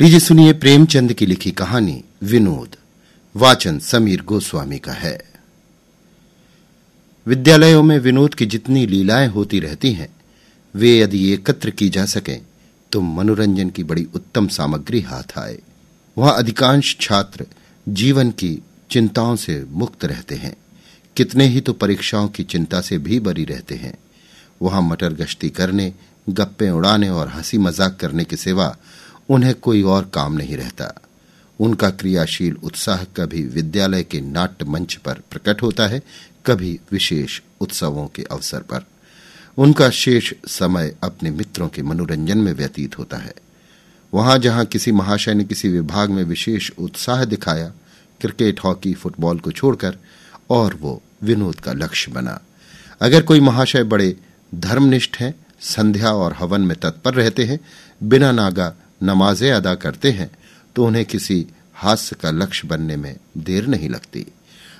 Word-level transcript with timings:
लीजिए 0.00 0.20
सुनिए 0.20 0.52
प्रेमचंद 0.52 1.12
की 1.12 1.26
लिखी 1.26 1.50
कहानी 1.50 2.04
विनोद। 2.22 2.76
वाचन 3.34 3.78
समीर 3.78 4.22
गोस्वामी 4.22 4.78
का 4.78 4.92
है। 4.92 5.18
विद्यालयों 7.26 7.82
में 7.82 7.98
विनोद 7.98 8.34
की 8.34 8.46
जितनी 8.46 8.86
लीलाएँ 8.86 9.28
होती 9.28 9.60
रहती 9.60 9.92
हैं, 9.92 10.08
वे 10.74 10.98
यदि 10.98 11.32
एकत्र 11.32 11.70
की 11.70 11.88
जा 11.88 12.04
सकें 12.04 12.40
तो 12.92 13.00
मनोरंजन 13.00 13.70
की 13.70 13.84
बड़ी 13.84 14.06
उत्तम 14.14 14.48
सामग्री 14.48 15.00
हाथ 15.00 15.38
आए। 15.38 15.58
वहाँ 16.16 16.36
अधिकांश 16.38 16.96
छात्र 17.00 17.46
जीवन 17.88 18.30
की 18.30 18.62
चिंताओं 18.90 19.36
से 19.36 19.64
मुक्त 19.70 20.04
रहते 20.04 20.34
हैं। 20.34 20.56
कितने 21.16 21.46
ही 21.46 21.60
तो 21.60 21.72
परीक्षाओं 21.72 22.28
की 22.28 22.44
चिंता 22.44 22.80
से 22.80 22.98
भी 22.98 23.20
बरी 23.20 23.44
रहते 23.44 23.74
हैं। 23.74 23.96
वहाँ 24.62 24.82
मटर 24.82 25.12
गश्ती 25.14 25.50
करने, 25.50 25.92
गप्पे 26.28 26.70
उड़ाने 26.70 27.08
और 27.08 27.28
हँसी 27.28 27.58
मज़ाक 27.58 27.96
करने 28.00 28.24
के 28.24 28.36
सिवा 28.36 28.76
उन्हें 29.28 29.54
कोई 29.54 29.82
और 29.82 30.10
काम 30.14 30.32
नहीं 30.32 30.56
रहता। 30.56 31.00
उनका 31.60 31.90
क्रियाशील 31.90 32.56
उत्साह 32.62 33.04
कभी 33.04 33.42
विद्यालय 33.42 34.02
के 34.02 34.20
नाट्य 34.20 34.64
मंच 34.64 34.94
पर 34.94 35.14
प्रकट 35.30 35.62
होता 35.62 35.86
है, 35.86 36.02
कभी 36.46 36.80
विशेष 36.92 37.40
उत्सवों 37.60 38.06
के 38.06 38.22
अवसर 38.22 38.58
पर। 38.58 38.86
उनका 39.58 39.90
शेष 39.90 40.32
समय 40.46 40.96
अपने 41.02 41.30
मित्रों 41.30 41.68
के 41.68 41.82
मनोरंजन 41.82 42.38
में 42.38 42.52
व्यतीत 42.52 42.98
होता 42.98 43.16
है। 43.16 43.34
वहाँ 44.14 44.38
जहाँ 44.38 44.64
किसी 44.64 44.92
महाशय 44.92 45.34
ने 45.34 45.44
किसी 45.44 45.68
विभाग 45.68 46.10
में 46.10 46.24
विशेष 46.24 46.70
उत्साह 46.78 47.24
दिखाया, 47.24 47.72
क्रिकेट, 48.20 48.60
हॉकी, 48.64 48.94
फुटबॉल 48.94 49.38
को 49.38 49.52
छोड़कर, 49.52 49.96
और 50.50 50.74
वो 50.74 51.02
विनोद 51.22 51.60
का 51.60 51.72
लक्ष्य 51.72 52.12
बना। 52.12 52.40
अगर 53.00 53.22
कोई 53.22 53.40
महाशय 53.40 53.82
बड़े 53.82 54.16
धर्मनिष्ठ 54.54 55.16
हैं, 55.16 55.46
संध्या 55.60 56.12
और 56.12 56.32
हवन 56.32 56.60
में 56.60 56.76
तत्पर 56.80 57.14
रहते 57.14 57.44
हैं, 57.44 57.60
बिना 58.02 58.32
नागा 58.32 58.74
नमाजें 59.00 59.50
अदा 59.52 59.74
करते 59.74 60.10
हैं 60.10 60.30
तो 60.76 60.86
उन्हें 60.86 61.04
किसी 61.04 61.46
हास्य 61.74 62.16
का 62.20 62.30
लक्ष्य 62.30 62.68
बनने 62.68 62.96
में 62.96 63.16
देर 63.38 63.66
नहीं 63.66 63.88
लगती। 63.88 64.26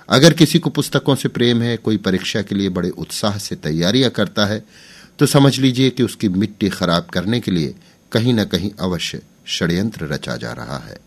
अगर 0.08 0.32
किसी 0.32 0.58
को 0.58 0.70
पुस्तकों 0.70 1.14
से 1.14 1.28
प्रेम 1.28 1.62
है, 1.62 1.76
कोई 1.76 1.96
परीक्षा 1.96 2.42
के 2.42 2.54
लिए 2.54 2.68
बड़े 2.68 2.90
उत्साह 2.90 3.38
से 3.38 3.56
तैयारियाँ 3.56 4.10
करता 4.10 4.46
है 4.46 4.64
तो 5.18 5.26
समझ 5.26 5.58
लीजिए 5.58 5.90
कि 5.90 6.02
उसकी 6.02 6.28
मिट्टी 6.28 6.68
खराब 6.68 7.06
करने 7.06 7.40
के 7.40 7.50
लिए 7.50 7.74
कहीं 8.12 8.34
न 8.34 8.44
कहीं 8.44 8.70
अवश्य 8.80 9.20
षड्यंत्र 9.46 10.06
रचा 10.06 10.36
जा 10.36 10.52
रहा 10.52 10.78
है। 10.78 10.98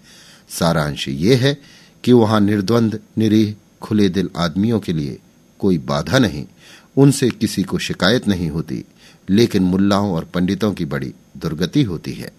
सारांश 0.50 1.08
ये 1.08 1.36
है 1.36 1.58
कि 2.04 2.14
वहाँ 2.14 2.40
निर्द्वंद, 2.40 3.00
निरीह, 3.18 3.56
खुले 3.82 4.10
दिल 4.10 4.30
आदमियों 4.38 4.80
के 4.80 4.94
लिए 4.94 5.18
कोई 5.60 5.78
बाधा 5.78 6.20
नहीं, 6.20 6.46
उनसे 6.98 7.30
किसी 7.32 7.64
को 7.64 7.78
शिकायत 7.78 8.28
नहीं 8.28 8.50
होती, 8.50 8.84
लेकिन 9.30 9.64
मुल्लाओं 9.64 10.12
और 10.14 10.26
पंडितों 10.26 10.74
की 10.74 10.86
बड़ी 10.86 11.14
दुर्गति 11.38 11.84
होती 11.84 12.14
है। 12.14 12.32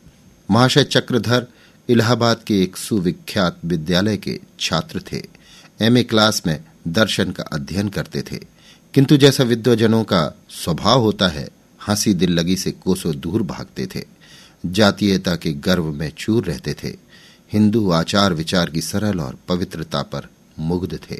महाशय 0.50 0.84
चक्रधर 0.84 1.46
इलाहाबाद 1.88 2.40
के 2.46 2.62
एक 2.62 2.76
सुविख्यात 2.76 3.58
विद्यालय 3.64 4.16
के 4.16 4.40
छात्र 4.60 5.02
थे। 5.12 5.22
एमए 5.80 6.02
क्लास 6.02 6.42
में 6.46 6.64
दर्शन 6.88 7.30
का 7.30 7.42
अध्ययन 7.42 7.88
करते 7.88 8.22
थे। 8.22 8.36
किंतु 8.94 9.16
जैसा 9.16 9.44
विद्वजनों 9.44 10.04
का 10.04 10.38
स्वभाव 10.50 11.00
होता 11.00 11.28
है, 11.28 11.48
हँसी 11.88 12.14
दिल 12.14 12.30
लगी 12.30 12.56
से 12.56 12.70
कोसों 12.70 13.16
दूर 13.16 13.42
भागते 13.42 13.86
थे। 13.86 14.04
जातीयता 14.66 15.36
के 15.36 15.52
गर्व 15.52 15.84
में 15.84 16.12
चूर 16.18 16.44
रहते 16.44 16.74
थे। 16.74 16.96
हिंदू 17.52 17.90
आचार 17.90 18.34
विचार 18.34 18.70
की 18.70 18.80
सरल 18.80 19.20
और 19.20 19.38
पवित्रता 19.48 20.02
पर 20.02 20.28
मुग्ध 20.58 20.98
थे। 21.10 21.18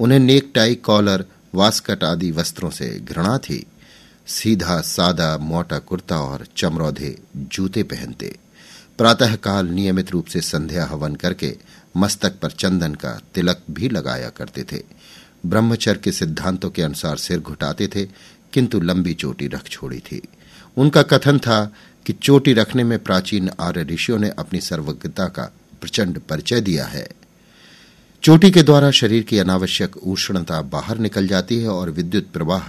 उन्हें 0.00 0.18
नेक 0.18 0.52
टाई 0.54 0.74
कॉलर 0.74 1.24
वास्कट 1.54 2.04
आदि 2.04 2.30
वस्त्रों 2.30 2.70
से 2.70 3.00
घृणा 3.00 3.38
थी। 3.38 3.66
सीधा, 4.26 4.80
सादा, 4.80 5.38
मोटा 5.38 5.78
कुर्ता 5.78 6.20
और 6.20 6.46
चमरौधे 6.56 7.18
जूते 7.36 7.82
पहनते। 7.82 8.36
प्रातःकाल 8.98 9.66
नियमित 9.66 10.10
रूप 10.10 10.26
से 10.26 10.40
संध्या 10.40 10.86
हवन 10.86 11.14
करके 11.14 11.56
मस्तक 11.96 12.38
पर 12.42 12.50
चंदन 12.50 12.94
का 12.94 13.20
तिलक 13.34 13.62
भी 13.70 13.88
लगाया 13.88 14.28
करते 14.28 14.64
थे। 14.72 14.82
ब्रह्मचर्य 15.46 16.00
के 16.04 16.12
सिद्धांतों 16.12 16.70
के 16.70 16.82
अनुसार 16.82 17.16
सिर 17.16 17.38
घुटाते 17.38 17.88
थे, 17.88 18.04
किंतु 18.52 18.80
लंबी 18.80 19.14
चोटी 19.14 19.46
रख 19.46 19.68
छोड़ी 19.68 19.98
थी। 19.98 20.22
उनका 20.76 21.02
कथन 21.02 21.38
था 21.38 21.72
कि 22.06 22.12
चोटी 22.12 22.52
रखने 22.52 22.84
में 22.84 22.98
प्राचीन 22.98 23.50
आर्य 23.60 23.82
ऋषियों 23.82 24.18
ने 24.18 24.30
अपनी 24.38 24.60
सर्वज्ञता 24.60 25.26
का 25.26 25.52
प्रचंड 25.80 26.18
परिचय 26.18 26.60
दिया 26.60 26.86
है। 26.86 27.08
चोटी 28.22 28.50
के 28.50 28.62
द्वारा 28.62 28.90
शरीर 28.90 29.22
की 29.22 29.38
अनावश्यक 29.38 29.96
उष्णता 29.96 30.62
बाहर 30.62 30.98
निकल 30.98 31.26
जाती 31.26 31.62
है 31.62 31.68
और 31.68 31.90
विद्युत 31.90 32.30
प्रवाह 32.32 32.62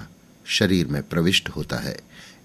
शरीर 0.46 0.88
में 0.88 1.04
प्रविष्ट 1.04 1.50
होता 1.50 1.78
है। 1.78 2.00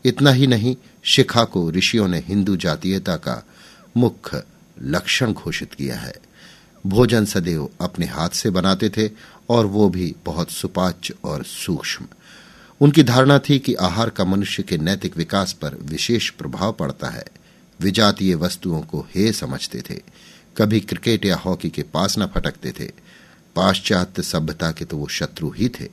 इतना 0.05 0.31
ही 0.31 0.47
नहीं, 0.47 0.77
शिखा 1.03 1.45
को 1.45 1.71
ऋषियों 1.71 2.09
ने 2.09 2.19
हिंदू 2.19 2.57
जातीयता 2.57 3.17
का 3.17 3.47
मुख्य 3.97 4.43
लक्षण 4.83 5.33
घोषित 5.33 5.75
किया 5.75 5.97
है। 5.97 6.15
भोजन 6.85 7.25
सदैव 7.25 7.69
अपने 7.81 8.07
हाथ 8.07 8.29
से 8.29 8.51
बनाते 8.51 8.89
थे 8.89 9.09
और 9.49 9.67
वो 9.67 9.89
भी 9.89 10.15
बहुत 10.25 10.51
सुपाच्य 10.51 11.15
और 11.25 11.45
सूक्ष्म। 11.45 12.07
उनकी 12.81 13.03
धारणा 13.03 13.39
थी 13.39 13.59
कि 13.59 13.75
आहार 13.75 14.11
का 14.11 14.25
मनुष्य 14.25 14.63
के 14.63 14.79
नैतिक 14.79 15.17
विकास 15.17 15.53
पर 15.53 15.77
विशेष 15.83 16.31
प्रभाव 16.31 16.73
पड़ता 16.73 17.09
है। 17.09 17.25
विजातीय 17.81 18.35
वस्तुओं 18.35 18.81
को 18.83 19.07
हे 19.15 19.33
समझते 19.33 19.83
थे। 19.91 20.01
कभी 20.57 20.81
क्रिकेट 20.81 21.25
या 21.25 21.37
हॉकी 21.37 21.71
के 21.71 21.83
पास 21.83 22.19
न 22.19 22.27
फटकते 22.27 22.73
थे। 22.73 22.91
पाश्चात्य 23.57 24.23
सभ्यता 24.23 24.71
के 24.73 24.85
तो 24.85 24.97
वो 24.97 25.09
शत्रु 25.09 25.51
ही 25.51 25.69
थे। 25.69 25.89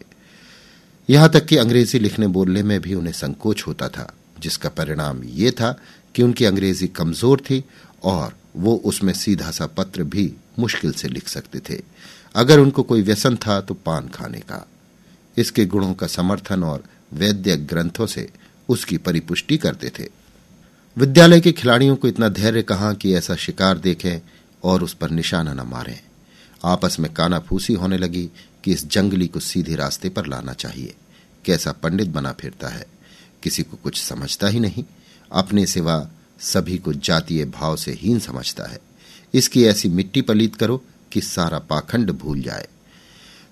यहाँ 1.10 1.30
तक 1.30 1.46
कि 1.46 1.58
अंग्रेज़ी 1.58 2.00
लिखने 2.00 2.28
बोलने 2.28 2.64
में 2.64 2.80
भी 2.82 2.94
उन्हें 2.94 3.14
संकोच 3.14 3.64
होता 3.68 3.88
था, 3.90 4.12
जिसका 4.40 4.70
परिणाम 4.70 5.24
ये 5.24 5.52
था 5.52 5.72
कि 6.16 6.24
उनकी 6.24 6.46
अंग्रेज़ी 6.46 6.88
कमज़ोर 6.88 7.42
थी 7.42 7.64
और 8.04 8.38
वो 8.56 8.76
उसमें 8.76 9.14
सीधा 9.14 9.52
सा 9.52 9.66
पत्र 9.66 10.04
भी 10.04 10.34
मुश्किल 10.60 10.92
से 10.92 11.08
लिख 11.08 11.28
सकते 11.28 11.60
थे। 11.60 11.82
अगर 12.36 12.60
उनको 12.60 12.84
कोई 12.84 13.02
व्यसन 13.02 13.36
था 13.36 13.62
तो 13.62 13.74
पान 13.74 14.08
खाने 14.08 14.40
का। 14.40 14.68
इसके 15.38 15.66
गुणों 15.66 15.94
का 15.94 16.08
समर्थन 16.08 16.64
और 16.64 16.84
वैद्य 17.14 17.58
ग्रंथों 17.58 18.08
से 18.08 18.30
उसकी 18.70 18.98
परिपुष्टि 18.98 19.58
करते 19.58 19.90
थे। 19.90 20.08
विद्यालय 20.98 21.42
के 21.42 21.52
खिलाड़ियों 21.52 21.96
को 21.96 22.08
इतना 22.08 22.30
धैर्य 22.30 22.62
कहा 22.62 22.94
कि 22.94 23.14
ऐसा 23.14 23.36
शिकार 23.36 23.78
देखें 23.78 24.30
और 24.64 24.84
उस 24.84 24.94
पर 24.94 25.10
निशाना 25.10 25.54
न 25.54 25.60
मारें। 25.60 26.00
आपस 26.66 27.00
में 27.00 27.14
कानाफूसी 27.14 27.74
होने 27.74 27.98
लगी 27.98 28.30
कि 28.64 28.72
इस 28.72 28.88
जंगली 28.88 29.28
को 29.28 29.40
सीधे 29.40 29.76
रास्ते 29.76 30.10
पर 30.10 30.26
लाना 30.26 30.54
चाहिए। 30.54 30.96
कैसा 31.46 31.72
पंडित 31.72 32.08
बना 32.08 32.32
फिरता 32.32 32.68
है। 32.68 32.86
किसी 33.44 33.64
को 33.64 33.78
कुछ 33.84 34.04
समझता 34.04 34.48
ही 34.48 34.60
नहीं। 34.60 34.84
अपने 35.32 35.66
सिवा 35.66 36.10
सभी 36.42 36.78
को 36.78 36.94
जातीय 36.94 37.46
भाव 37.46 37.76
से 37.76 37.92
हीन 37.92 38.20
समझता 38.20 38.64
है। 38.64 38.80
इसकी 39.34 39.64
ऐसी 39.64 39.90
मिट्टी 39.90 40.22
पलीत 40.22 40.56
करो 40.56 40.84
कि 41.12 41.22
सारा 41.22 41.60
पाखंड 41.60 42.12
भूल 42.12 42.42
जाए। 42.42 42.68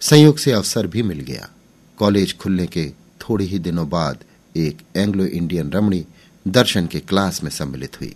संयोग 0.02 0.38
से 0.38 0.52
अवसर 0.52 0.88
भी 0.88 1.04
मिल 1.04 1.20
गया। 1.20 1.50
कॉलेज 1.98 2.38
खुलने 2.38 2.68
के 2.68 2.90
थोड़े 3.22 3.46
ही 3.46 3.60
दिनों 3.60 3.90
बाद 3.90 4.24
एक 4.58 4.82
एंग्लो 4.96 5.26
इंडियन 5.26 5.72
रमणी 5.72 6.06
दर्शन 6.48 6.88
के 6.88 7.00
क्लास 7.00 7.44
में 7.44 7.52
सम्मिलित 7.52 8.02
हुई। 8.02 8.16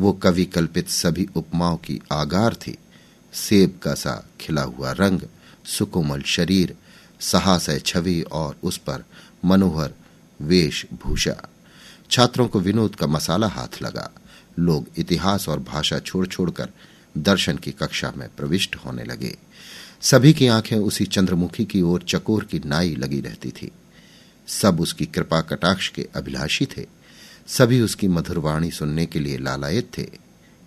वो 0.00 0.12
कवि 0.12 0.44
कल्पित 0.44 0.88
सभी 0.88 1.28
उपमाओं 1.36 1.76
की 1.76 2.00
आगार 2.12 2.54
थी। 2.54 2.78
सेब 3.32 3.80
का 3.82 3.94
सा 3.94 4.28
खिला 4.40 4.62
हुआ 4.62 4.92
रंग, 4.92 5.20
सुकोमल 5.64 6.22
शरीर 6.22 6.74
सहासय 7.20 7.80
छवि 7.80 8.20
और 8.20 8.56
उस 8.62 8.76
पर 8.76 9.04
मनोहर 9.44 9.94
वेशभूषा। 10.42 11.48
छात्रों 12.10 12.48
को 12.48 12.60
विनोद 12.60 12.94
का 12.94 13.06
मसाला 13.06 13.48
हाथ 13.48 13.82
लगा। 13.82 14.10
लोग 14.58 14.86
इतिहास 14.98 15.48
और 15.48 15.60
भाषा 15.60 15.98
छोड़ 15.98 16.26
छोड़कर 16.26 16.68
दर्शन 17.18 17.56
की 17.56 17.70
कक्षा 17.70 18.12
में 18.16 18.28
प्रविष्ट 18.36 18.76
होने 18.76 19.04
लगे। 19.04 19.38
सभी 20.00 20.32
की 20.32 20.46
आँखें 20.46 20.76
उसी 20.76 21.04
चंद्रमुखी 21.04 21.64
की 21.64 21.82
ओर 21.82 22.04
चकोर 22.08 22.44
की 22.44 22.58
नाई 22.58 22.94
लगी 22.94 23.20
रहती 23.20 23.50
थी। 23.50 23.70
सब 24.46 24.80
उसकी 24.80 25.06
कृपा 25.06 25.40
कटाक्ष 25.40 25.88
के 25.88 26.08
अभिलाषी 26.14 26.66
थे। 26.66 26.86
सभी 27.46 27.80
उसकी 27.80 28.08
मधुरवाणी 28.08 28.70
सुनने 28.70 29.06
के 29.06 29.20
लिए 29.20 29.38
लालायत 29.38 29.98
थे। 29.98 30.10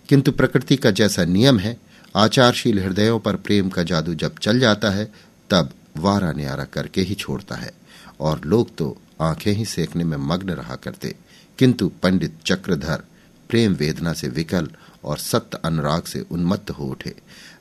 किंतु 0.08 0.32
प्रकृति 0.32 0.76
का 0.76 0.90
जैसा 0.90 1.24
नियम 1.24 1.58
है, 1.58 1.76
आचारशील 2.16 2.78
हृदयों 2.78 3.18
पर 3.18 3.36
प्रेम 3.36 3.68
का 3.68 3.82
जादू 3.82 4.14
जब 4.14 4.38
चल 4.38 4.60
जाता 4.60 4.90
है, 4.90 5.12
तब 5.50 5.70
वारा 5.96 6.32
न्यारा 6.32 6.64
करके 6.64 7.00
ही 7.00 7.14
छोड़ता 7.14 7.54
है। 7.54 7.72
और 8.20 8.40
लोग 8.44 8.76
तो 8.76 9.02
आँखें 9.20 9.52
ही 9.52 9.64
सेकने 9.64 10.04
में 10.04 10.16
मग्न 10.16 10.50
रहा 10.50 10.76
करते। 10.76 11.14
किंतु 11.58 11.88
पंडित 12.02 12.38
चक्रधर 12.46 13.02
प्रेम 13.50 13.74
वेदना 13.74 14.12
से 14.12 14.28
विकल 14.28 14.68
और 15.04 15.18
सत्य 15.18 15.58
अनुराग 15.64 16.02
से 16.02 16.20
उन्मत्त 16.30 16.70
हो 16.70 16.86
उठे। 16.86 17.14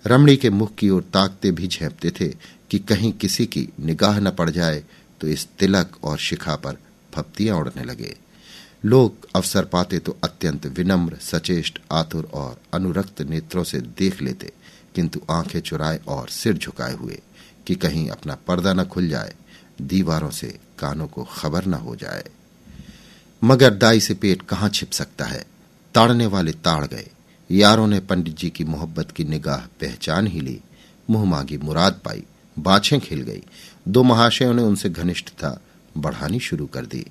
रमणी 0.06 0.36
के 0.38 0.50
मुख 0.50 0.76
की 0.76 0.90
ओर 0.90 1.02
ताकते 1.14 1.52
भी 1.52 1.68
झेपते 1.68 2.12
थे 2.12 2.28
कि 2.72 2.80
कहीं 2.80 3.12
किसी 3.14 3.46
की 3.46 3.68
निगाह 3.80 4.20
न 4.20 4.32
पड़ 4.32 4.50
जाए 4.50 4.84
तो 5.22 5.28
इस 5.28 5.48
तिलक 5.60 5.98
और 6.04 6.18
शिखा 6.18 6.56
पर 6.56 6.78
फप्तियाँ 7.14 7.58
उड़ने 7.58 7.84
लगे। 7.84 8.16
लोग 8.86 9.28
अवसर 9.36 9.66
पाते 9.66 10.00
तो 10.00 10.18
अत्यंत 10.24 10.66
विनम्र, 10.68 11.16
सचेष्ट, 11.16 11.80
आतुर 11.92 12.30
और 12.34 12.62
अनुरक्त 12.74 13.22
नेत्रों 13.22 13.64
से 13.64 13.80
देख 13.98 14.22
लेते, 14.22 14.52
किंतु 14.96 15.22
आँखें 15.30 15.60
चुराए 15.60 16.00
और 16.08 16.30
सिर 16.30 16.58
झुकाए 16.58 16.94
हुए 16.94 17.20
कि 17.68 17.76
कहीं 17.76 18.08
अपना 18.10 18.36
पर्दा 18.48 18.74
न 18.74 18.84
खुल 18.84 19.08
जाए, 19.10 19.34
दीवारों 19.82 20.30
से 20.32 20.48
कानों 20.80 21.08
को 21.08 21.24
खबर 21.24 21.66
न 21.66 21.74
हो 21.74 21.96
जाए। 21.96 22.24
मगर 23.44 23.74
दाई 23.74 24.00
से 24.00 24.14
पेट 24.14 24.42
कहाँ 24.42 24.70
छिप 24.70 24.92
सकता 24.92 25.26
है? 25.26 25.46
ताड़ने 25.96 26.26
वाले 26.26 26.52
ताड़ 26.52 26.86
गए। 26.86 27.10
यारों 27.52 27.88
ने 27.88 28.00
पंडित 28.00 28.38
जी 28.38 28.50
की 28.50 28.64
मोहब्बत 28.64 29.12
की 29.12 29.24
निगाह 29.24 29.66
पहचान 29.82 30.28
ही 30.28 30.42
ली। 30.42 30.60
मुँह 31.10 31.26
मांगी 31.26 31.58
मुराद 31.58 32.00
पाई। 32.06 32.24
बाछें 32.60 33.00
खिल 33.00 33.22
गई। 33.22 33.44
दो 33.88 34.04
महाशयों 34.04 34.54
ने 34.54 34.62
उनसे 34.62 34.90
घनिष्ठता 34.90 35.62
बढ़ानी 35.98 36.40
शुरू 36.40 36.66
कर 36.66 36.86
दी। 36.86 37.06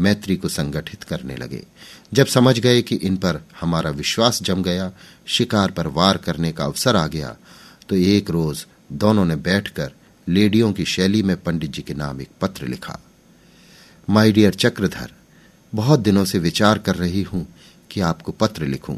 मैत्री 0.00 0.36
को 0.36 0.48
संगठित 0.48 1.02
करने 1.02 1.36
लगे। 1.36 1.62
जब 2.14 2.26
समझ 2.26 2.58
गए 2.58 2.82
कि 2.82 2.94
इन 2.96 3.16
पर 3.16 3.40
हमारा 3.60 3.90
विश्वास 3.90 4.42
जम 4.42 4.62
गया, 4.62 4.90
शिकार 5.26 5.70
पर 5.70 5.86
वार 5.86 6.16
करने 6.16 6.52
का 6.52 6.64
अवसर 6.64 6.96
आ 6.96 7.06
गया 7.06 7.36
तो 7.88 7.96
एक 7.96 8.30
रोज 8.30 8.66
दोनों 8.92 9.24
ने 9.24 9.36
बैठकर 9.36 9.92
लेडियों 10.28 10.72
की 10.72 10.84
शैली 10.84 11.22
में 11.22 11.36
पंडित 11.36 11.70
जी 11.70 11.82
के 11.82 11.94
नाम 11.94 12.20
एक 12.20 12.28
पत्र 12.40 12.66
लिखा। 12.66 12.98
माई 14.10 14.32
डियर 14.32 14.54
चक्रधर 14.54 15.12
बहुत 15.74 16.00
दिनों 16.00 16.24
से 16.24 16.38
विचार 16.38 16.78
कर 16.78 16.94
रही 16.94 17.22
हूँ 17.22 17.54
कि 17.90 18.00
आपको 18.00 18.32
पत्र 18.32 18.66
लिखूं, 18.66 18.96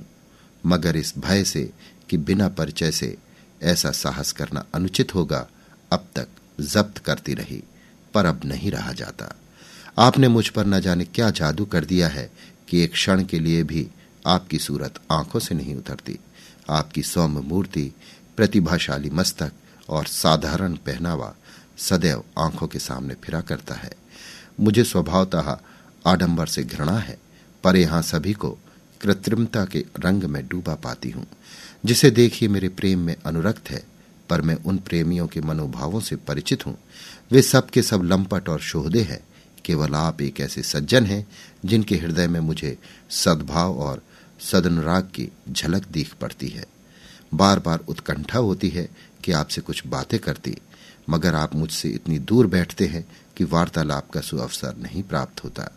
मगर 0.67 0.97
इस 0.97 1.15
भय 1.19 1.45
से 1.45 1.71
कि 2.11 2.17
बिना 2.17 2.49
परिचय 2.49 2.91
से 2.91 3.17
ऐसा 3.63 3.91
साहस 3.91 4.33
करना 4.33 4.65
अनुचित 4.75 5.15
होगा, 5.15 5.47
अब 5.93 6.07
तक 6.17 6.29
जब्त 6.61 6.99
करती 6.99 7.35
रही, 7.35 7.63
पर 8.15 8.27
अब 8.27 8.41
नहीं 8.45 8.71
रहा 8.71 8.93
जाता। 8.93 9.37
आपने 9.99 10.29
मुझ 10.29 10.49
पर 10.49 10.67
न 10.67 10.81
जाने 10.81 11.05
क्या 11.05 11.31
जादू 11.31 11.65
कर 11.65 11.85
दिया 11.85 12.09
है 12.09 12.31
कि 12.69 12.81
एक 12.81 12.93
क्षण 12.93 13.25
के 13.25 13.39
लिए 13.39 13.63
भी 13.63 13.89
आपकी 14.27 14.59
सूरत 14.59 14.95
आँखों 15.11 15.41
से 15.41 15.55
नहीं 15.55 15.75
उतरती। 15.75 16.19
आपकी 16.71 17.03
सौम्य 17.03 17.41
मूर्ति, 17.41 17.93
प्रतिभाशाली 18.37 19.11
मस्तक 19.11 19.53
और 19.89 20.07
साधारण 20.07 20.75
पहनावा 20.75 21.35
सदैव 21.79 22.25
आँखों 22.39 22.67
के 22.67 22.79
सामने 22.79 23.15
फिरा 23.15 23.41
करता 23.41 23.75
है। 23.75 23.93
मुझे 24.61 24.85
स्वभावतः 24.85 25.59
आडंबर 26.07 26.47
से 26.47 26.65
घृणा 26.65 26.99
है, 26.99 27.19
पर 27.65 27.77
यहाँ 27.77 28.03
सभी 28.03 28.33
को 28.33 28.59
कृत्रिमता 29.01 29.65
के 29.65 29.85
रंग 29.99 30.25
में 30.25 30.49
डूबा 30.49 30.75
पाती 30.75 31.11
हूँ। 31.11 31.27
जिसे 31.85 32.11
देखिए 32.11 32.49
मेरे 32.49 32.69
प्रेम 32.69 32.99
में 32.99 33.17
अनुरक्त 33.27 33.71
है, 33.71 33.85
पर 34.29 34.41
मैं 34.41 34.55
उन 34.55 34.79
प्रेमियों 34.79 35.27
के 35.27 35.41
मनोभावों 35.41 36.01
से 36.01 36.17
परिचित 36.17 36.67
हूँ। 36.67 36.79
वे 37.33 37.43
सब 37.43 37.71
के 37.71 37.83
सब 37.83 38.03
लंपट 38.03 38.49
और 38.49 38.61
शोहदे 38.61 39.03
हैं, 39.03 39.21
केवल 39.65 39.95
आप 39.95 40.23
एक 40.23 40.41
ऐसे 40.41 40.63
सज्जन 40.63 41.07
हैं, 41.07 41.27
जिनके 41.65 41.97
हृदय 41.97 42.29
में 42.29 42.41
मुझे 42.41 42.79
सद्भाव 43.11 43.79
और 43.79 44.03
सदनुराग 44.41 45.03
की 45.03 45.33
झलक 45.53 45.87
दिख 45.89 46.15
पड़ती 46.15 46.49
है। 46.49 46.65
बार 47.35 47.59
बार 47.59 47.79
उत्कंठा 47.89 48.39
होती 48.39 48.69
है 48.69 48.89
कि 49.25 49.33
आपसे 49.33 49.61
कुछ 49.61 49.87
बातें 49.87 50.21
करती, 50.21 50.57
मगर 51.11 51.35
आप 51.35 51.55
मुझसे 51.55 51.89
इतनी 51.89 52.19
दूर 52.19 52.47
बैठते 52.47 52.87
हैं 52.87 53.07
कि 53.37 53.45
वार्तालाप 53.45 54.11
का 54.11 54.21
सुअवसर 54.21 54.77
नहीं 54.77 55.03
प्राप्त 55.03 55.45
होता। 55.45 55.71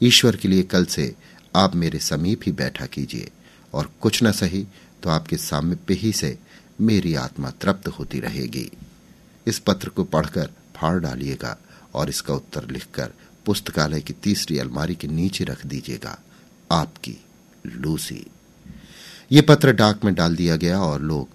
ईश्वर 0.00 0.36
के 0.36 0.48
लिए 0.48 0.62
कल 0.64 0.84
से 0.86 1.14
आप 1.56 1.74
मेरे 1.74 1.98
समीप 2.00 2.40
ही 2.46 2.52
बैठा 2.52 2.86
कीजिए। 2.86 3.30
और 3.74 3.90
कुछ 4.00 4.22
न 4.22 4.32
सही 4.32 4.66
तो 5.02 5.10
आपके 5.10 5.36
सामने 5.36 5.94
ही 5.94 6.12
से 6.12 6.38
मेरी 6.80 7.14
आत्मा 7.14 7.50
तृप्त 7.52 7.88
होती 7.88 8.20
रहेगी। 8.20 8.70
इस 9.46 9.58
पत्र 9.58 9.88
को 9.88 10.04
पढ़कर 10.04 10.50
फाड़ 10.76 10.98
डालिएगा 11.00 11.56
और 11.94 12.08
इसका 12.08 12.34
उत्तर 12.34 12.68
लिखकर 12.70 13.12
पुस्तकालय 13.46 14.00
की 14.00 14.12
तीसरी 14.12 14.58
अलमारी 14.58 14.94
के 14.94 15.08
नीचे 15.08 15.44
रख 15.44 15.64
दीजिएगा। 15.66 16.18
आपकी 16.70 17.16
लूसी। 17.66 18.24
ये 19.32 19.40
पत्र 19.40 19.72
डाक 19.72 20.04
में 20.04 20.14
डाल 20.14 20.36
दिया 20.36 20.56
गया 20.56 20.80
और 20.80 21.02
लोग 21.02 21.28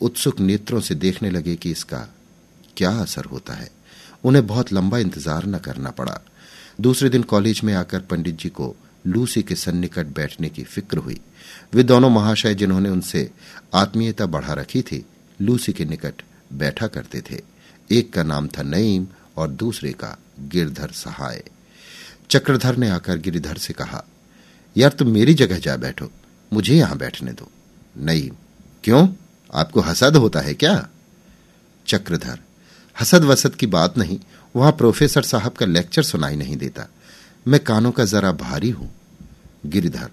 उत्सुक 0.00 0.40
नेत्रों 0.40 0.80
से 0.80 0.94
देखने 0.94 1.30
लगे 1.30 1.56
कि 1.56 1.70
इसका 1.70 2.06
क्या 2.76 2.90
असर 2.92 3.24
होता 3.24 3.54
है। 3.54 3.70
उन्हें 4.24 4.46
बहुत 4.46 4.72
लंबा 4.72 4.98
इंतज़ार 4.98 5.46
न 5.46 5.58
करना 5.58 5.90
पड़ा। 5.90 6.20
दूसरे 6.80 7.08
दिन 7.08 7.22
कॉलेज 7.22 7.60
में 7.64 7.74
आकर 7.74 8.00
पंडित 8.00 8.36
जी 8.36 8.48
को 8.48 8.74
लूसी 9.06 9.42
के 9.42 9.54
सन्निकट 9.54 10.06
बैठने 10.06 10.48
की 10.48 10.62
फ़िक्र 10.62 10.98
हुई। 10.98 11.20
वे 11.74 11.82
दोनों 11.82 12.10
महाशय 12.10 12.54
जिन्होंने 12.54 12.88
उनसे 12.88 13.30
आत्मीयता 13.74 14.26
बढ़ा 14.26 14.52
रखी 14.52 14.82
थी, 14.82 15.04
लूसी 15.40 15.72
के 15.72 15.84
निकट 15.84 16.22
बैठा 16.52 16.86
करते 16.86 17.20
थे। 17.20 17.40
एक 17.90 18.12
का 18.12 18.22
नाम 18.22 18.48
था 18.48 18.62
नईम 18.62 19.06
और 19.36 19.48
दूसरे 19.48 19.92
का 19.92 20.16
गिरधर 20.40 20.90
सहाय। 20.90 21.42
चक्रधर 22.30 22.76
ने 22.76 22.88
आकर 22.88 23.18
गिरिधर 23.18 23.56
से 23.56 23.72
कहा, 23.72 24.04
यार 24.76 24.90
तुम 24.90 25.08
मेरी 25.08 25.34
जगह 25.34 25.58
जा 25.58 25.76
बैठो, 25.76 26.10
मुझे 26.52 26.74
यहाँ 26.74 26.96
बैठने 26.98 27.32
दो। 27.32 27.50
नईम, 27.96 28.34
क्यों? 28.84 29.08
आपको 29.54 29.80
हसद 29.80 30.16
होता 30.16 30.40
है 30.40 30.54
क्या? 30.54 30.88
चक्रधर 31.86 32.38
हसद 32.96 33.24
वसद 33.24 33.54
की 33.54 33.66
बात 33.66 33.98
नहीं 33.98 34.18
वहाँ 34.56 34.72
प्रोफेसर 34.72 35.22
साहब 35.22 35.52
का 35.52 35.66
लेक्चर 35.66 36.02
सुनाई 36.02 36.36
नहीं 36.36 36.56
देता। 36.56 36.86
मैं 37.48 37.60
कानों 37.60 37.90
का 37.92 38.04
जरा 38.04 38.32
भारी 38.32 38.70
हूँ। 38.70 38.90
गिरिधर, 39.66 40.10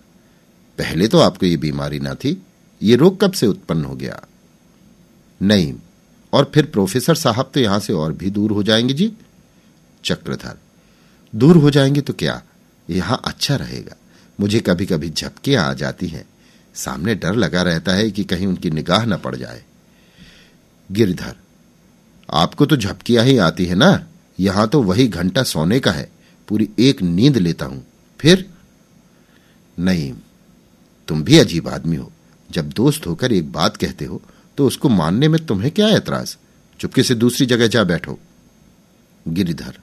पहले 0.78 1.08
तो 1.08 1.20
आपको 1.20 1.46
ये 1.46 1.58
बीमारी 1.58 2.00
ना 2.00 2.14
थी, 2.14 2.44
ये 2.82 2.96
रोग 2.96 3.20
कब 3.22 3.32
से 3.32 3.48
उत्पन्न 3.48 3.86
हो 3.86 3.96
गया? 3.96 4.22
नहीं, 5.42 5.74
और 6.34 6.52
फिर 6.54 6.66
प्रोफेसर 6.66 7.16
साहब 7.16 7.52
तो 7.54 7.60
यहाँ 7.60 7.80
से 7.80 7.94
और 7.94 8.14
भी 8.14 8.30
दूर 8.30 8.52
हो 8.52 8.64
जाएँगे 8.64 8.94
जी। 8.94 9.12
चक्रधर, 10.04 10.58
दूर 11.36 11.58
हो 11.58 11.70
जाएँगे 11.70 12.02
तो 12.02 12.14
क्या? 12.14 12.42
यहाँ 12.90 13.22
अच्छा 13.26 13.56
रहेगा। 13.56 13.96
मुझे 14.40 14.60
कभी 14.60 14.86
कभी 14.86 15.10
झपकियाँ 15.10 15.70
आ 15.70 15.74
जाती 15.74 16.08
हैं। 16.08 16.26
सामने 16.76 17.16
डर 17.16 17.36
लगा 17.36 17.62
रहता 17.62 17.92
है 17.92 18.12
कि 18.12 18.24
कहीं 18.24 18.48
उनकी 18.48 18.70
निगाह 18.70 19.06
न 19.06 19.18
पड़ 19.18 19.36
जाए। 19.36 19.64
गिरधर, 20.92 21.36
आपको 22.30 22.66
तो 22.66 22.78
झपकियाँ 22.78 23.26
ही 23.26 23.38
आती 23.38 23.66
है 23.66 23.76
ना? 23.76 24.08
यहाँ 24.42 24.68
तो 24.68 24.82
वही 24.84 25.08
घंटा 25.08 25.44
सोने 25.44 25.80
का 25.80 25.92
है, 25.92 26.10
पूरी 26.48 26.70
एक 26.80 27.02
नींद 27.02 27.38
लेता 27.38 27.66
हूँ। 27.66 27.84
फिर? 28.20 28.50
नहीं, 29.78 30.14
तुम 31.08 31.24
भी 31.24 31.38
अजीब 31.38 31.68
आदमी 31.68 31.96
हो। 31.96 32.12
जब 32.50 32.70
दोस्त 32.70 33.08
होकर 33.08 33.34
एक 33.34 33.52
बात 33.52 33.78
कहते 33.78 34.06
हो 34.06 34.22
तो 34.58 34.68
उसको 34.68 34.90
मानने 34.90 35.28
में 35.28 35.46
तुम्हें 35.46 35.72
क्या 35.72 35.88
ऐतराज? 35.88 36.36
चुपके 36.80 37.04
से 37.04 37.16
दूसरी 37.16 37.46
जगह 37.46 37.68
जा 37.68 37.84
बैठो। 37.84 38.18
गिरिधर, 39.26 39.78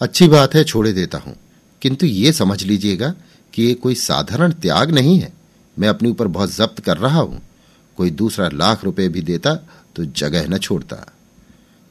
अच्छी 0.00 0.28
बात 0.28 0.54
है, 0.54 0.64
छोड़े 0.64 0.92
देता 0.92 1.18
हूँ। 1.18 1.36
किंतु 1.82 2.06
ये 2.06 2.32
समझ 2.32 2.62
लीजिएगा 2.62 3.14
कि 3.54 3.62
ये 3.62 3.74
कोई 3.74 3.94
साधारण 3.94 4.52
त्याग 4.52 4.90
नहीं 4.90 5.18
है। 5.20 5.32
मैं 5.76 5.88
अपने 5.88 6.08
ऊपर 6.08 6.26
बहुत 6.28 6.54
जब्त 6.54 6.80
कर 6.80 6.96
रहा 6.96 7.20
हूँ। 7.20 7.40
कोई 7.98 8.10
दूसरा 8.10 8.48
लाख 8.48 8.84
रुपए 8.84 9.08
भी 9.08 9.22
देता 9.22 9.54
तो 9.96 10.04
जगह 10.04 10.48
न 10.48 10.58
छोड़ता। 10.58 11.04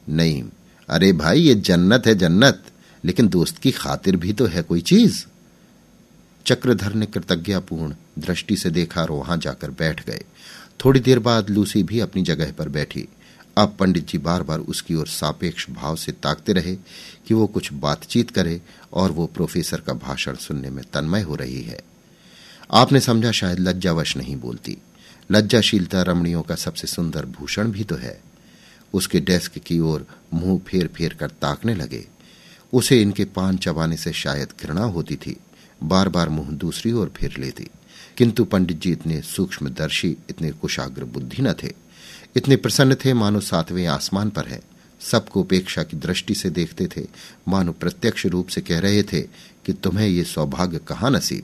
नहीं 0.08 0.44
अरे 0.90 1.14
भाई, 1.14 1.42
ये 1.42 1.56
जन्नत 1.56 2.08
है 2.08 2.16
जन्नत, 2.16 2.64
लेकिन 3.06 3.28
दोस्त 3.28 3.58
की 3.58 3.72
खातिर 3.72 4.16
भी 4.16 4.34
तो 4.34 4.46
है 4.46 4.62
कोई 4.62 4.82
चीज़। 4.82 5.26
चक्रधर 6.46 6.94
ने 6.94 7.06
कृतज्ञतापूर्ण 7.06 7.96
दृष्टि 8.20 8.58
से 8.58 8.70
देखा 8.70 9.02
और 9.02 9.12
वहाँ 9.12 9.38
जाकर 9.38 9.72
बैठ 9.72 10.06
गए। 10.06 10.24
थोड़ी 10.86 11.00
देर 11.00 11.20
बाद 11.20 11.50
लूसी 11.50 11.84
भी 11.84 12.00
अपनी 12.00 12.24
जगह 12.24 12.52
पर 12.52 12.70
बैठी। 12.70 13.08
अब 13.58 13.76
पंडित 13.80 14.08
जी 14.08 14.18
बार 14.18 14.44
बार 14.44 14.60
उसकी 14.60 14.96
ओर 14.96 15.08
सापेक्ष 15.08 15.70
भाव 15.70 15.96
से 15.96 16.12
ताकते 16.12 16.54
रहे 16.54 16.76
कि 17.28 17.34
वो 17.34 17.48
कुछ 17.48 17.74
बातचीत 17.74 18.32
करे 18.32 18.62
और 18.94 19.12
वो 19.12 19.26
प्रोफेसर 19.26 19.80
का 19.80 19.94
भाषण 19.94 20.36
सुनने 20.36 20.70
में 20.70 20.86
तन्मय 20.94 21.22
हो 21.22 21.36
रही 21.36 21.62
है। 21.62 21.80
आपने 22.72 23.00
समझा 23.00 23.32
शायद 23.32 23.60
लज्जावश 23.60 24.18
नहीं 24.18 24.36
बोलती। 24.36 24.78
लज्जाशीलता 25.32 26.02
रमणियों 26.02 26.42
का 26.42 26.56
सबसे 26.56 26.88
सुंदर 26.88 27.26
भूषण 27.26 27.72
भी 27.72 27.84
तो 27.84 27.96
है। 27.96 28.22
उसके 28.94 29.20
डेस्क 29.20 29.58
की 29.58 29.80
ओर 29.80 30.08
मुँह 30.34 30.62
फेर 30.68 30.88
फेर 30.88 31.14
कर 31.14 31.30
ताकने 31.30 31.76
लगे। 31.76 32.08
उसे 32.74 33.02
इनके 33.02 33.26
पान 33.26 33.58
चबाने 33.58 33.98
से 33.98 34.14
शायद 34.14 34.48
घृणा 34.62 34.84
होती 34.84 35.16
थी। 35.16 35.38
बार 35.84 36.10
बार 36.10 36.30
मुँह 36.30 36.52
दूसरी 36.52 36.92
ओर 36.92 37.14
फेर 37.18 37.36
लेती। 37.40 37.68
किंतु 38.18 38.46
पंडित 38.46 38.82
जी 38.82 38.92
इतने 38.92 39.22
सूक्ष्मदर्शी, 39.22 40.18
इतने 40.30 40.52
कुशाग्र 40.52 41.04
बुद्धि 41.04 41.42
न 41.42 41.54
थे। 41.54 41.72
इतने 42.36 42.56
प्रसन्न 42.56 42.96
थे 42.96 43.14
मानो 43.14 43.40
सातवें 43.40 43.86
आसमान 43.86 44.30
पर 44.30 44.48
है। 44.48 44.62
सबको 45.00 45.42
उपेक्षा 45.42 45.84
की 45.84 45.98
दृष्टि 45.98 46.36
से 46.36 46.50
देखते 46.50 46.88
थे। 46.98 47.08
मानो 47.48 47.72
प्रत्यक्ष 47.72 48.26
रूप 48.26 48.48
से 48.48 48.62
कह 48.62 48.80
रहे 48.80 49.04
थे 49.04 49.22
कि 49.66 49.74
तुम्हें 49.74 50.08
ये 50.08 50.24
सौभाग्य 50.24 50.80
कहाँ 50.88 51.12
नसीब? 51.12 51.44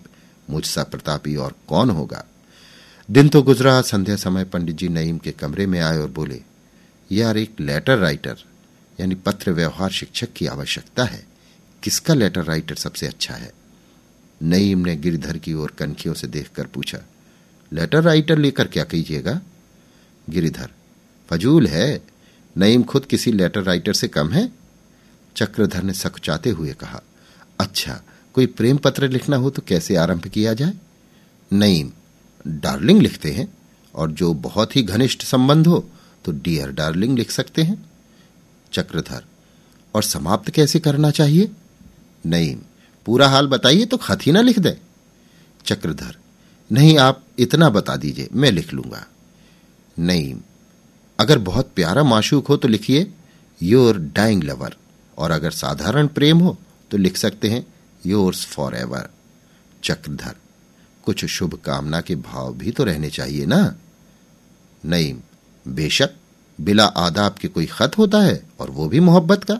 मुझसा 0.49 0.83
प्रतापी 0.83 1.35
और 1.35 1.55
कौन 1.67 1.89
होगा? 1.89 2.25
दिन 3.11 3.29
तो 3.29 3.41
गुजरा, 3.41 3.81
संध्या 3.81 4.15
समय 4.15 4.43
पंडित 4.43 4.75
जी 4.75 4.87
नईम 4.87 5.17
के 5.17 5.31
कमरे 5.31 5.65
में 5.65 5.79
आए 5.79 5.97
और 5.97 6.09
बोले 6.09 6.41
यार 7.13 7.37
एक 7.37 7.59
लेटर 7.59 7.97
राइटर 7.97 8.37
यानी 8.99 9.15
पत्र 9.15 9.51
व्यवहार 9.51 9.91
शिक्षक 9.91 10.33
की 10.33 10.45
आवश्यकता 10.45 11.03
है। 11.03 11.25
किसका 11.83 12.13
लेटर 12.13 12.43
राइटर 12.43 12.75
सबसे 12.75 13.07
अच्छा 13.07 13.33
है? 13.33 13.51
नईम 14.41 14.79
ने 14.79 14.95
गिरधर 14.95 15.37
की 15.37 15.53
ओर 15.53 15.71
कनखियों 15.71 16.13
से 16.13 16.27
देखकर 16.27 16.65
पूछा 16.65 16.99
लेटर 17.71 18.01
राइटर 18.03 18.37
लेकर 18.37 18.67
क्या 18.67 18.83
कीजिएगा? 18.83 19.41
गिरिधर, 20.29 20.69
फजूल 21.29 21.67
है। 21.67 22.01
नईम 22.57 22.83
खुद 22.83 23.05
किसी 23.05 23.31
लेटर 23.31 23.63
राइटर 23.63 23.93
से 23.93 24.07
कम 24.07 24.29
है? 24.29 24.49
चक्रधर 25.35 25.83
ने 25.83 25.93
सकुचाते 25.93 26.49
हुए 26.49 26.73
कहा 26.73 27.01
अच्छा 27.59 28.01
कोई 28.33 28.45
प्रेम 28.45 28.77
पत्र 28.77 29.09
लिखना 29.09 29.35
हो 29.35 29.49
तो 29.49 29.61
कैसे 29.67 29.95
आरंभ 29.95 30.27
किया 30.27 30.53
जाए? 30.53 30.73
नईम, 31.53 31.91
डार्लिंग 32.47 33.01
लिखते 33.01 33.31
हैं, 33.31 33.47
और 33.95 34.11
जो 34.11 34.33
बहुत 34.33 34.75
ही 34.75 34.83
घनिष्ठ 34.83 35.23
संबंध 35.23 35.67
हो 35.67 35.89
तो 36.25 36.31
डियर 36.33 36.71
डार्लिंग 36.71 37.17
लिख 37.17 37.31
सकते 37.31 37.63
हैं। 37.63 37.83
चक्रधर, 38.71 39.23
और 39.93 40.03
समाप्त 40.03 40.49
कैसे 40.49 40.79
करना 40.79 41.11
चाहिए? 41.11 41.49
नईम, 42.23 42.59
पूरा 43.05 43.27
हाल 43.27 43.47
बताइए 43.47 43.85
तो 43.85 43.97
खत 43.97 44.25
ही 44.25 44.31
ना 44.31 44.41
लिख 44.41 44.59
दे। 44.59 44.77
चक्रधर, 45.65 46.15
नहीं 46.71 46.97
आप 46.97 47.23
इतना 47.39 47.69
बता 47.69 47.95
दीजिए, 47.95 48.29
मैं 48.33 48.51
लिख 48.51 48.73
लूँगा। 48.73 49.05
नहीं 49.97 50.35
अगर 51.19 51.39
बहुत 51.39 51.71
प्यारा 51.75 52.03
माशूक 52.03 52.47
हो 52.47 52.57
तो 52.57 52.67
लिखिए 52.67 53.11
योर 53.61 53.97
डाइंग 54.15 54.43
लवर 54.43 54.75
और 55.17 55.31
अगर 55.31 55.51
साधारण 55.51 56.07
प्रेम 56.09 56.39
हो 56.39 56.57
तो 56.91 56.97
लिख 56.97 57.17
सकते 57.17 57.49
हैं 57.49 57.65
योर्स 58.03 58.45
फॉर 58.45 58.75
एवर 58.75 59.09
चक्रधर, 59.83 60.35
कुछ 61.03 61.25
शुभ 61.25 61.53
कामना 61.55 62.01
के 62.01 62.15
भाव 62.15 62.53
भी 62.53 62.71
तो 62.71 62.83
रहने 62.83 63.09
चाहिए 63.09 63.45
ना। 63.45 63.75
नईम 64.83 65.19
बेशक, 65.65 66.09
बिला 66.59 66.85
आदाब 66.85 67.35
के 67.35 67.47
कोई 67.47 67.65
खत 67.65 67.97
होता 67.97 68.21
है 68.21 68.41
और 68.59 68.69
वो 68.69 68.87
भी 68.89 68.99
मोहब्बत 68.99 69.43
का। 69.43 69.59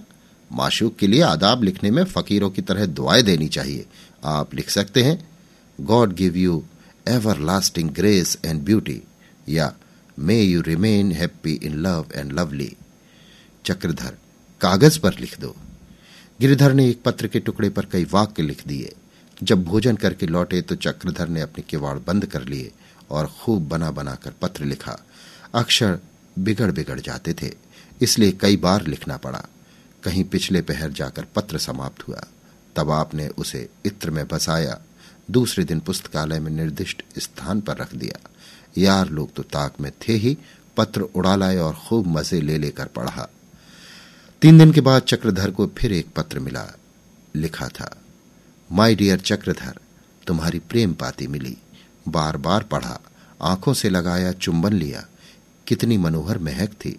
माशूक 0.51 0.95
के 0.95 1.07
लिए 1.07 1.22
आदाब 1.22 1.63
लिखने 1.63 1.91
में 1.91 2.03
फकीरों 2.03 2.50
की 2.50 2.62
तरह 2.62 2.86
दुआएँ 2.86 3.22
देनी 3.24 3.48
चाहिए। 3.48 3.86
आप 4.24 4.53
लिख 4.55 4.69
सकते 4.69 5.03
हैं 5.03 5.29
God 5.79 6.13
give 6.13 6.36
you 6.36 6.63
everlasting 7.39 7.89
grace 7.89 8.38
and 8.45 8.62
beauty 8.62 9.01
या 9.50 9.74
may 10.19 10.41
you 10.41 10.62
remain 10.62 11.12
happy 11.12 11.53
in 11.53 11.77
love 11.77 12.05
and 12.15 12.31
lovely 12.31 12.72
Chakradhar, 13.65 14.13
कागज़ 14.62 15.00
पर 15.00 15.19
लिख 15.19 15.39
दो। 15.39 15.55
गिरिधर 16.41 16.74
ने 16.74 16.88
एक 16.89 17.01
पत्र 17.03 17.27
के 17.27 17.39
टुकड़े 17.39 17.69
पर 17.69 17.86
कई 17.86 18.05
वाक्य 18.12 18.43
लिख 18.43 18.67
दिए। 18.67 18.93
जब 19.43 19.63
भोजन 19.63 19.95
करके 19.95 20.27
लौटे 20.27 20.62
तो 20.62 20.75
चक्रधर 20.75 21.27
ने 21.27 21.41
अपने 21.41 21.63
किवाड़ 21.69 21.98
बंद 22.07 22.25
कर 22.25 22.43
लिए 22.43 22.72
और 23.12 23.27
खूब 23.39 23.67
बना 23.67 23.91
बनाकर 23.91 24.33
पत्र 24.41 24.65
लिखा। 24.65 24.98
अक्षर 25.53 26.00
बिगड़ 26.39 26.72
बिगड़ 26.72 27.00
जाते 27.00 27.33
थे, 27.33 27.51
इसलिए 28.01 28.31
कई 28.31 28.57
बार 28.57 28.86
लिखना 28.88 29.17
पड़ा। 29.17 29.43
कहीं 30.03 30.24
पिछले 30.24 30.62
पहर 30.62 30.91
जाकर 30.91 31.25
पत्र 31.36 31.57
समाप्त 31.57 32.07
हुआ, 32.07 32.24
तब 32.75 32.91
आपने 32.91 33.27
उसे 33.27 33.67
इत्र 33.86 34.12
में 34.12 34.27
बसाया, 34.27 34.79
दूसरे 35.31 35.63
दिन 35.63 35.79
पुस्तकालय 35.79 36.39
में 36.39 36.51
निर्दिष्ट 36.51 37.03
स्थान 37.17 37.62
पर 37.62 37.77
रख 37.77 37.93
दिया। 37.95 38.19
यार 38.77 39.10
लोग 39.10 39.33
तो 39.33 39.43
ताक 39.43 39.79
में 39.81 39.91
थे 40.01 40.13
ही, 40.13 40.38
पत्र 40.77 41.01
उड़ा 41.01 41.36
लाए 41.36 41.57
और 41.57 41.74
खूब 41.79 42.07
मज़े 42.07 42.41
ले 42.41 42.57
लेकर 42.57 42.86
पढ़ा। 42.88 43.27
तीन 44.41 44.57
दिन 44.57 44.72
के 44.72 44.81
बाद 44.81 45.01
चक्रधर 45.01 45.51
को 45.51 45.67
फिर 45.77 45.93
एक 45.93 46.13
पत्र 46.15 46.39
मिला, 46.39 46.65
लिखा 47.36 47.67
था 47.69 47.95
माय 48.69 48.95
डियर 48.95 49.19
चक्रधर, 49.19 49.79
तुम्हारी 50.27 50.60
प्रेम 50.60 50.93
पाती 50.93 51.27
मिली, 51.27 51.57
बार 52.07 52.38
बार 52.38 52.63
पढ़ा, 52.63 53.00
आँखों 53.41 53.74
से 53.74 53.89
लगाया, 53.89 54.31
चुंबन 54.31 54.74
लिया 54.74 55.05
कितनी 55.67 55.98
मनोहर 55.98 56.38
महक 56.38 56.74
थी। 56.75 56.98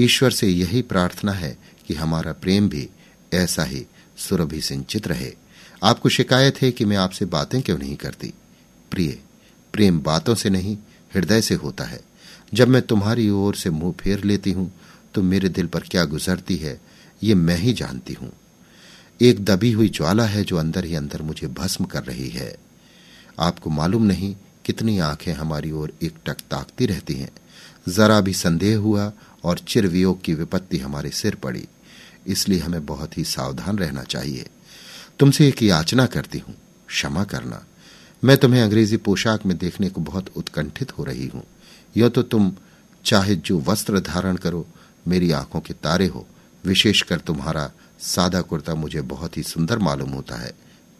ईश्वर 0.00 0.30
से 0.30 0.48
यही 0.48 0.82
प्रार्थना 0.82 1.32
है 1.32 1.56
कि 1.86 1.94
हमारा 1.94 2.32
प्रेम 2.32 2.68
भी 2.68 2.88
ऐसा 3.34 3.64
ही 3.64 3.86
सुरभि 4.18 4.60
सिंचित 4.60 5.08
रहे। 5.08 5.32
आपको 5.82 6.08
शिकायत 6.08 6.60
है 6.62 6.70
कि 6.72 6.84
मैं 6.84 6.96
आपसे 6.96 7.24
बातें 7.24 7.60
क्यों 7.62 7.78
नहीं 7.78 7.96
करती? 7.96 8.32
प्रिय, 8.90 9.18
प्रेम 9.74 10.00
बातों 10.00 10.34
से 10.34 10.50
नहीं, 10.50 10.76
हृदय 11.14 11.42
से 11.42 11.54
होता 11.54 11.84
है। 11.84 12.00
जब 12.54 12.68
मैं 12.68 12.82
तुम्हारी 12.82 13.28
ओर 13.30 13.54
से 13.54 13.70
मुँह 13.70 13.94
फेर 14.00 14.24
लेती 14.24 14.52
हूँ 14.52 14.72
तो 15.14 15.22
मेरे 15.22 15.48
दिल 15.48 15.66
पर 15.66 15.80
क्या 15.80 16.04
गुजरती 16.04 16.56
है, 16.56 16.80
ये 17.22 17.34
मैं 17.34 17.56
ही 17.56 17.72
जानती 17.72 18.12
हूँ। 18.12 18.32
एक 19.20 19.44
दबी 19.44 19.70
हुई 19.72 19.88
ज्वाला 19.88 20.24
है 20.24 20.42
जो 20.44 20.56
अंदर 20.56 20.84
ही 20.84 20.94
अंदर 20.94 21.22
मुझे 21.22 21.46
भस्म 21.48 21.84
कर 21.84 22.02
रही 22.02 22.28
है। 22.28 22.54
आपको 23.38 23.70
मालूम 23.70 24.02
नहीं 24.02 24.34
कितनी 24.64 24.98
आँखें 24.98 25.32
हमारी 25.32 25.70
ओर 25.70 25.92
एक 26.02 26.14
टक 26.26 26.40
ताकती 26.50 26.86
रहती 26.86 27.14
हैं। 27.14 27.30
जरा 27.88 28.20
भी 28.20 28.32
संदेह 28.32 28.78
हुआ 28.78 29.12
और 29.44 29.58
चिर 29.58 29.86
वियोग 29.86 30.22
की 30.22 30.34
विपत्ति 30.34 30.78
हमारे 30.78 31.10
सिर 31.10 31.34
पड़ी। 31.34 31.66
इसलिए 32.26 32.58
हमें 32.58 32.86
बहुत 32.86 33.18
ही 33.18 33.24
सावधान 33.24 33.78
रहना 33.78 34.02
चाहिए। 34.02 34.46
तुमसे 35.18 35.48
एक 35.48 35.62
याचना 35.62 36.06
करती 36.06 36.38
हूँ, 36.38 36.54
क्षमा 36.88 37.24
करना। 37.24 37.64
मैं 38.24 38.36
तुम्हें 38.36 38.62
अंग्रेज़ी 38.62 38.96
पोशाक 38.96 39.46
में 39.46 39.56
देखने 39.58 39.88
को 39.88 40.00
बहुत 40.00 40.30
उत्कंठित 40.36 40.98
हो 40.98 41.04
रही 41.04 41.26
हूँ। 41.26 41.42
यह 41.96 42.08
तो 42.08 42.22
तुम 42.22 42.52
चाहे 43.04 43.36
जो 43.36 43.60
वस्त्र 43.60 44.00
धारण 44.00 44.36
करो, 44.36 44.66
मेरी 45.08 45.30
आँखों 45.30 45.60
के 45.60 45.74
तारे 45.74 46.06
हो, 46.06 46.26
विशेषकर 46.64 47.18
तुम्हारा 47.18 47.70
सादा 48.00 48.40
कुर्ता 48.40 48.74
मुझे 48.74 49.00
बहुत 49.00 49.36
ही 49.36 49.42
सुंदर 49.42 49.78
मालूम 49.78 50.10
होता 50.10 50.36
है। 50.36 50.52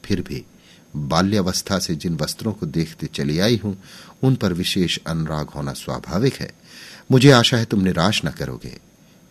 फिर 0.05 0.21
भी 0.21 0.45
बाल्यावस्था 0.97 1.79
से 1.79 1.95
जिन 1.95 2.17
वस्त्रों 2.17 2.53
को 2.53 2.67
देखते 2.67 3.07
चली 3.07 3.39
आई 3.39 3.61
हूँ, 3.65 3.77
उन 4.23 4.35
पर 4.35 4.53
विशेष 4.53 4.99
अनुराग 5.07 5.47
होना 5.47 5.73
स्वाभाविक 5.73 6.35
है। 6.35 6.51
मुझे 7.11 7.31
आशा 7.31 7.57
है 7.57 7.65
तुम 7.65 7.81
निराश 7.81 8.25
न 8.25 8.31
करोगे। 8.31 8.79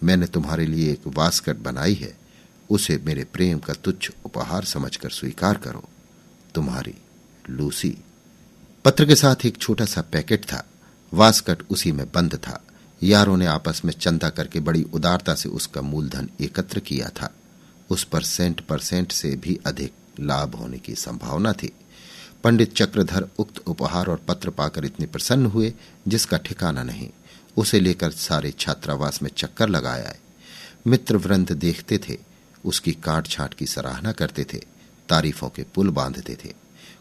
मैंने 0.03 0.25
तुम्हारे 0.25 0.65
लिए 0.65 0.91
एक 0.91 1.01
वास्कट 1.07 1.55
बनाई 1.55 1.93
है। 1.93 2.17
उसे 2.69 3.01
मेरे 3.05 3.23
प्रेम 3.23 3.59
का 3.59 3.73
तुच्छ 3.73 4.11
उपहार 4.25 4.63
समझकर 4.63 5.09
स्वीकार 5.09 5.57
करो। 5.57 5.89
तुम्हारी 6.55 6.93
लूसी। 7.49 7.97
पत्र 8.85 9.05
के 9.05 9.15
साथ 9.15 9.45
एक 9.45 9.57
छोटा 9.57 9.85
सा 9.85 10.01
पैकेट 10.01 10.43
था। 10.43 10.69
वास्कट 11.13 11.57
उसी 11.69 11.91
में 11.91 12.11
बंद 12.11 12.35
था। 12.35 12.63
यारों 13.03 13.37
ने 13.37 13.45
आपस 13.45 13.81
में 13.85 13.93
चंदा 13.93 14.29
करके 14.29 14.59
बड़ी 14.59 14.83
उदारता 14.83 15.35
से 15.35 15.49
उसका 15.49 15.81
मूलधन 15.81 16.29
एकत्र 16.41 16.79
किया 16.79 17.09
था। 17.09 17.33
उस 17.89 18.03
पर 18.03 18.21
सेंट 18.21 18.61
परसेंट 18.61 19.11
से 19.11 19.35
भी 19.35 19.59
अधिक 19.65 19.93
लाभ 20.19 20.55
होने 20.55 20.77
की 20.77 20.95
संभावना 20.95 21.53
थी। 21.53 21.73
पंडित 22.43 22.75
चक्रधर 22.75 23.27
उक्त 23.39 23.57
उपहार 23.57 24.07
और 24.07 24.21
पत्र 24.27 24.49
पाकर 24.49 24.85
इतने 24.85 25.05
प्रसन्न 25.05 25.45
हुए, 25.45 25.73
जिसका 26.07 26.37
ठिकाना 26.37 26.83
नहीं। 26.83 27.09
उसे 27.57 27.79
लेकर 27.79 28.11
सारे 28.11 28.51
छात्रावास 28.59 29.21
में 29.23 29.29
चक्कर 29.37 29.69
लगाया 29.69 30.13
मित्र 30.87 31.17
वृंद 31.17 31.51
देखते 31.51 31.97
थे, 31.99 32.17
उसकी 32.65 32.91
काट 32.93 33.27
छाट 33.27 33.53
की 33.53 33.65
सराहना 33.65 34.11
करते 34.11 34.43
थे, 34.43 34.57
तारीफों 35.09 35.49
के 35.49 35.63
पुल 35.75 35.89
बांधते 35.89 36.35
थे, 36.35 36.53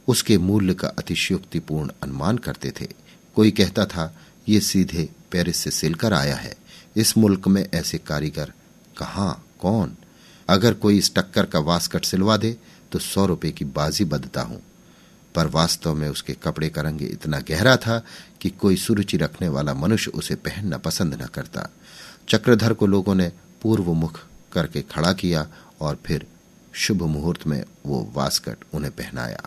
उसके 0.09 0.39
मूल्य 0.39 0.75
का 0.75 0.89
अतिशयोक्तिपूर्ण 0.89 1.91
अनुमान 2.03 2.39
करते 2.39 2.71
थे। 2.71 2.89
कोई 3.37 3.51
कहता 3.51 3.85
था, 3.87 4.15
ये 4.47 4.61
सीधे 4.61 5.09
पेरिस 5.33 5.57
से 5.57 5.71
सिलकर 5.71 6.13
आया 6.13 6.37
है, 6.37 6.55
इस 6.97 7.17
मुल्क 7.19 7.49
में 7.49 7.67
ऐसे 7.75 7.99
कारीगर 7.99 8.53
कहा, 8.97 9.31
कौन? 9.61 9.97
अगर 10.49 10.75
कोई 10.75 10.99
इस 10.99 11.15
टक्कर 11.15 11.47
का 11.47 11.59
वास्कट 11.61 12.05
सिलवा 12.05 12.37
दे 12.37 12.57
तो 12.93 12.99
सौ 12.99 13.27
रुपए 13.27 13.51
की 13.51 13.65
बाजी 13.67 14.05
बदता 14.05 14.43
हूँ। 14.43 14.61
पर 15.39 15.47
वास्तव 15.47 15.95
में 15.95 16.09
उसके 16.09 16.35
कपड़े 16.35 16.69
का 16.69 16.83
रंग 16.83 17.03
इतना 17.03 17.41
गहरा 17.41 17.77
था 17.77 18.05
कि 18.41 18.51
कोई 18.51 18.77
सुरुचि 18.77 19.17
रखने 19.17 19.49
वाला 19.49 19.75
मनुष्य 19.75 20.11
उसे 20.11 20.35
पहनना 20.35 20.77
पसंद 20.77 21.15
न 21.15 21.27
करता। 21.27 21.71
चक्रधर 22.29 22.73
को 22.73 22.87
लोगों 22.87 23.15
ने 23.15 23.33
पूर्व 23.63 23.93
मुख 23.93 24.27
करके 24.53 24.83
खड़ा 24.83 25.13
किया 25.13 25.49
और 25.81 25.99
फिर 26.07 26.27
शुभ 26.73 27.03
मुहूर्त 27.03 27.47
में 27.47 27.65
वो 27.87 28.13
वास्कट 28.15 28.57
उन्हें 28.75 28.93
पहनाया। 28.93 29.43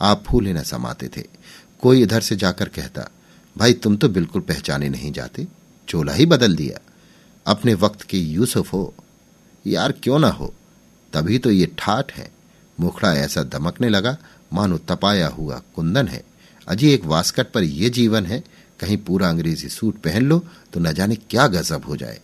आप 0.00 0.24
फूले 0.26 0.52
न 0.52 0.62
समाते 0.62 1.08
थे। 1.16 1.22
कोई 1.82 2.02
इधर 2.02 2.20
से 2.20 2.36
जाकर 2.36 2.68
कहता, 2.68 3.08
भाई, 3.58 3.72
तुम 3.72 3.96
तो 3.96 4.08
बिल्कुल 4.08 4.42
पहचाने 4.42 4.88
नहीं 4.88 5.12
जाते। 5.12 5.48
चोला 5.88 6.12
ही 6.12 6.26
बदल 6.26 6.56
दिया। 6.56 6.78
अपने 7.46 7.74
वक्त 7.74 8.02
के 8.02 8.18
यूसुफ 8.18 8.72
हो। 8.72 8.94
यार, 9.66 9.92
क्यों 9.92 10.18
ना 10.18 10.28
हो? 10.28 10.54
तभी 11.12 11.38
तो 11.38 11.50
ये 11.50 11.74
ठाठ 11.78 12.12
है। 12.12 12.32
मुखड़ा 12.80 13.14
ऐसा 13.14 13.42
दमकने 13.42 13.88
लगा 13.88 14.16
मानो 14.52 14.78
तपाया 14.78 15.28
हुआ 15.28 15.60
कुंदन 15.76 16.08
है। 16.08 16.22
अजी 16.66 16.90
एक 16.90 17.04
वास्कट 17.04 17.50
पर 17.52 17.62
यह 17.62 17.88
जीवन 17.90 18.26
है, 18.26 18.42
कहीं 18.80 18.96
पूरा 18.98 19.28
अंग्रेज़ी 19.28 19.68
सूट 19.68 19.96
पहन 19.96 20.22
लो 20.22 20.38
तो 20.72 20.80
न 20.80 20.92
जाने 20.92 21.14
क्या 21.30 21.46
गजब 21.48 21.84
हो 21.84 21.96
जाए। 21.96 22.20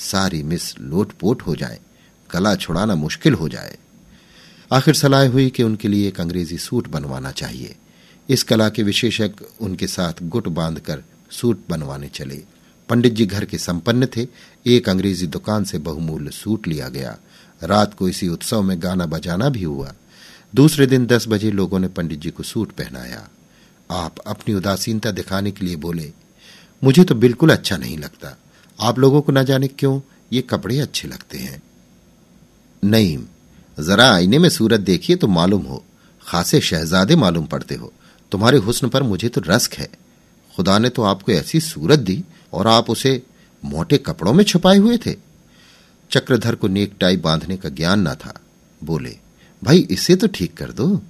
सारी 0.00 0.42
मिस 0.42 0.78
लोटपोट 0.80 1.42
हो 1.42 1.54
जाए 1.56 1.78
गला 2.30 2.54
छुड़ाना 2.56 2.94
मुश्किल 2.94 3.34
हो 3.34 3.48
जाए। 3.48 3.76
आखिर 4.70 4.94
सलाह 4.94 5.28
हुई 5.28 5.48
कि 5.50 5.62
उनके 5.62 5.88
लिए 5.88 6.08
एक 6.08 6.20
अंग्रेज़ी 6.20 6.58
सूट 6.58 6.88
बनवाना 6.88 7.30
चाहिए। 7.32 7.74
इस 8.28 8.42
कला 8.42 8.68
के 8.68 8.82
विशेषज्ञ 8.82 9.44
उनके 9.60 9.86
साथ 9.86 10.22
गुट 10.22 10.48
बांधकर 10.48 11.02
सूट 11.30 11.60
बनवाने 11.70 12.08
चले। 12.08 12.42
पंडित 12.88 13.12
जी 13.12 13.26
घर 13.26 13.44
के 13.44 13.58
संपन्न 13.58 14.06
थे, 14.06 14.26
एक 14.66 14.88
अंग्रेज़ी 14.88 15.26
दुकान 15.26 15.64
से 15.64 15.78
बहुमूल्य 15.78 16.30
सूट 16.30 16.68
लिया 16.68 16.88
गया। 16.88 17.16
रात 17.60 17.94
को 17.94 18.08
इसी 18.08 18.28
उत्सव 18.28 18.62
में 18.62 18.76
गाना 18.82 19.06
बजाना 19.06 19.48
भी 19.48 19.62
हुआ। 19.62 19.92
दूसरे 20.54 20.86
दिन 20.86 21.06
दस 21.06 21.24
बजे 21.28 21.50
लोगों 21.50 21.78
ने 21.78 21.88
पंडित 21.88 22.20
जी 22.20 22.30
को 22.30 22.42
सूट 22.42 22.72
पहनाया। 22.72 23.28
आप 23.90 24.18
अपनी 24.18 24.54
उदासीनता 24.54 25.10
दिखाने 25.10 25.50
के 25.50 25.64
लिए 25.64 25.76
बोले, 25.76 26.12
मुझे 26.84 27.04
तो 27.04 27.14
बिल्कुल 27.14 27.50
अच्छा 27.50 27.76
नहीं 27.76 27.98
लगता। 27.98 28.36
आप 28.80 28.98
लोगों 28.98 29.20
को 29.22 29.32
न 29.32 29.44
जाने 29.44 29.68
क्यों? 29.68 30.00
ये 30.32 30.42
कपड़े 30.42 30.78
अच्छे 30.78 31.08
लगते 31.08 31.38
हैं। 31.38 31.62
नहीं, 32.84 33.18
जरा 33.78 34.10
आईने 34.12 34.38
में 34.38 34.48
सूरत 34.48 34.80
देखिए 34.80 35.16
तो 35.16 35.26
मालूम 35.26 35.62
हो। 35.62 35.84
खासे 36.26 36.60
शहजादे 36.60 37.16
मालूम 37.16 37.44
पड़ते 37.44 37.74
हो। 37.74 37.92
तुम्हारे 38.32 38.58
हुस्न 38.58 38.88
पर 38.88 39.02
मुझे 39.02 39.28
तो 39.28 39.40
रस्क 39.40 39.74
है। 39.74 39.88
खुदा 40.56 40.78
ने 40.78 40.88
तो 40.88 41.02
आपको 41.02 41.32
ऐसी 41.32 41.60
सूरत 41.60 41.98
दी 41.98 42.24
और 42.52 42.66
आप 42.66 42.90
उसे 42.90 43.22
मोटे 43.64 43.98
कपड़ों 43.98 44.32
में 44.32 44.44
छुपाए 44.44 44.76
हुए 44.76 44.96
थे। 44.96 45.14
चक्रधर 46.10 46.54
को 46.54 46.68
नेक 46.68 46.94
टाई 47.00 47.16
बांधने 47.16 47.56
का 47.56 47.68
ज्ञान 47.68 48.08
न 48.08 48.14
था। 48.14 48.40
बोले 48.84 49.16
भाई, 49.64 49.86
इसे 49.90 50.16
तो 50.16 50.26
ठीक 50.26 50.54
कर 50.54 50.72
दो। 50.72 51.02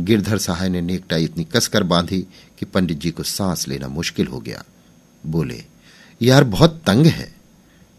गिरधर 0.00 0.38
सहाय 0.38 0.68
ने 0.68 0.80
नेकटाई 0.80 1.24
इतनी 1.24 1.44
कसकर 1.44 1.82
बांधी 1.82 2.26
कि 2.58 2.64
पंडित 2.64 2.98
जी 2.98 3.10
को 3.10 3.22
सांस 3.22 3.68
लेना 3.68 3.88
मुश्किल 3.88 4.26
हो 4.26 4.40
गया। 4.40 4.64
बोले, 5.26 5.64
यार, 6.22 6.44
बहुत 6.44 6.82
तंग 6.86 7.06
है। 7.06 7.34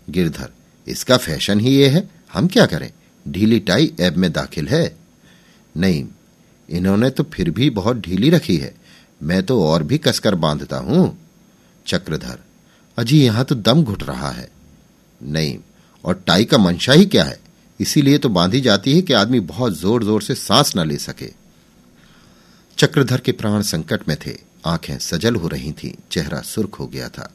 गिरधर, 0.10 0.50
इसका 0.88 1.18
फ़ैशन 1.18 1.60
ही 1.60 1.76
ये 1.76 1.90
है। 1.90 2.10
हम 2.34 2.48
क्या 2.48 2.66
करें? 2.66 2.92
ढीली 3.28 3.60
टाई 3.60 3.94
ऐब 4.00 4.16
में 4.16 4.32
दाखिल 4.32 4.68
है। 4.68 4.98
नहीं, 5.78 6.06
इन्होंने 6.70 7.10
तो 7.10 7.24
फिर 7.24 7.50
भी 7.50 7.70
बहुत 7.70 7.98
ढीली 7.98 8.30
रखी 8.30 8.58
है। 8.58 8.76
मैं 9.24 9.44
तो 9.44 9.64
और 9.64 9.84
भी 9.84 9.98
कसकर 9.98 10.36
बांधता 10.36 10.78
हूँ। 10.78 11.18
चक्रधर, 11.88 12.40
अजी, 12.98 13.26
यहाँ 13.26 13.46
तो 13.46 13.56
दम 13.56 13.84
घुट 13.84 14.04
रहा 14.04 14.30
है। 14.30 14.50
नहीं, 15.24 15.60
और 16.06 16.24
टाई 16.28 16.46
का 16.46 16.58
मंशा 16.58 16.94
ही 16.94 17.06
क्या 17.06 17.24
है? 17.24 17.40
इसीलिए 17.80 18.18
तो 18.18 18.30
बांधी 18.30 18.62
जाती 18.62 18.94
है 18.96 19.02
कि 19.02 19.14
आदमी 19.14 19.40
बहुत 19.42 19.74
ज़ोर 19.74 20.04
ज़ोर 20.04 20.22
से 20.22 20.36
सांस 20.36 20.76
न 20.78 20.88
ले 20.88 20.98
सके। 20.98 21.32
चक्रधर 22.78 23.20
के 23.20 23.32
प्राण 23.32 23.62
संकट 23.64 24.08
में 24.10 24.18
थे। 24.26 24.36
आँखें 24.66 24.98
सजल 25.00 25.36
हो 25.36 25.48
रही 25.48 25.72
थीं, 25.74 25.92
चेहरा 26.12 26.40
सुर्ख 26.42 26.80
हो 26.80 26.88
गया 26.88 27.10
था, 27.10 27.30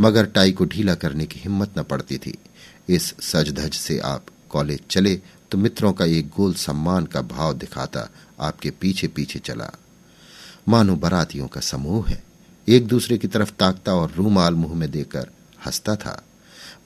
मगर 0.00 0.26
टाई 0.26 0.52
को 0.52 0.64
ढीला 0.64 0.94
करने 0.94 1.26
की 1.26 1.40
हिम्मत 1.40 1.78
न 1.78 1.82
पड़ती 1.82 2.18
थी। 2.18 2.34
इस 2.88 3.14
सजधज 3.22 3.74
से 3.74 3.98
आप 4.00 4.26
कॉलेज 4.50 4.80
चले 4.90 5.14
तो 5.50 5.58
मित्रों 5.58 5.92
का 5.92 6.04
एक 6.04 6.28
गोल 6.28 6.54
सम्मान 6.54 7.06
का 7.06 7.20
भाव 7.22 7.52
दिखाता 7.54 8.08
आपके 8.40 8.70
पीछे 8.70 9.08
पीछे 9.08 9.38
चला। 9.38 9.70
मानो 10.68 10.96
बरातियों 10.96 11.46
का 11.48 11.60
समूह 11.60 12.08
है। 12.08 12.22
एक 12.68 12.86
दूसरे 12.86 13.18
की 13.18 13.28
तरफ़ 13.28 13.50
ताकता 13.50 13.94
और 13.94 14.12
रूमाल 14.12 14.54
मुँह 14.54 14.74
में 14.74 14.90
देकर 14.90 15.28
हंसता 15.66 15.94
था। 15.96 16.22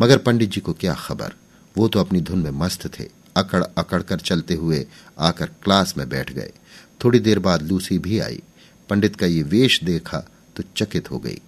मगर 0.03 0.19
पंडित 0.19 0.51
जी 0.51 0.61
को 0.61 0.73
क्या 0.73 0.95
खबर? 0.97 1.33
वो 1.77 1.89
तो 1.89 2.01
अपनी 2.01 2.21
धुन 2.21 2.39
में 2.39 2.51
मस्त 2.51 2.87
थे। 2.99 3.09
अकड़ 3.37 3.63
अकड़ 3.79 4.03
कर 4.03 4.21
चलते 4.21 4.55
हुए 4.55 4.85
आकर 5.19 5.51
क्लास 5.63 5.95
में 5.97 6.09
बैठ 6.09 6.33
गए। 6.33 6.53
थोड़ी 7.05 7.19
देर 7.19 7.39
बाद 7.39 7.63
लूसी 7.63 7.99
भी 7.99 8.19
आई। 8.19 8.43
पंडित 8.89 9.17
का 9.17 9.27
ये 9.27 9.43
वेश 9.43 9.83
देखा 9.85 10.19
तो 10.57 10.63
चकित 10.77 11.11
हो 11.11 11.19
गई। 11.19 11.41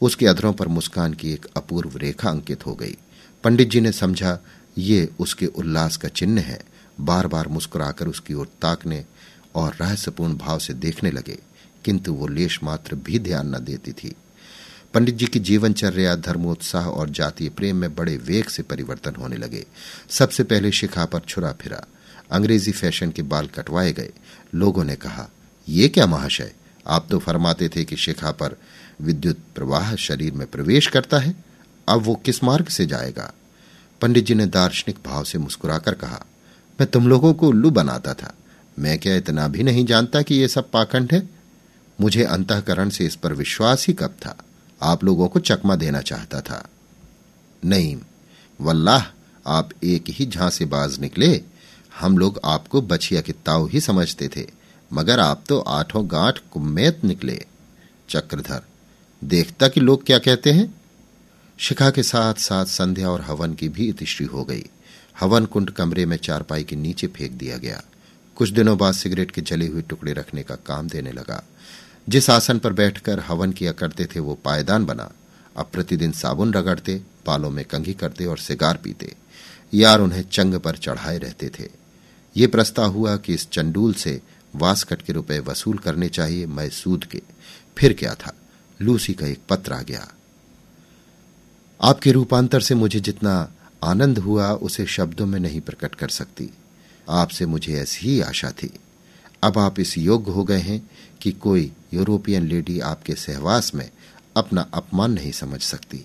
उसके 0.00 0.26
अधरों 0.26 0.52
पर 0.52 0.68
मुस्कान 0.68 1.14
की 1.14 1.32
एक 1.32 1.46
अपूर्व 1.56 1.96
रेखा 1.96 2.30
अंकित 2.30 2.66
हो 2.66 2.74
गई। 2.74 2.96
पंडित 3.44 3.70
जी 3.70 3.80
ने 3.80 3.92
समझा, 3.92 4.38
ये 4.78 5.08
उसके 5.18 5.46
उल्लास 5.46 5.96
का 5.96 6.08
चिन्ह 6.08 6.40
है। 6.40 6.60
बार 7.00 7.26
बार 7.26 7.48
मुस्कुराकर 7.48 8.08
उसकी 8.08 8.34
ओर 8.34 8.48
ताकने 8.62 9.04
और 9.54 9.74
रहस्यपूर्ण 9.80 10.36
भाव 10.36 10.58
से 10.58 10.74
देखने 10.74 11.10
लगे, 11.10 11.38
किंतु 11.84 12.12
वो 12.12 12.26
लेश 12.26 12.58
मात्र 12.62 12.96
भी 12.96 13.18
ध्यान 13.18 13.54
न 13.54 13.58
देती 13.58 13.92
थी। 13.92 14.14
पंडित 14.94 15.14
जी 15.14 15.26
की 15.26 15.38
जीवनचर्या, 15.38 16.14
धर्मोत्साह 16.14 16.86
और 16.86 17.10
जातीय 17.10 17.48
प्रेम 17.48 17.76
में 17.76 17.94
बड़े 17.94 18.16
वेग 18.16 18.44
से 18.44 18.62
परिवर्तन 18.62 19.14
होने 19.14 19.36
लगे। 19.36 19.66
सबसे 20.10 20.42
पहले 20.42 20.70
शिखा 20.72 21.04
पर 21.04 21.20
छुरा 21.20 21.52
फिरा। 21.52 21.86
अंग्रेज़ी 22.32 22.72
फ़ैशन 22.72 23.10
के 23.10 23.22
बाल 23.22 23.46
कटवाए 23.46 23.92
गए। 23.92 24.10
लोगों 24.54 24.84
ने 24.84 24.96
कहा, 24.96 25.28
ये 25.68 25.88
क्या 25.88 26.06
महाशय? 26.06 26.52
आप 26.86 27.06
तो 27.10 27.18
फरमाते 27.18 27.68
थे 27.68 27.84
कि 27.84 27.96
शिखा 27.96 28.30
पर 28.30 28.56
विद्युत 29.00 29.38
प्रवाह 29.54 29.94
शरीर 29.96 30.32
में 30.32 30.46
प्रवेश 30.46 30.86
करता 30.86 31.18
है। 31.18 31.34
अब 31.88 32.02
वो 32.02 32.14
किस 32.14 32.44
मार्ग 32.44 32.66
से 32.66 32.86
जाएगा? 32.86 33.32
पंडित 34.00 34.24
जी 34.24 34.34
ने 34.34 34.46
दार्शनिक 34.46 34.98
भाव 35.04 35.24
से 35.24 35.38
मुस्कुराकर 35.38 35.94
कहा, 35.94 36.24
मैं 36.80 36.90
तुम 36.90 37.08
लोगों 37.08 37.34
को 37.34 37.48
उल्लू 37.48 37.70
बनाता 37.70 38.14
था। 38.14 38.34
मैं 38.78 38.98
क्या 38.98 39.16
इतना 39.16 39.48
भी 39.48 39.62
नहीं 39.62 39.86
जानता 39.86 40.22
कि 40.22 40.34
ये 40.34 40.48
सब 40.48 40.70
पाखंड 40.70 41.12
है? 41.12 41.28
मुझे 42.00 42.24
अंतकरण 42.24 42.88
से 42.88 43.06
इस 43.06 43.16
पर 43.16 43.32
विश्वास 43.32 43.86
ही 43.88 43.94
कब 43.94 44.10
था? 44.10 44.36
आप 44.84 45.04
लोगों 45.04 45.28
को 45.28 45.40
चकमा 45.40 45.76
देना 45.76 46.00
चाहता 46.00 46.40
था। 46.40 46.68
नहीं 47.64 47.96
वल्लाह, 48.60 49.02
आप 49.46 49.70
एक 49.84 50.04
ही 50.08 50.26
झांसेबाज 50.26 50.98
निकले। 51.00 51.42
हम 52.00 52.18
लोग 52.18 52.40
आपको 52.44 52.82
बछिया 52.82 53.20
के 53.20 53.32
ताव 53.32 53.66
ही 53.66 53.80
समझते 53.80 54.28
थे, 54.28 54.46
मगर 54.92 55.20
आप 55.20 55.44
तो 55.48 55.58
आठों 55.58 56.04
गांठ 56.10 56.38
कुम्मेत 56.52 57.04
निकले। 57.04 57.40
चक्रधर, 58.08 58.62
देखता 59.24 59.68
कि 59.68 59.80
लोग 59.80 60.04
क्या 60.06 60.18
कहते 60.18 60.52
हैं? 60.52 60.74
शिखा 61.58 61.90
के 61.90 62.02
साथ 62.02 62.34
साथ 62.34 62.64
संध्या 62.64 63.10
और 63.10 63.20
हवन 63.20 63.54
की 63.54 63.68
भी 63.68 63.88
इतिश्री 63.88 64.26
हो 64.26 64.44
गई। 64.44 64.64
हवन 65.20 65.44
कुंड 65.44 65.70
कमरे 65.70 66.06
में 66.06 66.16
चारपाई 66.16 66.64
के 66.64 66.76
नीचे 66.76 67.06
फेंक 67.06 67.32
दिया 67.32 67.56
गया। 67.56 67.82
कुछ 68.36 68.50
दिनों 68.50 68.78
बाद 68.78 68.94
सिगरेट 68.94 69.30
के 69.30 69.40
जले 69.40 69.66
हुए 69.66 69.82
टुकड़े 69.82 70.12
रखने 70.12 70.42
का 70.42 70.54
काम 70.54 70.88
देने 70.88 71.12
लगा। 71.12 71.42
जिस 72.08 72.30
आसन 72.30 72.58
पर 72.58 72.72
बैठकर 72.72 73.20
हवन 73.20 73.52
किया 73.52 73.72
करते 73.72 74.04
थे, 74.04 74.20
वो 74.20 74.34
पायदान 74.34 74.84
बना। 74.84 75.10
अब 75.56 75.70
प्रतिदिन 75.72 76.12
साबुन 76.12 76.54
रगड़ते, 76.54 77.02
बालों 77.26 77.50
में 77.50 77.64
कंघी 77.64 77.94
करते 77.94 78.24
और 78.24 78.38
सिगार 78.38 78.76
पीते। 78.76 79.14
यार 79.74 80.00
उन्हें 80.00 80.22
चंग 80.22 80.54
पर 80.54 80.76
चढ़ाए 80.76 81.18
रहते 81.18 81.48
थे। 81.48 81.68
ये 82.36 82.46
प्रस्ताव 82.46 82.92
हुआ 82.92 83.16
कि 83.16 83.34
इस 83.34 83.50
चंडूल 83.50 83.94
से 83.94 84.22
वासकट 84.56 85.02
के 85.02 85.12
रुपए 85.12 85.38
वसूल 85.38 85.78
करने 85.78 86.08
चाहिए 86.08 86.46
मैं 86.46 86.70
सूद 86.70 87.04
के। 87.04 87.22
फिर 87.78 87.92
क्या 87.92 88.14
था? 88.14 88.32
लूसी 88.82 89.14
का 89.14 89.26
एक 89.26 89.40
पत्र 89.48 89.72
आ 89.72 89.82
गया। 89.82 90.08
आपके 91.82 92.12
रूपांतर 92.12 92.60
से 92.60 92.74
मुझे 92.74 93.00
जितना 93.00 93.52
आनंद 93.84 94.18
हुआ, 94.18 94.52
उसे 94.52 94.86
शब्दों 94.86 95.26
में 95.26 95.40
नहीं 95.40 95.60
प्रकट 95.60 95.94
कर 95.94 96.08
सकती। 96.08 96.50
आपसे 97.10 97.46
मुझे 97.46 97.74
ऐसी 97.74 98.06
ही 98.06 98.20
आशा 98.20 98.50
थी। 98.50 98.70
अब 99.42 99.58
आप 99.58 99.80
इस 99.80 99.98
योग्य 99.98 100.32
हो 100.32 100.44
गए 100.44 100.58
हैं 100.58 100.90
कि 101.20 101.32
कोई 101.32 101.72
यूरोपियन 101.94 102.46
लेडी 102.46 102.78
आपके 102.80 103.14
सहवास 103.14 103.74
में 103.74 103.88
अपना 104.36 104.66
अपमान 104.74 105.12
नहीं 105.12 105.32
समझ 105.32 105.60
सकती। 105.60 106.04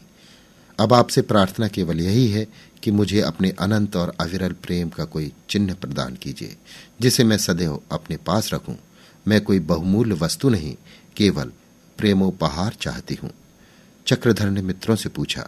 अब 0.80 0.94
आपसे 0.94 1.22
प्रार्थना 1.22 1.68
केवल 1.68 2.00
यही 2.00 2.28
है 2.28 2.46
कि 2.84 2.92
मुझे 2.92 3.22
अपने 3.22 3.50
अनंत 3.60 3.96
और 3.96 4.14
अविरल 4.22 4.52
प्रेम 4.64 4.90
का 4.90 5.06
कोई 5.06 5.32
चिन्ह 5.50 5.74
प्रदान 5.74 6.16
कीजिए, 6.16 6.56
जिसे 7.02 7.24
मैं 7.24 7.38
सदैव 7.38 7.82
अपने 7.92 8.18
पास 8.18 8.54
रखूँ। 8.54 8.76
मैं 9.28 9.42
कोई 9.42 9.60
बहुमूल्य 9.60 10.16
वस्तु 10.16 10.50
नहीं, 10.50 10.76
केवल 11.18 11.52
प्रेमोपहार 11.98 12.76
चाहती 12.82 13.16
हूँ। 13.16 13.32
चक्रधर 14.08 14.50
ने 14.50 14.62
मित्रों 14.62 14.96
से 14.96 15.10
पूछा, 15.10 15.48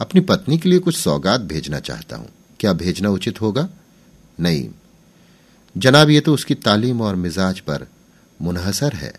अपनी 0.00 0.20
पत्नी 0.20 0.58
के 0.58 0.68
लिए 0.68 0.78
कुछ 0.78 0.96
सौगात 0.96 1.40
भेजना 1.40 1.80
चाहता 1.80 2.16
हूँ। 2.16 2.28
क्या 2.60 2.72
भेजना 2.72 3.10
उचित 3.10 3.40
होगा? 3.40 3.68
नहीं। 4.40 4.68
जनाब, 5.76 6.10
ये 6.10 6.20
तो 6.20 6.34
उसकी 6.34 6.54
तालीम 6.54 7.00
और 7.00 7.14
मिजाज 7.14 7.60
पर 7.60 7.86
मुनहसर 8.42 8.92
है। 8.92 9.12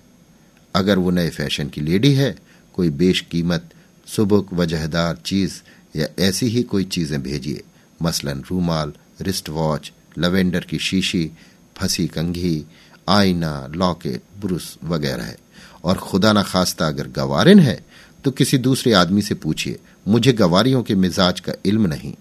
अगर 0.75 0.99
वो 0.99 1.11
नए 1.11 1.29
फ़ैशन 1.29 1.69
की 1.69 1.81
लेडी 1.81 2.13
है, 2.13 2.35
कोई 2.73 2.89
बेश 2.91 3.21
कीमत, 3.21 3.69
सुबुक, 4.07 4.53
वजहदार 4.53 5.17
चीज़ 5.25 5.61
या 5.95 6.07
ऐसी 6.19 6.45
ही 6.45 6.63
कोई 6.63 6.83
चीज़ें 6.85 7.21
भेजिए। 7.23 7.63
मसलन 8.01 8.43
रूमाल 8.49 8.93
रिस्ट 9.21 9.49
वॉच 9.49 9.91
लवेंडर 10.17 10.59
की 10.59 10.79
शीशी, 10.79 11.31
फंसी 11.77 12.07
कंघी, 12.07 12.65
आईना 13.09 13.67
लॉकेट 13.69 14.21
ब्रुस 14.41 14.77
वगैरह 14.83 15.23
है। 15.23 15.37
और 15.83 15.97
खुदा 15.97 16.31
ना 16.33 16.43
खास्ता 16.43 16.87
अगर 16.87 17.07
गवारिन 17.07 17.59
है 17.59 17.79
तो 18.25 18.31
किसी 18.31 18.57
दूसरे 18.57 18.93
आदमी 18.93 19.21
से 19.21 19.35
पूछिए, 19.35 19.77
मुझे 20.07 20.31
गवारियों 20.33 20.81
के 20.83 20.95
मिजाज 20.95 21.39
का 21.39 21.53
इल्म 21.65 21.87
नहीं। 21.87 22.13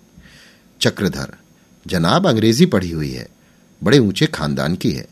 चक्रधर, 0.81 1.35
जनाब 1.87 2.27
अंग्रेज़ी 2.27 2.67
पढ़ी 2.67 2.91
हुई 2.91 3.11
है, 3.11 3.29
बड़े 3.83 3.99
ऊँचे 3.99 4.27
खानदान 4.27 4.75
की 4.75 4.91
है। 4.93 5.07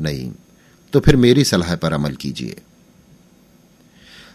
नहीं 0.00 0.30
तो 0.92 1.00
फिर 1.00 1.16
मेरी 1.16 1.44
सलाह 1.44 1.74
पर 1.76 1.92
अमल 1.92 2.14
कीजिए। 2.14 2.56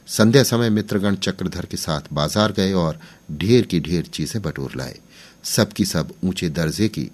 संध्या 0.08 0.44
समय 0.44 0.70
मित्रगण 0.70 1.16
चक्रधर 1.16 1.66
के 1.66 1.78
साथ 1.78 2.14
बाज़ार 2.14 2.52
गए 2.52 2.74
और 2.74 3.00
ढेर 3.32 3.66
की 3.66 3.80
ढेर 3.80 4.06
चीज़ें 4.06 4.42
बटोर 4.42 4.76
लाए। 4.76 4.98
सबकी 5.44 5.86
सब 5.86 6.14
ऊँचे 6.24 6.50
दर्जे 6.50 6.88
की 6.88 7.10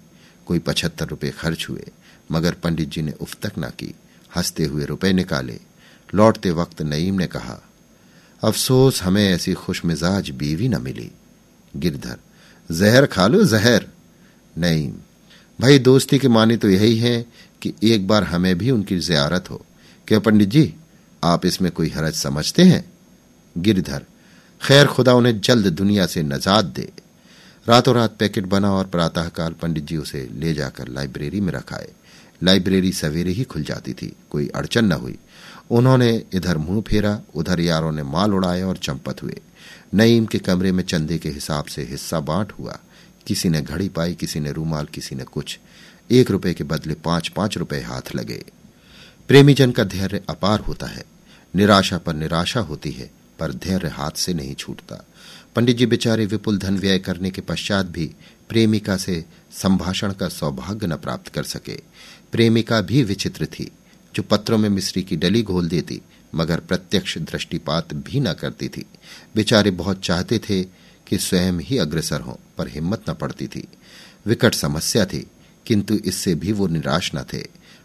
कोई 0.46 0.58
पचहत्तर 0.58 1.06
रुपए 1.06 1.30
खर्च 1.30 1.66
हुए, 1.68 1.86
मगर 2.32 2.54
पंडित 2.54 2.88
जी 2.88 3.02
ने 3.02 3.12
उफ 3.20 3.36
तक 3.42 3.58
ना 3.58 3.68
की, 3.70 3.94
हँसते 4.36 4.64
हुए 4.64 4.84
रुपए 4.84 5.12
निकाले। 5.12 5.58
लौटते 6.14 6.50
वक्त 6.50 6.82
नईम 6.82 7.14
ने 7.14 7.26
कहा, 7.26 7.60
अफसोस, 8.42 9.02
हमें 9.02 9.28
ऐसी 9.28 9.54
खुश 9.54 9.84
मिजाज 9.84 10.30
बीवी 10.30 10.68
न 10.68 10.80
मिली। 10.82 11.10
गिरधर, 11.76 12.18
जहर 12.70 13.06
खा 13.06 13.26
लो, 13.26 13.44
जहर। 13.44 13.86
नईम, 14.56 14.92
भाई 15.58 15.78
दोस्ती 15.78 16.18
के 16.18 16.28
माने 16.28 16.56
तो 16.56 16.68
यही 16.68 16.96
है 16.98 17.24
कि 17.64 17.92
एक 17.92 18.06
बार 18.06 18.24
हमें 18.24 18.58
भी 18.58 18.70
उनकी 18.70 18.98
जियारत 18.98 19.50
हो। 19.50 19.66
क्या 20.08 20.18
पंडित 20.18 20.48
जी, 20.48 20.74
आप 21.24 21.46
इसमें 21.46 21.72
कोई 21.72 21.88
हरज 21.88 22.14
समझते 22.14 22.62
हैं? 22.62 22.92
गिरधर, 23.58 24.04
खैर 24.62 24.86
खुदा 24.86 25.14
उन्हें 25.14 25.40
जल्द 25.40 25.66
दुनिया 25.66 26.06
से 26.06 26.22
नजात 26.22 26.64
दे। 26.64 26.92
रातों 27.68 27.94
रात 27.94 28.16
पैकेट 28.18 28.46
बना 28.46 28.72
और 28.72 28.84
प्रातःकाल 28.84 29.52
पंडित 29.52 29.84
जी 29.84 29.96
उसे 29.96 30.30
ले 30.32 30.54
जाकर 30.54 30.88
लाइब्रेरी 30.88 31.40
में 31.40 31.52
रखाए। 31.52 31.88
लाइब्रेरी 32.42 32.92
सवेरे 32.92 33.30
ही 33.30 33.44
खुल 33.44 33.62
जाती 33.62 33.92
थी, 33.92 34.16
कोई 34.30 34.48
अड़चन 34.48 34.84
न 34.84 34.92
हुई। 34.92 35.18
उन्होंने 35.70 36.24
इधर 36.32 36.58
मुँह 36.58 36.82
फेरा, 36.82 37.20
उधर 37.34 37.60
यारों 37.60 37.92
ने 37.92 38.02
माल 38.02 38.34
उड़ाए 38.34 38.62
और 38.62 38.76
चंपत 38.76 39.22
हुए। 39.22 39.40
नईम 39.94 40.26
के 40.26 40.38
कमरे 40.38 40.72
में 40.72 40.84
चंदे 40.84 41.18
के 41.18 41.28
हिसाब 41.28 41.64
से 41.64 41.82
हिस्सा 41.82 42.20
बांट 42.20 42.52
हुआ। 42.52 42.78
किसी 43.26 43.48
ने 43.48 43.62
घड़ी 43.62 43.88
पाई, 43.88 44.14
किसी 44.14 44.40
ने 44.40 44.52
रूमाल, 44.52 44.84
किसी 44.84 45.16
ने 45.16 45.24
कुछ। 45.24 45.58
एक 46.14 46.30
रुपए 46.30 46.54
के 46.54 46.64
बदले 46.64 46.94
पाँच 46.94 47.28
पाँच 47.28 47.56
रुपए 47.56 47.80
हाथ 47.80 48.14
लगे। 48.14 48.44
प्रेमीजन 49.28 49.70
का 49.70 49.84
धैर्य 49.84 50.22
अपार 50.28 50.60
होता 50.60 50.86
है। 50.86 51.04
निराशा 51.56 51.98
पर 51.98 52.14
निराशा 52.14 52.60
होती 52.60 52.90
है, 52.90 53.10
पर 53.38 53.52
धैर्य 53.52 53.88
हाथ 53.88 54.10
से 54.10 54.34
नहीं 54.34 54.54
छूटता। 54.54 55.04
पंडित 55.56 55.76
जी 55.76 55.86
बेचारे 55.86 56.26
विपुल 56.26 56.58
धन 56.58 56.78
व्यय 56.78 56.98
करने 56.98 57.30
के 57.30 57.40
पश्चात 57.40 57.86
भी 57.86 58.14
प्रेमिका 58.48 58.96
से 58.96 59.24
संभाषण 59.52 60.12
का 60.12 60.28
सौभाग्य 60.28 60.86
न 60.86 60.96
प्राप्त 60.96 61.28
कर 61.28 61.42
सके। 61.42 61.80
प्रेमिका 62.32 62.80
भी 62.80 63.02
विचित्र 63.02 63.46
थी, 63.46 63.70
जो 64.14 64.22
पत्रों 64.22 64.58
में 64.58 64.68
मिश्री 64.68 65.02
की 65.02 65.16
डली 65.16 65.42
घोल 65.42 65.68
देती, 65.68 66.00
मगर 66.34 66.60
प्रत्यक्ष 66.60 67.18
दृष्टिपात 67.18 67.94
भी 67.94 68.20
न 68.20 68.32
करती 68.32 68.68
थी। 68.68 68.86
बेचारे 69.36 69.70
बहुत 69.70 70.00
चाहते 70.00 70.38
थे 70.38 70.62
कि 71.06 71.18
स्वयं 71.18 71.52
ही 71.52 71.78
अग्रसर 71.78 72.20
हों, 72.20 72.34
पर 72.58 72.68
हिम्मत 72.68 73.10
न 73.10 73.14
पड़ती 73.14 73.46
थी। 73.46 73.68
विकट 74.26 74.54
समस्या 74.54 75.06
थी 75.06 75.26
किंतु 75.66 75.94
इससे 75.94 76.34
भी 76.34 76.52
वो 76.52 76.66
निराश 76.66 77.10
न 77.14 77.24
थे। 77.32 77.42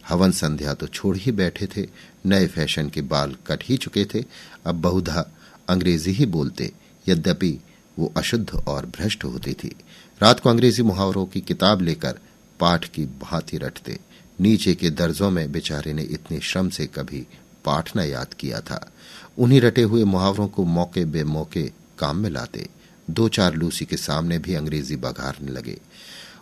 हवन 0.09 0.31
संध्या 0.31 0.73
तो 0.73 0.87
छोड़ 0.87 1.17
ही 1.17 1.31
बैठे 1.31 1.67
थे। 1.67 1.87
नए 2.25 2.47
फ़ैशन 2.47 2.89
के 2.89 3.01
बाल 3.01 3.35
कट 3.47 3.63
ही 3.63 3.77
चुके 3.77 4.05
थे। 4.05 4.23
अब 4.65 4.75
बहुधा 4.75 5.31
अंग्रेज़ी 5.69 6.11
ही 6.11 6.25
बोलते। 6.25 6.71
यद्यपि 7.07 7.59
वो 7.99 8.13
अशुद्ध 8.17 8.49
और 8.49 8.85
भ्रष्ट 8.85 9.23
होती 9.23 9.53
थी। 9.53 9.75
रात 10.21 10.39
को 10.39 10.49
अंग्रेज़ी 10.49 10.83
मुहावरों 10.83 11.25
की 11.25 11.41
किताब 11.41 11.81
लेकर 11.81 12.19
पाठ 12.59 12.85
की 12.85 13.05
भांति 13.05 13.57
रटते। 13.57 13.99
नीचे 14.39 14.75
के 14.75 14.89
दर्जों 14.89 15.31
में 15.31 15.51
बेचारे 15.51 15.93
ने 15.93 16.01
इतने 16.01 16.39
श्रम 16.39 16.69
से 16.69 16.85
कभी 16.85 17.27
पाठ 17.65 17.97
न 17.97 17.99
याद 17.99 18.33
किया 18.33 18.59
था। 18.59 18.91
उन्हीं 19.37 19.61
रटे 19.61 19.81
हुए 19.81 20.03
मुहावरों 20.03 20.47
को 20.47 20.63
मौके 20.63 21.05
बे 21.05 21.23
मौके 21.23 21.71
काम 21.99 22.17
में 22.17 22.29
लाते। 22.29 22.67
दो 23.09 23.29
चार 23.29 23.55
लूसी 23.55 23.85
के 23.85 23.97
सामने 23.97 24.39
भी 24.39 24.55
अंग्रेज़ी 24.55 24.95
बघारने 24.95 25.51
लगे। 25.51 25.77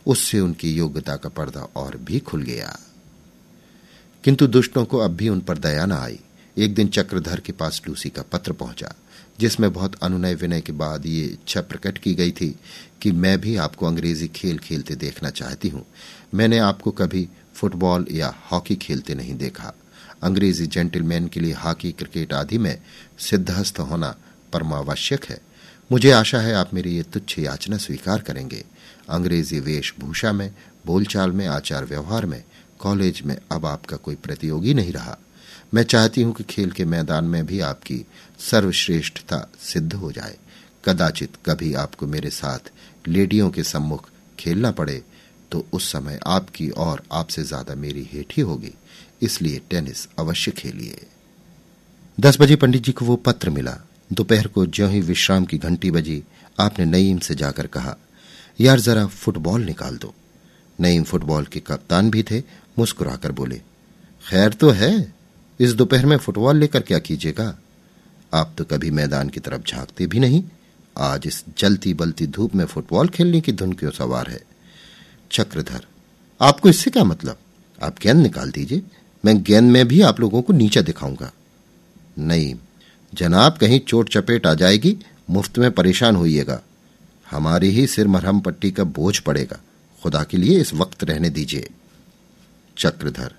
उससे 0.08 0.40
उनकी 0.40 0.74
योग्यता 0.74 1.16
का 1.16 1.30
पर्दा 1.30 1.62
और 1.76 1.98
भी 1.98 2.20
खुल 2.20 2.42
गया। 2.42 2.80
किंतु 4.24 4.48
दुष्टों 4.48 4.86
को 4.86 4.98
अब 4.98 5.12
भी 5.12 5.30
उन 5.30 5.40
पर 5.40 5.58
दया 5.58 5.86
न 5.86 5.92
आई। 5.92 6.20
एक 6.58 6.74
दिन 6.76 6.88
चक्रधर 6.88 7.40
के 7.40 7.52
पास 7.52 7.82
लूसी 7.88 8.10
का 8.10 8.22
पत्र 8.22 8.52
पहुँचा, 8.52 8.94
जिसमें 9.40 9.74
बहुत 9.74 9.96
अनुनय 9.96 10.36
विनय 10.36 10.62
के 10.62 10.72
बाद 10.72 11.06
ये 11.06 11.26
इच्छा 11.26 11.62
प्रकट 11.62 11.98
की 11.98 12.14
गई 12.14 12.32
थी 12.32 12.60
कि 13.02 13.12
मैं 13.12 13.42
भी 13.42 13.56
आपको 13.56 13.88
अंग्रेज़ी 13.88 14.28
खेल 14.28 14.58
खेलते 14.58 14.96
देखना 14.96 15.30
चाहती 15.30 15.70
हूँ। 15.70 15.86
मैंने 16.34 16.58
आपको 16.58 16.92
कभी 16.92 17.30
फुटबॉल 17.56 18.06
या 18.12 18.36
हॉकी 18.52 18.76
खेलते 18.76 19.16
नहीं 19.16 19.36
देखा। 19.36 19.74
अंग्रेज़ी 20.24 20.68
जेंटलमैन 20.68 21.28
के 21.28 21.40
लिए 21.40 21.54
हॉकी 21.54 21.92
क्रिकेट 21.92 22.34
आदि 22.34 22.58
में 22.58 22.82
सिद्धहस्त 23.20 23.80
होना 23.80 24.16
परमावश्यक 24.54 25.26
है। 25.26 25.42
मुझे 25.92 26.12
आशा 26.12 26.40
है 26.40 26.54
आप 26.54 26.74
मेरी 26.74 26.96
ये 26.96 27.04
तुच्छ 27.04 27.40
याचना 27.40 27.78
स्वीकार 27.78 28.22
करेंगे। 28.22 28.64
अंग्रेज़ी 29.10 29.60
वेशभूषा 29.60 30.32
में, 30.34 30.52
बोलचाल 30.86 31.32
में, 31.32 31.46
आचार 31.48 31.86
व्यवहार 31.86 32.26
में, 32.26 32.44
कॉलेज 32.80 33.22
में 33.26 33.38
अब 33.52 33.66
आपका 33.66 33.98
कोई 33.98 34.16
प्रतियोगी 34.16 34.74
नहीं 34.74 34.92
रहा। 34.94 35.18
मैं 35.74 35.84
चाहती 35.84 36.22
हूँ 36.22 36.34
कि 36.34 36.44
खेल 36.44 36.72
के 36.72 36.86
मैदान 36.86 37.26
में 37.26 37.46
भी 37.46 37.60
आपकी 37.62 38.06
सर्वश्रेष्ठता 38.42 39.48
सिद्ध 39.64 39.94
हो 39.94 40.12
जाए। 40.12 40.38
कदाचित 40.84 41.38
कभी 41.46 41.74
आपको 41.76 42.08
मेरे 42.08 42.30
साथ 42.30 42.72
लेडियों 43.08 43.50
के 43.50 43.64
सम्मुख 43.64 44.10
खेलना 44.40 44.72
पड़े 44.72 45.02
तो 45.52 45.66
उस 45.74 45.92
समय 45.92 46.20
आपकी 46.28 46.70
और 46.70 47.02
आपसे 47.12 47.44
ज़्यादा 47.44 47.76
मेरी 47.76 48.08
हेठी 48.14 48.42
होगी। 48.42 48.74
इसलिए 49.22 49.62
टेनिस 49.70 50.08
अवश्य 50.20 50.52
खेलिए। 50.52 51.06
दस 52.18 52.40
बजे 52.42 52.56
पंडित 52.56 52.84
जी 52.84 52.92
को 52.92 53.06
वो 53.06 53.16
पत्र 53.18 53.50
मिला। 53.50 53.78
दोपहर 54.14 54.48
को 54.48 54.66
ज्यो 54.66 54.88
ही 54.88 55.00
विश्राम 55.02 55.46
की 55.46 55.58
घंटी 55.58 55.92
बजी, 55.92 56.24
आपने 56.60 56.86
नईम 56.86 57.20
से 57.20 57.36
जाकर 57.36 57.68
कहा 57.68 57.96
यार 58.60 58.80
जरा 58.80 59.06
फुटबॉल 59.06 59.64
निकाल 59.64 59.98
दो। 59.98 60.14
नईम 60.80 61.04
फुटबॉल 61.04 61.46
के 61.46 61.60
कप्तान 61.60 62.10
भी 62.10 62.24
थे, 62.24 62.40
मुस्कुराकर 62.80 63.32
बोले, 63.32 63.62
खैर 64.24 64.54
तो 64.54 64.70
है, 64.70 65.14
इस 65.60 65.74
दोपहर 65.74 66.06
में 66.06 66.18
फुटबॉल 66.18 66.58
लेकर 66.58 66.80
क्या 66.80 67.00
कीजिएगा? 67.00 67.58
आप 68.34 68.54
तो 68.58 68.64
कभी 68.64 68.92
मैदान 68.92 69.30
की 69.30 69.40
तरफ़ 69.40 69.62
झांकते 69.68 70.08
भी 70.08 70.20
नहीं। 70.20 70.44
आज 70.98 71.24
इस 71.26 71.44
जलती 71.58 71.94
बलती 71.94 72.28
धूप 72.28 72.56
में 72.56 72.66
फुटबॉल 72.66 73.08
खेलने 73.08 73.42
की 73.42 73.52
धुन 73.52 73.74
क्यों 73.74 73.92
सवार 73.92 74.30
है? 74.30 74.42
चक्रधर, 75.32 75.86
आपको 76.42 76.70
इससे 76.70 76.92
क्या 76.92 77.04
मतलब? 77.04 77.38
आप 77.84 77.96
गेंद 78.02 78.22
निकाल 78.22 78.52
दीजिए, 78.52 78.82
मैं 79.26 79.44
गेंद 79.44 79.72
में 79.72 79.88
भी 79.88 80.02
आप 80.02 80.20
लोगों 80.20 80.42
को 80.42 80.54
नीचा 80.54 80.82
दिखाऊँगा। 80.82 81.32
नहीं 82.18 82.56
जनाब, 83.14 83.58
कहीं 83.58 83.80
चोट 83.80 84.10
चपेट 84.10 84.48
आ 84.48 84.54
जाएगी, 84.54 84.98
मुफ़्त 85.30 85.58
में 85.58 85.72
परेशान 85.72 86.16
होइएगा। 86.16 86.62
हमारी 87.32 87.70
ही 87.70 87.88
सिर 87.88 88.08
मरहम 88.08 88.40
पट्टी 88.40 88.72
का 88.72 88.84
बोझ 88.84 89.20
पड़ेगा। 89.20 89.60
खुदा 90.04 90.24
के 90.24 90.38
लिए 90.38 90.62
इस 90.62 90.74
वक्त 90.74 91.04
रहने 91.04 91.30
दीजिए। 91.30 91.70
चक्रधर। 92.78 93.34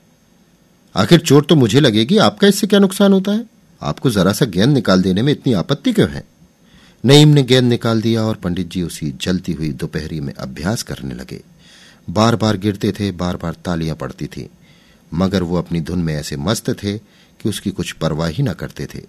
आखिर 0.97 1.21
चोट 1.21 1.49
तो 1.49 1.57
मुझे 1.57 1.81
लगेगी, 1.81 2.19
आपका 2.19 2.47
इससे 2.47 2.67
क्या 2.67 2.79
नुकसान 2.79 3.13
होता 3.13 3.33
है? 3.33 3.47
आपको 3.83 4.11
जरा 4.11 4.33
सा 4.33 4.47
गेंद 4.47 4.75
निकाल 4.75 5.03
देने 5.03 5.23
में 5.23 5.33
इतनी 5.33 5.53
आपत्ति 5.53 5.93
क्यों 5.93 6.11
है? 6.11 6.25
नईम 7.05 7.29
ने 7.29 7.43
गेंद 7.43 7.69
निकाल 7.69 8.03
दिया 8.03 8.23
और 8.23 8.35
पंडित 8.35 8.71
जी 8.71 8.83
उसी 8.83 9.15
जलती 9.21 9.53
हुई 9.53 9.73
दोपहरी 9.73 10.21
में 10.21 10.35
अभ्यास 10.35 10.83
करने 10.83 11.15
लगे। 11.15 11.43
बार 12.11 12.37
बार 12.37 12.57
गिरते 12.57 12.93
थे 12.93 13.11
बार 13.11 13.37
बार 13.37 13.57
तालियाँ 13.65 13.97
पड़ती 13.97 14.27
थी। 14.27 14.51
मगर 15.15 15.43
वो 15.43 15.57
अपनी 15.57 15.81
धुन 15.81 15.99
में 15.99 16.15
ऐसे 16.15 16.37
मस्त 16.37 16.71
थे 16.71 16.99
कि 17.41 17.49
उसकी 17.49 17.71
कुछ 17.71 17.93
परवाह 17.93 18.29
ही 18.29 18.43
न 18.43 18.53
करते 18.53 18.87
थे। 18.95 19.03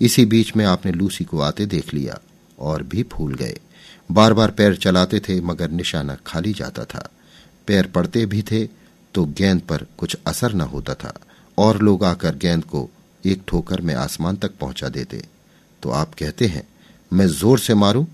इसी 0.00 0.24
बीच 0.24 0.56
में 0.56 0.64
आपने 0.64 0.92
लूसी 0.92 1.24
को 1.24 1.40
आते 1.40 1.66
देख 1.66 1.94
लिया 1.94 2.18
और 2.58 2.82
भी 2.82 3.02
फूल 3.02 3.34
गए। 3.34 3.58
बार 4.10 4.32
बार 4.32 4.50
पैर 4.50 4.76
चलाते 4.76 5.20
थे, 5.20 5.40
मगर 5.40 5.70
निशाना 5.70 6.16
खाली 6.26 6.52
जाता 6.52 6.84
था। 6.84 7.08
पैर 7.66 7.86
पड़ते 7.86 8.24
भी 8.26 8.42
थे 8.42 8.64
तो 9.14 9.24
गेंद 9.38 9.60
पर 9.60 9.86
कुछ 9.98 10.16
असर 10.26 10.52
न 10.52 10.60
होता 10.60 10.94
था। 10.94 11.12
और 11.58 11.80
लोग 11.82 12.04
आकर 12.04 12.34
गेंद 12.36 12.64
को 12.64 12.88
एक 13.24 13.42
ठोकर 13.48 13.80
में 13.80 13.94
आसमान 13.94 14.36
तक 14.36 14.56
पहुँचा 14.60 14.88
देते। 14.88 15.22
तो 15.82 15.90
आप 15.90 16.14
कहते 16.14 16.46
हैं, 16.46 16.66
मैं 17.10 17.26
ज़ोर 17.28 17.58
से 17.58 17.74
मारूं 17.74 18.04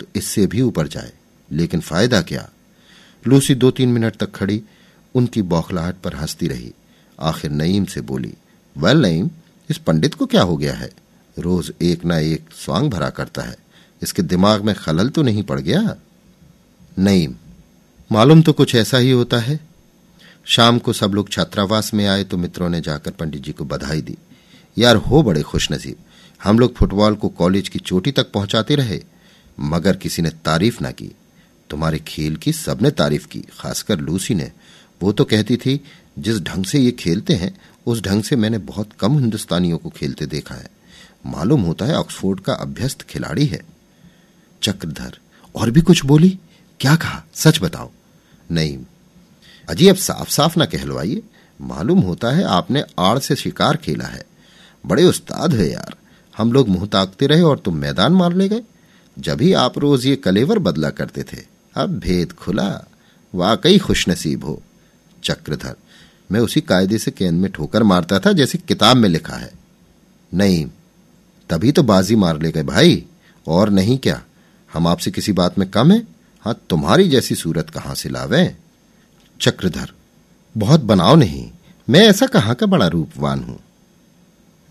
तो 0.00 0.06
इससे 0.16 0.46
भी 0.46 0.60
ऊपर 0.62 0.88
जाए। 0.88 1.12
लेकिन 1.50 1.80
फ़ायदा 1.80 2.20
क्या? 2.22 2.48
लूसी 3.24 3.54
दो 3.54 3.70
तीन 3.70 3.88
मिनट 3.88 4.16
तक 4.16 4.34
खड़ी, 4.34 4.62
उनकी 5.14 5.42
बौखलाहट 5.42 5.96
पर 5.96 6.14
हंसती 6.14 6.48
रही। 6.48 6.72
आखिर 7.18 7.50
नईम 7.50 7.84
से 7.84 8.00
बोली, 8.00 8.32
वेल 8.76 9.02
नईम, 9.02 9.30
इस 9.68 9.78
पंडित 9.78 10.14
को 10.14 10.26
क्या 10.26 10.42
हो 10.42 10.56
गया 10.56 10.74
है? 10.74 10.90
रोज 11.36 11.72
एक 11.82 12.04
ना 12.04 12.18
एक 12.18 12.50
स्वांग 12.54 12.90
भरा 12.90 13.08
करता 13.10 13.42
है। 13.42 13.56
इसके 14.02 14.22
दिमाग 14.22 14.64
में 14.64 14.74
खलल 14.74 15.08
तो 15.08 15.22
नहीं 15.22 15.42
पड़ 15.42 15.60
गया? 15.60 15.96
नहीं। 16.98 17.28
मालूम 18.12 18.42
तो 18.42 18.52
कुछ 18.52 18.74
ऐसा 18.74 18.98
ही 18.98 19.10
होता 19.10 19.38
है। 19.38 19.60
शाम 20.44 20.78
को 20.78 20.92
सब 20.92 21.10
लोग 21.10 21.30
छात्रावास 21.30 21.94
में 21.94 22.06
आए 22.06 22.24
तो 22.24 22.36
मित्रों 22.36 22.68
ने 22.68 22.80
जाकर 22.80 23.10
पंडित 23.10 23.42
जी 23.42 23.52
को 23.52 23.64
बधाई 23.64 24.00
दी। 24.00 24.16
यार 24.78 24.96
हो 24.96 25.22
बड़े 25.22 25.42
खुशनसीब। 25.42 25.96
हम 26.44 26.58
लोग 26.58 26.74
फुटबॉल 26.74 27.14
को 27.14 27.28
कॉलेज 27.28 27.68
की 27.68 27.78
चोटी 27.78 28.12
तक 28.12 28.32
पहुंचाते 28.32 28.74
रहे, 28.74 29.04
मगर 29.60 29.96
किसी 29.96 30.22
ने 30.22 30.30
तारीफ़ 30.30 30.82
ना 30.82 30.90
की। 30.90 31.10
तुम्हारे 31.70 31.98
खेल 31.98 32.36
की 32.36 32.52
सबने 32.52 32.90
तारीफ़ 32.90 33.26
की, 33.26 33.40
खासकर 33.40 33.98
लूसी 33.98 34.34
ने। 34.34 34.52
वो 35.02 35.12
तो 35.12 35.24
कहती 35.24 35.56
थी, 35.56 35.84
जिस 36.18 36.40
ढंग 36.40 36.64
से 36.64 36.78
ये 36.78 36.90
खेलते 36.90 37.34
हैं, 37.34 37.60
उस 37.86 38.02
ढंग 38.02 38.22
से 38.22 38.36
मैंने 38.36 38.58
बहुत 38.58 38.88
कम 39.00 39.18
हिंदुस्तानियों 39.18 39.78
को 39.78 39.90
खेलते 39.90 40.26
देखा 40.26 40.54
है। 40.54 40.68
मालूम 41.26 41.60
होता 41.60 41.84
है 41.84 41.94
ऑक्सफोर्ड 41.94 42.40
का 42.40 42.52
अभ्यस्त 42.52 43.02
खिलाड़ी 43.02 43.46
है। 43.46 43.75
चक्रधर। 44.62 45.18
और 45.56 45.70
भी 45.70 45.80
कुछ 45.80 46.04
बोली? 46.04 46.38
क्या 46.80 46.96
कहा? 46.96 47.24
सच 47.34 47.60
बताओ। 47.62 47.90
नहीं। 48.50 48.78
अजी, 49.68 49.88
अब 49.88 49.96
साफ़ 49.96 50.30
साफ़ 50.30 50.58
ना 50.58 50.64
कहलवाइए। 50.64 51.22
मालूम 51.60 51.98
होता 51.98 52.30
है 52.30 52.44
आपने 52.44 52.84
आड़ 52.98 53.18
से 53.18 53.36
शिकार 53.36 53.76
खेला 53.76 54.04
है। 54.04 54.24
बड़े 54.86 55.04
उस्ताद 55.04 55.54
है 55.54 55.70
यार। 55.70 55.94
हम 56.36 56.52
लोग 56.52 56.68
मुँह 56.68 56.86
ताकते 56.86 57.26
रहे 57.26 57.42
और 57.42 57.58
तुम 57.58 57.76
मैदान 57.76 58.12
मार 58.12 58.32
ले 58.32 58.48
गए। 58.48 58.62
जब 59.18 59.40
ही 59.40 59.52
आप 59.52 59.78
रोज 59.78 60.06
ये 60.06 60.16
कलेवर 60.16 60.58
बदला 60.58 60.90
करते 60.90 61.22
थे, 61.22 61.36
अब 61.74 61.90
भेद 61.90 62.32
खुला। 62.32 62.84
वाकई 63.34 63.78
खुशनसीब 63.78 64.44
हो। 64.44 64.62
चक्रधर, 65.24 65.74
मैं 66.32 66.40
उसी 66.40 66.60
कायदे 66.60 66.98
से 66.98 67.10
गेंद 67.18 67.40
में 67.40 67.52
ठोकर 67.52 67.82
मारता 67.82 68.18
था 68.18 68.32
जैसे 68.32 68.58
किताब 68.58 68.96
में 68.96 69.08
लिखा 69.08 69.36
है। 69.36 69.52
नहीं। 70.34 70.66
तभी 71.50 71.72
तो 71.72 71.82
बाजी 71.82 72.16
मार 72.16 72.42
ले 72.42 72.52
गए 72.52 72.62
भाई। 72.62 73.04
और 73.48 73.70
नहीं 73.70 73.98
क्या? 73.98 74.22
हम 74.76 74.86
आपसे 74.86 75.10
किसी 75.10 75.32
बात 75.32 75.58
में 75.58 75.68
कम 75.70 75.92
है? 75.92 76.02
हाँ 76.44 76.54
तुम्हारी 76.70 77.08
जैसी 77.08 77.34
सूरत 77.34 77.70
कहाँ 77.70 77.94
से 77.94 78.08
लावे? 78.08 78.56
चक्रधर, 79.40 79.92
बहुत 80.54 80.80
बनाव 80.80 81.16
नहीं। 81.16 81.50
मैं 81.88 82.00
ऐसा 82.00 82.26
कहाँ 82.26 82.54
का 82.54 82.66
बड़ा 82.66 82.86
रूपवान 82.86 83.42
हूँ? 83.42 83.58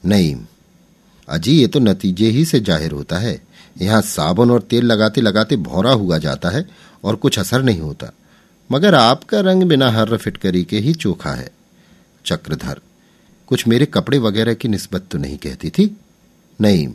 नहीं 0.03 0.35
अजी, 1.27 1.51
ये 1.51 1.67
तो 1.67 1.79
नतीजे 1.79 2.27
ही 2.29 2.45
से 2.45 2.59
ज़ाहिर 2.59 2.91
होता 2.91 3.17
है। 3.17 3.39
यहाँ 3.81 4.01
साबुन 4.01 4.51
और 4.51 4.61
तेल 4.61 4.85
लगाते 4.85 5.21
लगाते 5.21 5.55
भौरा 5.57 5.91
हुआ 5.91 6.17
जाता 6.17 6.49
है 6.49 6.65
और 7.03 7.15
कुछ 7.15 7.39
असर 7.39 7.63
नहीं 7.63 7.79
होता। 7.79 8.11
मगर 8.69 8.95
आपका 8.95 9.39
रंग 9.39 9.63
बिना 9.63 9.89
हर 9.91 10.15
फिटकरी 10.17 10.63
के 10.63 10.79
ही 10.79 10.93
चोखा 10.93 11.31
है। 11.31 11.49
चक्रधर, 12.25 12.79
कुछ 13.47 13.67
मेरे 13.67 13.85
कपड़े 13.85 14.17
वगैरह 14.17 14.53
की 14.53 14.67
निस्बत 14.67 15.07
तो 15.11 15.17
नहीं 15.17 15.37
कहती 15.37 15.69
थी? 15.69 15.95
नहीं 16.59 16.87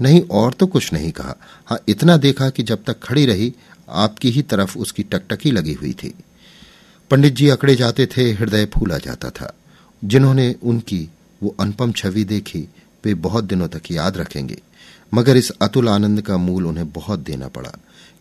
नहीं, 0.00 0.22
और 0.30 0.52
तो 0.52 0.66
कुछ 0.66 0.92
नहीं 0.92 1.12
कहा। 1.12 1.36
हाँ 1.66 1.78
इतना 1.88 2.16
देखा 2.16 2.50
कि 2.50 2.62
जब 2.62 2.84
तक 2.84 3.00
खड़ी 3.02 3.26
रही, 3.26 3.54
आपकी 3.88 4.30
ही 4.30 4.42
तरफ़ 4.42 4.78
उसकी 4.78 5.02
टकटकी 5.02 5.50
लगी 5.50 5.72
हुई 5.72 5.92
थी। 5.92 6.14
पंडित 7.10 7.34
जी 7.34 7.48
अकड़े 7.48 7.74
जाते 7.74 8.06
थे, 8.06 8.32
हृदय 8.32 8.66
फूला 8.66 8.98
जाता 8.98 9.30
था। 9.30 9.56
जिन्होंने 10.04 10.54
उनकी 10.62 11.08
वो 11.42 11.56
अनुपम 11.60 11.92
छवि 11.92 12.24
देखी, 12.24 12.68
वे 13.04 13.14
बहुत 13.14 13.44
दिनों 13.44 13.68
तक 13.68 13.82
याद 13.90 14.16
रखेंगे। 14.16 14.58
मगर 15.14 15.36
इस 15.36 15.50
अतुल 15.50 15.88
आनंद 15.88 16.22
का 16.22 16.36
मूल 16.36 16.66
उन्हें 16.66 16.90
बहुत 16.92 17.18
देना 17.18 17.48
पड़ा, 17.48 17.72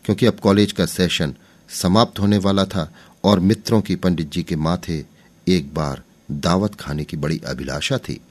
क्योंकि 0.06 0.26
अब 0.26 0.34
कॉलेज 0.34 0.72
का 0.72 0.86
सेशन 0.86 1.36
समाप्त 1.70 2.20
होने 2.20 2.38
वाला 2.38 2.66
था 2.66 2.94
और 3.24 3.40
मित्रों 3.40 3.82
की 3.82 3.96
पंडित 3.96 4.32
जी 4.32 4.44
के 4.44 4.56
माथे 4.56 5.06
एक 5.48 5.74
बार 5.74 6.04
दावत 6.32 6.76
खाने 6.76 7.04
की 7.04 7.18
बड़ी 7.18 7.42
अभिलाषा 7.48 7.98
थी। 7.98 8.22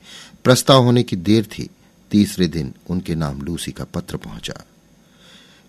प्रस्ताव 0.44 0.85
होने 0.85 1.02
की 1.02 1.16
देर 1.16 1.44
थी 1.44 1.70
तीसरे 2.11 2.47
दिन 2.49 2.73
उनके 2.90 3.14
नाम 3.14 3.40
लूसी 3.42 3.73
का 3.73 3.85
पत्र 3.85 4.16
पहुँचा। 4.16 4.64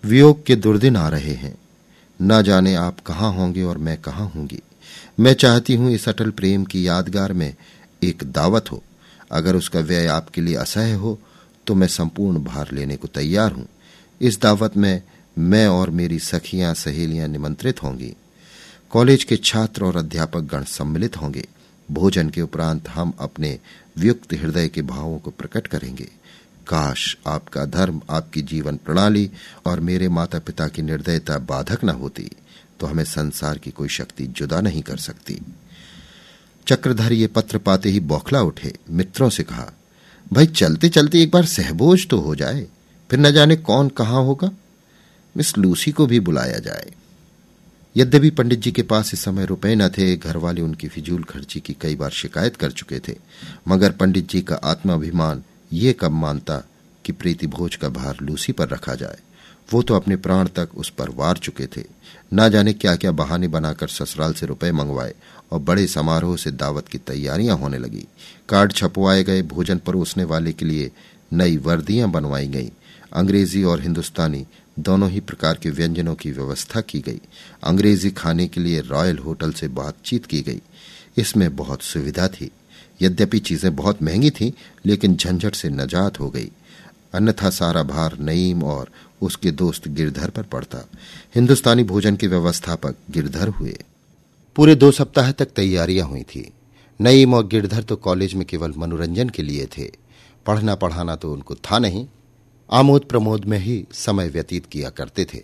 वियोग 0.04 0.45
के 0.45 0.56
दुर्दिन 0.56 0.95
आ 0.95 1.08
रहे 1.10 1.34
हैं। 1.34 1.56
न 2.19 2.41
जाने 2.43 2.73
आप 2.76 3.00
कहाँ 3.00 3.34
होंगे 3.34 3.63
और 3.63 3.78
मैं 3.78 3.97
कहाँ 4.02 4.28
होंगी। 4.30 4.60
मैं 5.19 5.34
चाहती 5.34 5.76
हूँ 5.76 5.91
इस 5.91 6.08
अटल 6.10 6.30
प्रेम 6.32 6.63
की 6.65 6.88
यादगार 6.88 7.34
में 7.34 7.54
एक 8.04 8.23
दावत 8.23 8.71
हो। 8.71 8.82
अगर 9.32 9.56
उसका 9.56 9.80
व्यय 9.80 10.08
आपके 10.08 10.41
लिए 10.41 10.56
असह्य 10.56 10.93
हो 10.93 11.19
तो 11.67 11.76
मैं 11.76 11.88
संपूर्ण 11.88 12.43
भार 12.43 12.71
लेने 12.71 12.95
को 12.95 13.08
तैयार 13.08 13.52
हूँ। 13.52 13.67
इस 14.21 14.39
दावत 14.41 14.78
में 14.78 15.02
मैं 15.38 15.67
और 15.67 15.89
मेरी 15.89 16.19
सखियाँ 16.19 16.73
सहेलियाँ 16.73 17.28
निमंत्रित 17.28 17.84
होंगी। 17.84 18.13
कॉलेज 18.91 19.23
के 19.23 19.38
छात्र 19.38 19.86
और 19.86 19.97
अध्यापक 19.97 20.41
गण 20.41 20.63
सम्मिलित 20.63 21.17
होंगे। 21.17 21.45
भोजन 21.89 22.30
के 22.30 22.41
उपरांत 22.41 22.88
हम 22.89 23.13
अपने 23.19 23.58
व्युक्त 23.97 24.34
हृदय 24.34 24.67
के 24.67 24.82
भावों 24.82 25.17
को 25.19 25.32
प्रकट 25.32 25.67
करेंगे। 25.67 26.08
काश 26.67 27.15
आपका 27.27 27.65
धर्म, 27.67 28.01
आपकी 28.10 28.41
जीवन 28.43 28.77
प्रणाली 28.77 29.30
और 29.65 29.80
मेरे 29.80 30.10
माता 30.10 30.39
पिता 30.39 30.67
की 30.67 30.82
निर्दयता 30.82 31.38
बाधक 31.45 31.84
न 31.84 31.89
होती 31.95 32.30
तो 32.80 32.88
हमें 32.88 33.03
संसार 33.06 33.58
की 33.58 33.71
कोई 33.71 33.88
शक्ति 33.89 34.25
जुदा 34.27 34.60
नहीं 34.62 34.82
कर 34.82 34.97
सकती। 34.99 35.39
चक्रधर 36.67 37.13
ये 37.13 37.27
पत्र 37.27 37.58
पाते 37.58 37.89
ही 37.89 37.99
बौखला 38.01 38.41
उठे, 38.41 38.73
मित्रों 38.89 39.30
से 39.30 39.43
कहा, 39.43 39.71
भाई 40.32 40.45
चलते 40.47 40.89
चलते 40.89 41.21
एक 41.23 41.32
बार 41.32 41.45
सहबोज 41.47 42.08
तो 42.08 42.19
हो 42.19 42.36
जाए, 42.36 42.65
फिर 43.10 43.19
न 43.19 43.32
जाने 43.32 43.56
कौन 43.58 43.89
कहाँ 43.89 44.23
होगा? 44.23 44.51
मिस 45.36 45.58
लूसी 45.58 45.91
को 45.91 46.06
भी 46.06 46.19
बुलाया 46.19 46.58
जाए। 46.60 46.91
यद्यपि 47.95 48.30
पंडित 48.30 48.60
जी 48.60 48.71
के 48.71 48.82
पास 48.84 49.13
इस 49.13 49.19
समय 49.19 49.45
रुपए 49.45 49.75
न 49.75 49.88
थे 49.89 50.15
घर 50.15 50.38
वाले 50.38 50.62
उनकी 50.62 50.88
फिजूल 50.88 51.23
खर्ची 51.23 51.60
की 51.60 51.75
कई 51.82 51.95
बार 51.95 52.12
शिकायत 52.12 52.56
कर 52.56 52.71
चुके 52.71 52.99
थे, 52.99 53.15
मगर 53.67 53.91
पंडित 53.91 54.30
जी 54.30 54.41
का 54.41 54.56
आत्माभिमान 54.63 55.43
ये 55.73 55.93
कब 55.93 56.12
मानता 56.12 56.63
कि 57.06 57.12
प्रीति 57.12 57.47
भोज 57.47 57.75
का 57.75 57.89
भार 57.89 58.17
लूसी 58.21 58.51
पर 58.51 58.69
रखा 58.69 58.95
जाए? 58.95 59.17
वो 59.73 59.82
तो 59.82 59.95
अपने 59.95 60.15
प्राण 60.15 60.47
तक 60.47 60.69
उस 60.75 60.89
पर 60.89 61.10
वार 61.10 61.38
चुके 61.38 61.65
थे। 61.65 61.84
ना 62.34 62.49
जाने 62.49 62.73
क्या 62.73 62.95
क्या 62.95 63.12
बहाने 63.12 63.47
बनाकर 63.47 63.88
ससुराल 63.88 64.34
से 64.34 64.45
रुपए 64.45 64.71
मंगवाए 64.71 65.13
और 65.51 65.60
बड़े 65.60 65.88
समारोह 65.88 66.38
से 66.38 66.51
दावत 66.51 66.88
की 66.88 66.97
तैयारियाँ 66.97 67.58
होने 67.58 67.77
लगी। 67.77 68.08
कार्ड 68.49 68.73
छपवाए 68.73 69.23
गए 69.23 69.41
भोजन 69.41 69.77
परोसने 69.77 70.23
वाले 70.23 70.53
के 70.53 70.65
लिए 70.65 70.91
नई 71.34 71.58
वर्दियाँ 71.58 72.10
बनवाई 72.10 72.47
गईं। 72.47 72.69
अंग्रेज़ी 73.13 73.63
और 73.63 73.82
हिंदुस्तानी 73.82 74.45
दोनों 74.80 75.10
ही 75.10 75.19
प्रकार 75.19 75.60
के 75.63 75.69
व्यंजनों 75.69 76.15
की 76.15 76.32
व्यवस्था 76.32 76.82
की 76.82 76.99
गई। 76.99 77.21
अंग्रेज़ी 77.63 78.12
खाने 78.12 78.47
के 78.47 78.62
लिए 78.62 78.82
रॉयल 78.82 79.17
होटल 79.17 79.51
से 79.51 79.67
बातचीत 79.67 80.25
की 80.25 80.41
गई। 80.41 80.62
इसमें 81.17 81.56
बहुत 81.56 81.82
सुविधा 81.82 82.27
थी। 82.27 82.51
यद्यपि 83.01 83.39
चीज़ें 83.39 83.75
बहुत 83.75 84.03
महँगी 84.03 84.29
थीं, 84.29 84.51
लेकिन 84.86 85.15
झंझट 85.15 85.55
से 85.55 85.69
नजात 85.69 86.19
हो 86.19 86.29
गई। 86.29 86.51
अन्यथा 87.13 87.49
सारा 87.49 87.83
भार 87.83 88.17
नईम 88.19 88.63
और 88.63 88.89
उसके 89.21 89.51
दोस्त 89.51 89.88
गिरधर 89.88 90.29
पर 90.29 90.43
पड़ता। 90.43 90.88
हिंदुस्तानी 91.36 91.83
भोजन 91.83 92.15
के 92.15 92.27
व्यवस्थापक 92.27 92.95
गिरधर 93.12 93.47
हुए। 93.47 93.77
पूरे 94.55 94.75
दो 94.75 94.91
सप्ताह 94.91 95.31
तक 95.31 95.45
तैयारियाँ 95.45 96.07
हुई 96.07 96.21
थी। 96.21 96.51
नईम 97.01 97.33
और 97.33 97.47
गिरधर 97.47 97.83
तो 97.83 97.95
कॉलेज 97.95 98.33
में 98.33 98.45
केवल 98.45 98.73
मनोरंजन 98.77 99.29
के 99.29 99.43
लिए 99.43 99.65
थे। 99.65 99.91
पढ़ना 100.45 100.75
पढ़ाना 100.75 101.15
तो 101.15 101.33
उनको 101.33 101.55
था 101.55 101.79
नहीं। 101.79 102.07
आमोद 102.71 103.01
प्रमोद 103.01 103.45
में 103.45 103.60
ही 103.60 103.86
समय 103.91 104.29
व्यतीत 104.29 104.65
किया 104.65 104.89
करते 104.89 105.25
थे। 105.25 105.43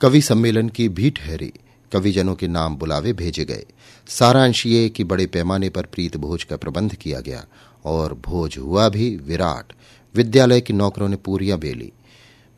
कवि 0.00 0.22
सम्मेलन 0.22 0.68
की 0.68 0.88
भी 0.88 1.10
ठहरी। 1.10 1.52
कविजनों 1.92 2.34
के 2.34 2.48
नाम 2.48 2.76
बुलावे 2.76 3.12
भेजे 3.12 3.44
गए। 3.44 3.66
सारांश 4.08 4.66
ये 4.66 4.88
कि 4.88 5.04
बड़े 5.04 5.26
पैमाने 5.26 5.68
पर 5.68 5.82
प्रीत 5.82 6.16
भोज 6.16 6.44
का 6.44 6.56
प्रबंध 6.56 6.94
किया 6.94 7.20
गया 7.20 7.46
और 7.84 8.14
भोज 8.14 8.58
हुआ 8.58 8.88
भी 8.88 9.16
विराट। 9.16 9.72
विद्यालय 10.14 10.60
की 10.60 10.72
नौकरों 10.72 11.08
ने 11.08 11.16
पूरियाँ 11.16 11.58
बेली। 11.58 11.92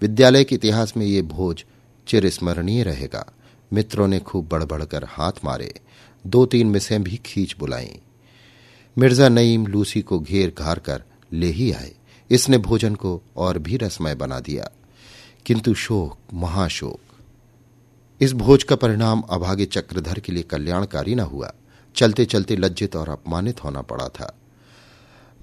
विद्यालय 0.00 0.44
के 0.44 0.54
इतिहास 0.54 0.96
में 0.96 1.06
ये 1.06 1.22
भोज 1.22 1.64
चिरस्मरणीय 2.08 2.82
रहेगा। 2.82 3.32
मित्रों 3.72 4.08
ने 4.08 4.18
खूब 4.18 4.48
बढ़ 4.48 5.04
हाथ 5.04 5.32
मारे। 5.44 5.74
दो 6.26 6.46
तीन 6.46 6.66
मिसें 6.66 7.02
भी 7.02 7.20
खींच 7.26 7.56
बुलाई। 7.58 7.90
मिर्ज़ा 8.98 9.28
नईम 9.28 9.66
लूसी 9.66 10.02
को 10.02 10.20
घेर 10.20 10.54
घार 10.58 10.78
कर 10.78 11.02
ले 11.32 11.46
ही 11.46 11.72
आए। 11.72 11.92
इसने 12.30 12.58
भोजन 12.58 12.94
को 12.94 13.22
और 13.36 13.58
भी 13.58 13.76
रसमय 13.76 14.14
बना 14.14 14.40
दिया। 14.40 14.70
किंतु 15.46 15.74
शोक, 15.74 16.18
महाशोक 16.34 17.00
इस 18.20 18.32
भोज 18.32 18.64
का 18.64 18.76
परिणाम 18.76 19.20
अभागे 19.20 19.64
चक्रधर 19.64 20.18
के 20.18 20.32
लिए 20.32 20.42
कल्याणकारी 20.42 21.14
न 21.14 21.20
हुआ। 21.20 21.52
चलते 21.96 22.24
चलते 22.24 22.56
लज्जित 22.56 22.96
और 22.96 23.08
अपमानित 23.08 23.64
होना 23.64 23.82
पड़ा 23.82 24.08
था। 24.08 24.38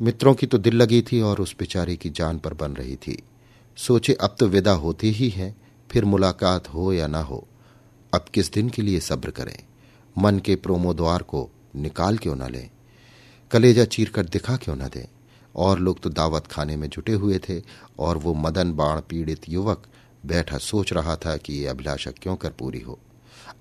मित्रों 0.01 0.33
की 0.33 0.47
तो 0.47 0.57
दिल 0.57 0.75
लगी 0.75 1.01
थी 1.01 1.21
और 1.21 1.41
उस 1.41 1.55
बेचारे 1.59 1.95
की 1.95 2.09
जान 2.09 2.39
पर 2.39 2.53
बन 2.53 2.71
रही 2.71 2.95
थी। 2.95 3.23
सोचे, 3.77 4.13
अब 4.13 4.35
तो 4.39 4.47
विदा 4.47 4.71
होती 4.71 5.11
ही 5.11 5.29
है, 5.29 5.55
फिर 5.91 6.05
मुलाकात 6.05 6.67
हो 6.67 6.93
या 6.93 7.07
ना 7.07 7.21
हो, 7.21 7.47
अब 8.13 8.25
किस 8.33 8.53
दिन 8.53 8.69
के 8.69 8.81
लिए 8.81 8.99
सब्र 8.99 9.31
करें? 9.31 9.63
मन 10.17 10.39
के 10.39 10.55
प्रोमो 10.55 10.93
द्वार 10.93 11.21
को 11.21 11.49
निकाल 11.75 12.17
क्यों 12.17 12.35
ना 12.35 12.47
लें? 12.47 12.69
कलेजा 13.51 13.85
चीर 13.85 14.09
कर 14.09 14.25
दिखा 14.25 14.55
क्यों 14.57 14.75
ना 14.75 14.87
दें? 14.87 15.07
और 15.55 15.79
लोग 15.79 15.99
तो 15.99 16.09
दावत 16.09 16.47
खाने 16.47 16.75
में 16.75 16.89
जुटे 16.89 17.13
हुए 17.13 17.39
थे, 17.49 17.61
और 17.99 18.17
वो 18.17 18.33
मदन 18.33 18.73
बाण 18.73 19.01
पीड़ित 19.01 19.41
युवक 19.49 19.87
बैठा 20.25 20.57
सोच 20.57 20.93
रहा 20.93 21.15
था 21.15 21.37
कि 21.37 21.53
ये 21.53 21.67
अभिलाषा 21.67 22.11
क्यों 22.11 22.35
कर 22.35 22.49
पूरी 22.49 22.79
हो? 22.79 22.99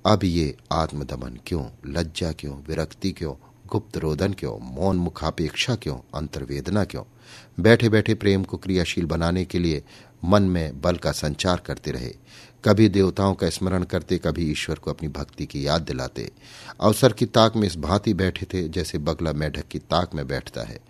अब 0.06 0.24
ये 0.24 0.56
आत्मदमन 0.72 1.38
क्यों, 1.46 1.66
लज्जा 1.86 2.32
क्यों, 2.32 2.56
विरक्ति 2.68 3.12
क्यों, 3.12 3.34
गुप्त 3.66 3.96
रोदन 3.96 4.32
क्यों, 4.32 4.58
मौन 4.58 4.96
मुखापेक्षा 4.96 5.74
क्यों, 5.74 5.96
अंतर्वेदना 6.14 6.84
क्यों? 6.84 7.02
बैठे 7.60 7.88
बैठे 7.88 8.14
प्रेम 8.14 8.44
को 8.44 8.56
क्रियाशील 8.56 9.06
बनाने 9.06 9.44
के 9.44 9.58
लिए 9.58 9.82
मन 10.24 10.42
में 10.42 10.80
बल 10.80 10.96
का 10.96 11.12
संचार 11.12 11.62
करते 11.66 11.90
रहे। 11.90 12.14
कभी 12.64 12.88
देवताओं 12.88 13.34
का 13.34 13.50
स्मरण 13.50 13.82
करते, 13.82 14.18
कभी 14.18 14.50
ईश्वर 14.50 14.76
को 14.76 14.90
अपनी 14.90 15.08
भक्ति 15.08 15.46
की 15.46 15.66
याद 15.66 15.82
दिलाते। 15.82 16.30
अवसर 16.80 17.12
की 17.12 17.26
ताक 17.26 17.56
में 17.56 17.66
इस 17.66 17.76
भांति 17.76 18.14
बैठे 18.14 18.46
थे 18.46 18.68
जैसे 18.68 18.98
बगला 18.98 19.32
मेढक 19.32 19.68
की 19.68 19.78
ताक 19.78 20.14
में 20.14 20.26
बैठता 20.26 20.62
है। 20.62 20.80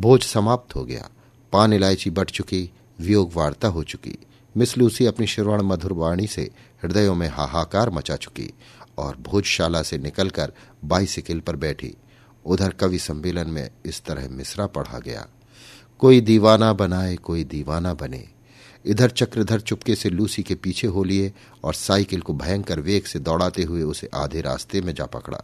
भोज 0.00 0.22
समाप्त 0.22 0.74
हो 0.74 0.84
गया। 0.84 1.10
पान 1.52 1.72
इलायची 1.72 2.10
बढ़ 2.10 2.30
चुकी, 2.30 2.70
वियोग 3.00 3.32
वार्ता 3.34 3.68
हो 3.68 3.82
चुकी। 3.82 4.18
मिस 4.56 4.76
लूसी 4.78 5.06
अपनी 5.06 5.26
श्रवण 5.26 5.62
मधुर 5.62 5.92
वाणी 5.92 6.26
से 6.26 6.42
हृदयों 6.82 7.14
में 7.14 7.28
हाहाकार 7.28 7.90
मचा 7.90 8.16
चुकी 8.16 8.52
और 8.98 9.16
भोजशाला 9.20 9.82
से 9.82 9.98
निकलकर 9.98 10.52
बाईसिकल 10.84 11.40
पर 11.40 11.56
बैठी। 11.56 11.94
उधर 12.44 12.72
कवि 12.72 12.98
सम्मेलन 12.98 13.50
में 13.50 13.68
इस 13.86 14.02
तरह 14.04 14.28
मिसरा 14.28 14.66
पढ़ा 14.68 14.98
गया, 14.98 15.26
कोई 16.02 16.20
दीवाना 16.20 16.72
बनाए, 16.72 17.16
कोई 17.16 17.44
दीवाना 17.44 17.92
बने। 17.94 18.24
इधर 18.84 19.10
चक्रधर 19.10 19.60
चुपके 19.60 19.94
से 19.94 20.10
लूसी 20.10 20.42
के 20.42 20.54
पीछे 20.54 20.86
हो 20.86 21.02
लिए 21.04 21.32
और 21.64 21.74
साइकिल 21.74 22.20
को 22.20 22.34
भयंकर 22.34 22.80
वेग 22.80 23.04
से 23.04 23.18
दौड़ाते 23.18 23.62
हुए 23.62 23.82
उसे 23.82 24.08
आधे 24.14 24.40
रास्ते 24.40 24.80
में 24.80 24.94
जा 24.94 25.06
पकड़ा। 25.06 25.42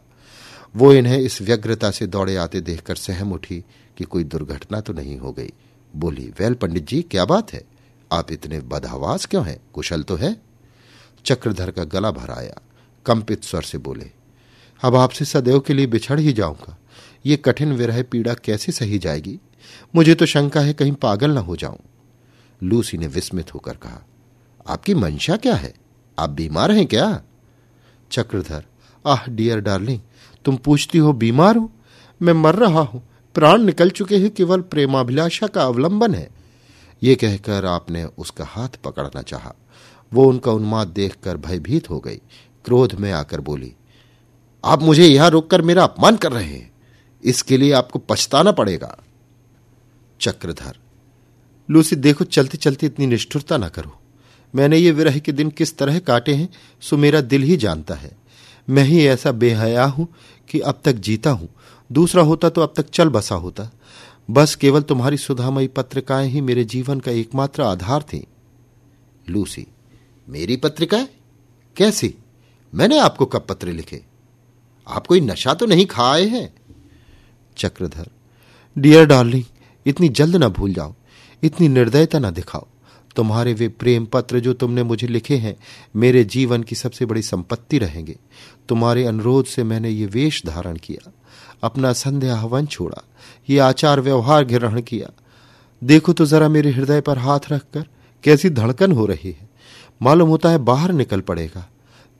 वो 0.75 0.93
इन्हें 0.93 1.19
इस 1.19 1.41
व्यग्रता 1.43 1.91
से 1.91 2.07
दौड़े 2.07 2.37
आते 2.37 2.61
देखकर 2.61 2.97
सहम 2.97 3.33
उठी 3.33 3.63
कि 3.97 4.05
कोई 4.05 4.25
दुर्घटना 4.25 4.81
तो 4.81 4.93
नहीं 4.93 5.19
हो 5.19 5.33
गई। 5.33 5.53
बोली, 5.95 6.33
वेल 6.41 6.55
पंडित 6.55 6.87
जी, 6.87 7.03
क्या 7.03 7.25
बात 7.25 7.53
है? 7.53 7.63
आप 8.13 8.33
इतने 8.33 8.61
बदहवास 8.61 9.27
क्यों 9.27 9.47
हैं? 9.47 9.61
कुशल 9.73 10.03
तो 10.03 10.17
है। 10.17 10.37
चक्रधर 11.25 11.71
का 11.71 11.85
गला 11.85 12.11
भर 12.11 12.31
आया। 12.31 12.61
कंपित 13.07 13.45
स्वर 13.45 13.63
से 13.63 13.79
बोले, 13.79 14.11
अब 14.83 14.97
आपसे 14.97 15.25
सदैव 15.25 15.61
के 15.61 15.75
लिए 15.75 15.87
बिछड़ 15.87 16.19
ही 16.21 16.33
जाऊँगा। 16.33 16.77
ये 17.27 17.37
कठिन 17.37 17.73
विरह 17.73 18.03
पीड़ा 18.03 18.35
कैसे 18.35 18.73
सही 18.73 18.99
जाएगी? 18.99 19.39
मुझे 19.95 20.15
तो 20.15 20.27
शंका 20.27 20.61
है 20.61 20.73
कहीं 20.73 20.93
पागल 20.93 21.31
ना 21.31 21.41
हो 21.41 21.57
जाऊँ। 21.57 21.79
लूसी 22.63 22.99
ने 22.99 23.07
विस्मित 23.07 23.55
होकर 23.55 23.73
कहा, 23.73 24.01
आपकी 24.67 24.95
मंशा 24.95 25.37
क्या 25.37 25.55
है? 25.55 25.75
आप 26.19 26.31
बीमार 26.31 26.73
हैं 26.73 26.87
क्या? 26.87 27.23
चक्रधर, 28.11 28.65
आह, 29.07 29.27
डियर 29.27 29.61
डार्लिंग, 29.61 30.01
तुम 30.45 30.57
पूछती 30.57 30.99
हो 30.99 31.13
बीमार 31.13 31.57
हो? 31.57 31.71
मैं 32.23 32.33
मर 32.33 32.55
रहा 32.55 32.81
हूँ। 32.81 33.03
प्राण 33.35 33.63
निकल 33.63 33.91
चुके 33.91 34.19
हैं, 34.19 34.31
केवल 34.31 34.61
प्रेमाभिलाषा 34.61 35.47
का 35.47 35.63
अवलंबन 35.63 36.15
है। 36.15 36.42
ये 37.03 37.15
कहकर 37.15 37.65
आपने 37.67 38.05
उसका 38.05 38.45
हाथ 38.45 38.77
पकड़ना 38.85 39.23
चाहा। 39.23 39.55
वो 40.13 40.25
उनका 40.25 40.53
उन्माद 40.53 40.89
देखकर 40.89 41.37
भयभीत 41.37 41.89
हो 41.91 41.99
गई। 42.01 42.21
क्रोध 42.65 42.95
में 42.95 43.11
आकर 43.13 43.41
बोली, 43.41 43.73
आप 44.65 44.83
मुझे 44.83 45.07
यहाँ 45.07 45.31
रोककर 45.31 45.63
मेरा 45.63 45.85
अपमान 45.85 46.17
कर 46.17 46.33
रहे 46.33 46.45
हैं। 46.45 46.71
इसके 47.23 47.57
लिए 47.57 47.73
आपको 47.73 47.99
पछताना 48.01 48.53
पड़ेगा। 48.53 48.97
चक्रधर, 50.21 50.77
लूसी, 51.69 51.97
देखो 51.97 52.25
चलते 52.25 52.59
चलते 52.59 52.87
इतनी 52.87 53.07
निष्ठुरता 53.07 53.57
ना 53.57 53.69
करो। 53.69 53.99
मैंने 54.55 54.79
ये 54.79 54.91
विरह 54.91 55.19
के 55.19 55.33
दिन 55.33 55.51
किस 55.51 55.77
तरह 55.79 55.99
काटे 55.99 56.35
हैं, 56.35 56.49
सो 56.83 56.97
मेरा 56.97 57.21
दिल 57.21 57.43
ही 57.43 57.57
जानता 57.57 57.95
है। 57.95 58.11
मैं 58.69 58.83
ही 58.85 59.07
ऐसा 59.07 59.33
बेहया 59.33 59.85
हूँ 59.85 60.07
कि 60.51 60.61
अब 60.61 60.81
तक 60.85 60.93
जीता 60.93 61.31
हूँ। 61.31 61.49
दूसरा 61.91 62.23
होता 62.23 62.49
तो 62.49 62.61
अब 62.61 62.73
तक 62.77 62.91
चल 62.91 63.09
बसा 63.09 63.35
होता। 63.35 63.71
बस 64.31 64.55
केवल 64.55 64.83
तुम्हारी 64.83 65.17
सुधामयी 65.17 65.69
पत्रिकाएँ 65.69 66.29
ही 66.29 66.41
मेरे 66.41 66.65
जीवन 66.65 67.01
का 67.01 67.11
एकमात्र 67.11 67.63
आधार 67.63 68.03
थी। 68.03 68.27
लूसी, 69.29 69.67
मेरी 70.29 70.57
पत्रिकाएँ? 70.57 71.09
कैसी? 71.77 72.15
मैंने 72.75 72.99
आपको 72.99 73.27
कब 73.27 73.47
पत्र 73.49 73.69
लिखे? 73.69 74.03
आप 74.89 75.07
कोई 75.07 75.21
नशा 75.21 75.55
तो 75.55 75.67
नहीं 75.67 75.87
खा 75.87 76.13
आए 76.13 76.27
हैं? 76.27 76.55
चक्रधर, 77.57 78.09
डियर 78.79 79.07
डार्लिंग, 79.07 79.45
इतनी 79.87 80.09
जल्द 80.09 80.37
ना 80.37 80.49
भूल 80.49 80.73
जाओ, 80.75 80.95
इतनी 81.43 81.69
निर्दयता 81.69 82.19
ना 82.19 82.31
दिखाओ। 82.31 82.67
तुम्हारे 83.17 83.53
वे 83.55 83.69
प्रेम 83.69 84.05
पत्र 84.05 84.41
जो 84.41 84.53
तुमने 84.53 84.83
मुझे 84.83 85.07
लिखे 85.07 85.37
हैं, 85.37 85.57
मेरे 85.97 86.25
जीवन 86.25 86.63
की 86.63 86.75
सबसे 86.75 87.07
बड़ी 87.07 87.23
संपत्ति 87.23 87.79
रहेंगे। 87.79 88.17
तुम्हारे 88.69 89.05
अनुरोध 89.05 89.47
से 89.47 89.65
मैंने 89.65 89.91
ये 89.91 90.07
वेश 90.07 90.43
धारण 90.47 90.77
किया, 90.77 91.13
अपना 91.63 91.93
संध्या 91.93 92.37
हवन 92.37 92.67
छोड़ा, 92.67 93.03
ये 93.49 93.59
आचार 93.59 94.01
व्यवहार 94.01 94.45
ग्रहण 94.45 94.81
किया। 94.81 95.11
देखो 95.83 96.13
तो 96.13 96.27
जरा 96.27 96.49
मेरे 96.49 96.71
हृदय 96.71 97.01
पर 97.01 97.19
हाथ 97.19 97.53
रखकर, 97.53 97.87
कैसी 98.25 98.51
धड़कन 98.51 98.93
हो 98.93 99.07
रही 99.07 99.31
है। 99.31 99.49
मालूम 100.01 100.29
होता 100.29 100.51
है 100.51 100.59
बाहर 100.59 100.93
निकल 100.93 101.21
पड़ेगा। 101.21 101.69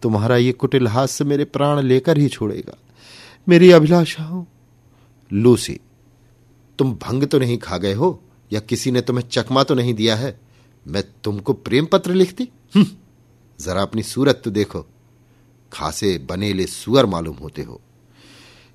तुम्हारा 0.03 0.37
ये 0.37 0.53
कुटिल 0.53 0.89
हास्य 0.89 1.25
मेरे 1.25 1.45
प्राण 1.45 1.81
लेकर 1.81 2.19
ही 2.19 2.29
छोड़ेगा। 2.29 2.77
मेरी 3.47 3.71
अभिलाषा 3.71 4.23
हो 4.23 4.47
लूसी, 5.31 5.79
तुम 6.79 6.93
भंग 7.03 7.25
तो 7.25 7.39
नहीं 7.39 7.59
खा 7.59 7.77
गए 7.79 7.93
हो, 7.93 8.21
या 8.51 8.61
किसी 8.61 8.91
ने 8.91 9.01
तुम्हें 9.01 9.29
चकमा 9.29 9.63
तो 9.63 9.75
नहीं 9.75 9.95
दिया 9.95 10.17
है? 10.17 10.39
मैं 10.87 11.05
तुमको 11.25 11.53
प्रेम 11.53 11.87
पत्र 11.87 12.15
लिखती? 12.15 12.49
हम्म, 12.75 12.87
जरा 13.61 13.83
अपनी 13.83 14.03
सूरत 14.03 14.43
तो 14.45 14.51
देखो। 14.51 14.87
खासे 15.73 16.19
बनेले 16.19 16.67
सुअर 16.67 17.07
मालूम 17.07 17.37
होते 17.37 17.63
हो। 17.63 17.81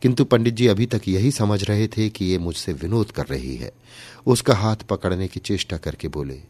किंतु 0.02 0.26
पंडित 0.26 0.54
जी 0.54 0.68
अभी 0.68 0.86
तक 0.86 1.02
यही 1.08 1.32
समझ 1.32 1.64
रहे 1.64 1.88
थे 1.88 2.10
कि 2.10 2.26
ये 2.26 2.38
मुझसे 2.38 2.74
विनोद 2.74 3.12
कर 3.12 3.26
रही 3.26 3.56
है। 3.56 3.72
उसका 4.26 4.56
हाथ 4.56 4.76
पकड़ने 4.76 5.28
की 5.28 5.40
चेष्टा 5.40 5.78
करके 5.78 6.08
बोले 6.08 6.42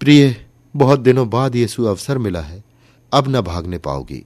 प्रिय 0.00 0.46
बहुत 0.76 1.00
दिनों 1.00 1.30
बाद 1.30 1.56
ये 1.56 1.68
सुअवसर 1.68 2.18
मिला 2.18 2.40
है। 2.40 2.64
अब 3.12 3.24
न 3.28 3.40
भागने 3.40 3.78
पाओगी। 3.78 4.24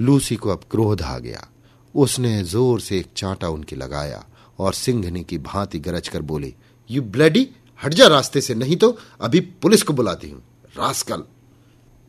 लूसी 0.00 0.36
को 0.36 0.50
अब 0.50 0.60
क्रोध 0.70 1.02
आ 1.02 1.18
गया। 1.18 1.48
उसने 1.94 2.42
ज़ोर 2.44 2.80
से 2.80 2.98
एक 2.98 3.06
चांटा 3.16 3.48
उनकी 3.48 3.76
लगाया 3.76 4.24
और 4.58 4.74
सिंघनी 4.74 5.24
की 5.24 5.38
भांति 5.38 5.78
गरज 5.78 6.08
कर 6.08 6.22
बोली 6.22 6.54
यू 6.90 7.02
ब्लडी 7.02 7.50
हट 7.82 7.94
जा 7.94 8.06
रास्ते 8.06 8.40
से 8.40 8.54
नहीं 8.54 8.76
तो 8.76 8.98
अभी 9.20 9.40
पुलिस 9.40 9.82
को 9.82 9.92
बुलाती 9.92 10.30
हूँ। 10.30 10.42
रास्कल। 10.76 11.22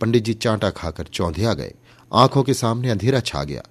पंडित 0.01 0.23
जी 0.23 0.33
चांटा 0.33 0.69
खाकर 0.69 1.03
चौंधिया 1.03 1.53
गए। 1.53 1.73
आँखों 2.13 2.43
के 2.43 2.53
सामने 2.53 2.89
अंधेरा 2.89 3.19
छा 3.19 3.43
गया। 3.43 3.63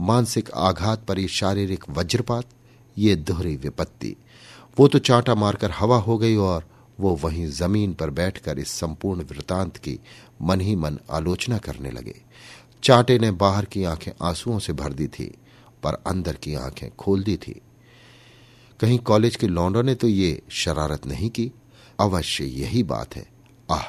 मानसिक 0.00 0.50
आघात 0.50 1.04
पर 1.04 1.26
शारीरिक 1.26 1.84
वज्रपात, 1.90 2.44
ये 2.98 3.16
दोहरी 3.16 3.56
विपत्ति। 3.56 4.16
वो 4.78 4.88
तो 4.88 4.98
चांटा 4.98 5.34
मारकर 5.34 5.70
हवा 5.70 5.96
हो 5.96 6.18
गई 6.18 6.36
और 6.36 6.64
वो 7.00 7.14
वहीं 7.16 7.46
ज़मीन 7.46 7.94
पर 7.94 8.10
बैठकर 8.10 8.58
इस 8.58 8.68
संपूर्ण 8.68 9.20
वृतांत 9.20 9.76
की 9.76 9.98
मन 10.42 10.60
ही 10.60 10.76
मन 10.76 10.98
आलोचना 11.10 11.58
करने 11.58 11.90
लगे। 11.90 12.14
चांटे 12.82 13.18
ने 13.18 13.30
बाहर 13.30 13.64
की 13.64 13.84
आँखें 13.84 14.12
आंसुओं 14.22 14.58
से 14.58 14.72
भर 14.72 14.92
दी 14.92 15.06
थी, 15.06 15.34
पर 15.82 16.02
अंदर 16.06 16.34
की 16.34 16.54
आँखें 16.54 16.90
खोल 16.96 17.22
दी 17.22 17.36
थी। 17.36 17.60
कहीं 18.80 18.98
कॉलेज 18.98 19.36
के 19.36 19.46
लौंडों 19.46 19.82
ने 19.82 19.94
तो 19.94 20.08
ये 20.08 20.40
शरारत 20.50 21.06
नहीं 21.06 21.30
की। 21.30 21.50
अवश्य 22.00 22.44
यही 22.44 22.82
बात 22.82 23.16
है। 23.16 23.26
आह, 23.70 23.84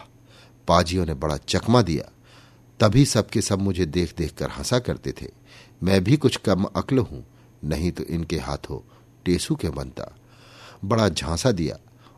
पाजियों 0.68 1.06
ने 1.06 1.14
बड़ा 1.14 1.38
चकमा 1.38 1.82
दिया। 1.82 2.12
तभी 2.80 3.06
सबके 3.06 3.42
सब 3.42 3.60
मुझे 3.60 3.86
देख 3.86 4.14
देख 4.18 4.34
कर 4.34 4.50
हंसा 4.50 4.80
करते 4.80 5.12
थे। 5.12 5.28
मैं 5.84 6.04
भी 6.04 6.18
कुछ 6.18 6.38
कम 6.38 6.64
अक्ल 6.66 6.98
हूँ, 6.98 7.24
नहीं 7.64 7.92
तो 7.92 8.04
इनके 8.04 8.38
हाथों 8.38 8.80
टेसू 9.26 9.56
के 9.56 9.70
बनता? 9.70 10.16
बड़ा 10.86 11.10
झांसा 11.10 11.52
दिया। 11.52 11.78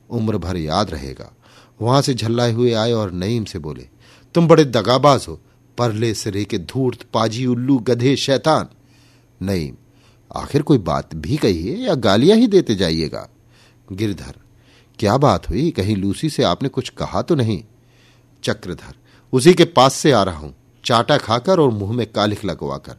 उम्र 0.09 0.37
भर 0.37 0.57
याद 0.57 0.91
रहेगा। 0.91 1.31
वहाँ 1.79 2.01
से 2.01 2.13
झल्लाए 2.13 2.51
हुए 2.51 2.73
आए 2.73 2.91
और 2.91 3.11
नईम 3.11 3.43
से 3.45 3.59
बोले, 3.59 3.87
तुम 4.35 4.47
बड़े 4.47 4.65
दगाबाज 4.65 5.25
हो। 5.27 5.39
परले 5.77 6.13
सिरे 6.13 6.43
के 6.45 6.57
धूर्त, 6.57 7.03
पाजी 7.13 7.45
उल्लू 7.45 7.77
गधे 7.79 8.15
शैतान। 8.15 8.69
नईम 9.41 9.75
आखिर 10.35 10.61
कोई 10.61 10.77
बात 10.77 11.15
भी 11.15 11.37
कहिए 11.37 11.75
या 11.77 11.93
गालियाँ 11.95 12.37
ही 12.37 12.47
देते 12.47 12.75
जाइएगा? 12.75 13.27
गिरधर, 13.91 14.33
क्या 14.99 15.17
बात 15.17 15.49
हुई? 15.49 15.69
कहीं 15.71 15.95
लूसी 15.95 16.29
से 16.29 16.43
आपने 16.43 16.69
कुछ 16.69 16.89
कहा 16.89 17.21
तो 17.21 17.35
नहीं? 17.35 17.63
चक्रधर, 18.43 18.93
उसी 19.33 19.53
के 19.53 19.65
पास 19.65 19.93
से 19.93 20.11
आ 20.11 20.23
रहा 20.23 20.37
हूँ। 20.37 20.53
चाटा 20.85 21.17
खाकर 21.17 21.59
और 21.59 21.69
मुँह 21.69 21.91
में 21.91 22.05
कालिख 22.11 22.45
लगवाकर। 22.45 22.95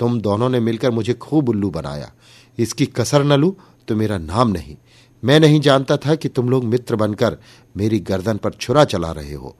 तुम 0.00 0.20
दोनों 0.20 0.48
ने 0.48 0.60
मिलकर 0.60 0.90
मुझे 0.90 1.14
खूब 1.14 1.48
उल्लू 1.48 1.70
बनाया। 1.70 2.10
इसकी 2.58 2.86
कसर 2.86 3.24
न 3.24 3.32
लू 3.32 3.56
तो 3.88 3.96
मेरा 3.96 4.18
नाम 4.18 4.48
नहीं। 4.48 4.76
मैं 5.22 5.38
नहीं 5.40 5.60
जानता 5.60 5.96
था 5.96 6.14
कि 6.14 6.28
तुम 6.28 6.48
लोग 6.48 6.64
मित्र 6.64 6.96
बनकर 6.96 7.36
मेरी 7.76 7.98
गर्दन 8.00 8.36
पर 8.36 8.52
छुरा 8.52 8.84
चला 8.84 9.10
रहे 9.12 9.34
हो। 9.34 9.56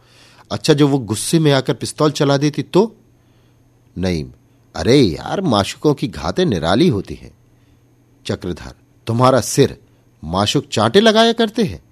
अच्छा 0.51 0.75
जो 0.75 0.89
वो 0.89 0.99
गुस्से 0.99 1.39
में 1.39 1.53
आकर 1.53 1.75
पिस्तौल 1.75 2.11
चला 2.11 2.37
देती 2.37 2.63
तो? 2.63 2.95
नईम 3.99 4.31
अरे 4.75 5.01
यार, 5.01 5.41
माशुकों 5.41 5.95
की 5.95 6.09
घातें 6.09 6.45
निराली 6.45 6.89
होती 6.89 7.15
हैं। 7.15 7.39
चक्रधर, 8.27 8.73
तुम्हारा 9.07 9.41
सिर 9.41 9.81
माशुक 10.25 10.69
चांटे 10.73 11.01
लगाया 11.01 11.33
करते 11.33 11.65
हैं। 11.65 11.83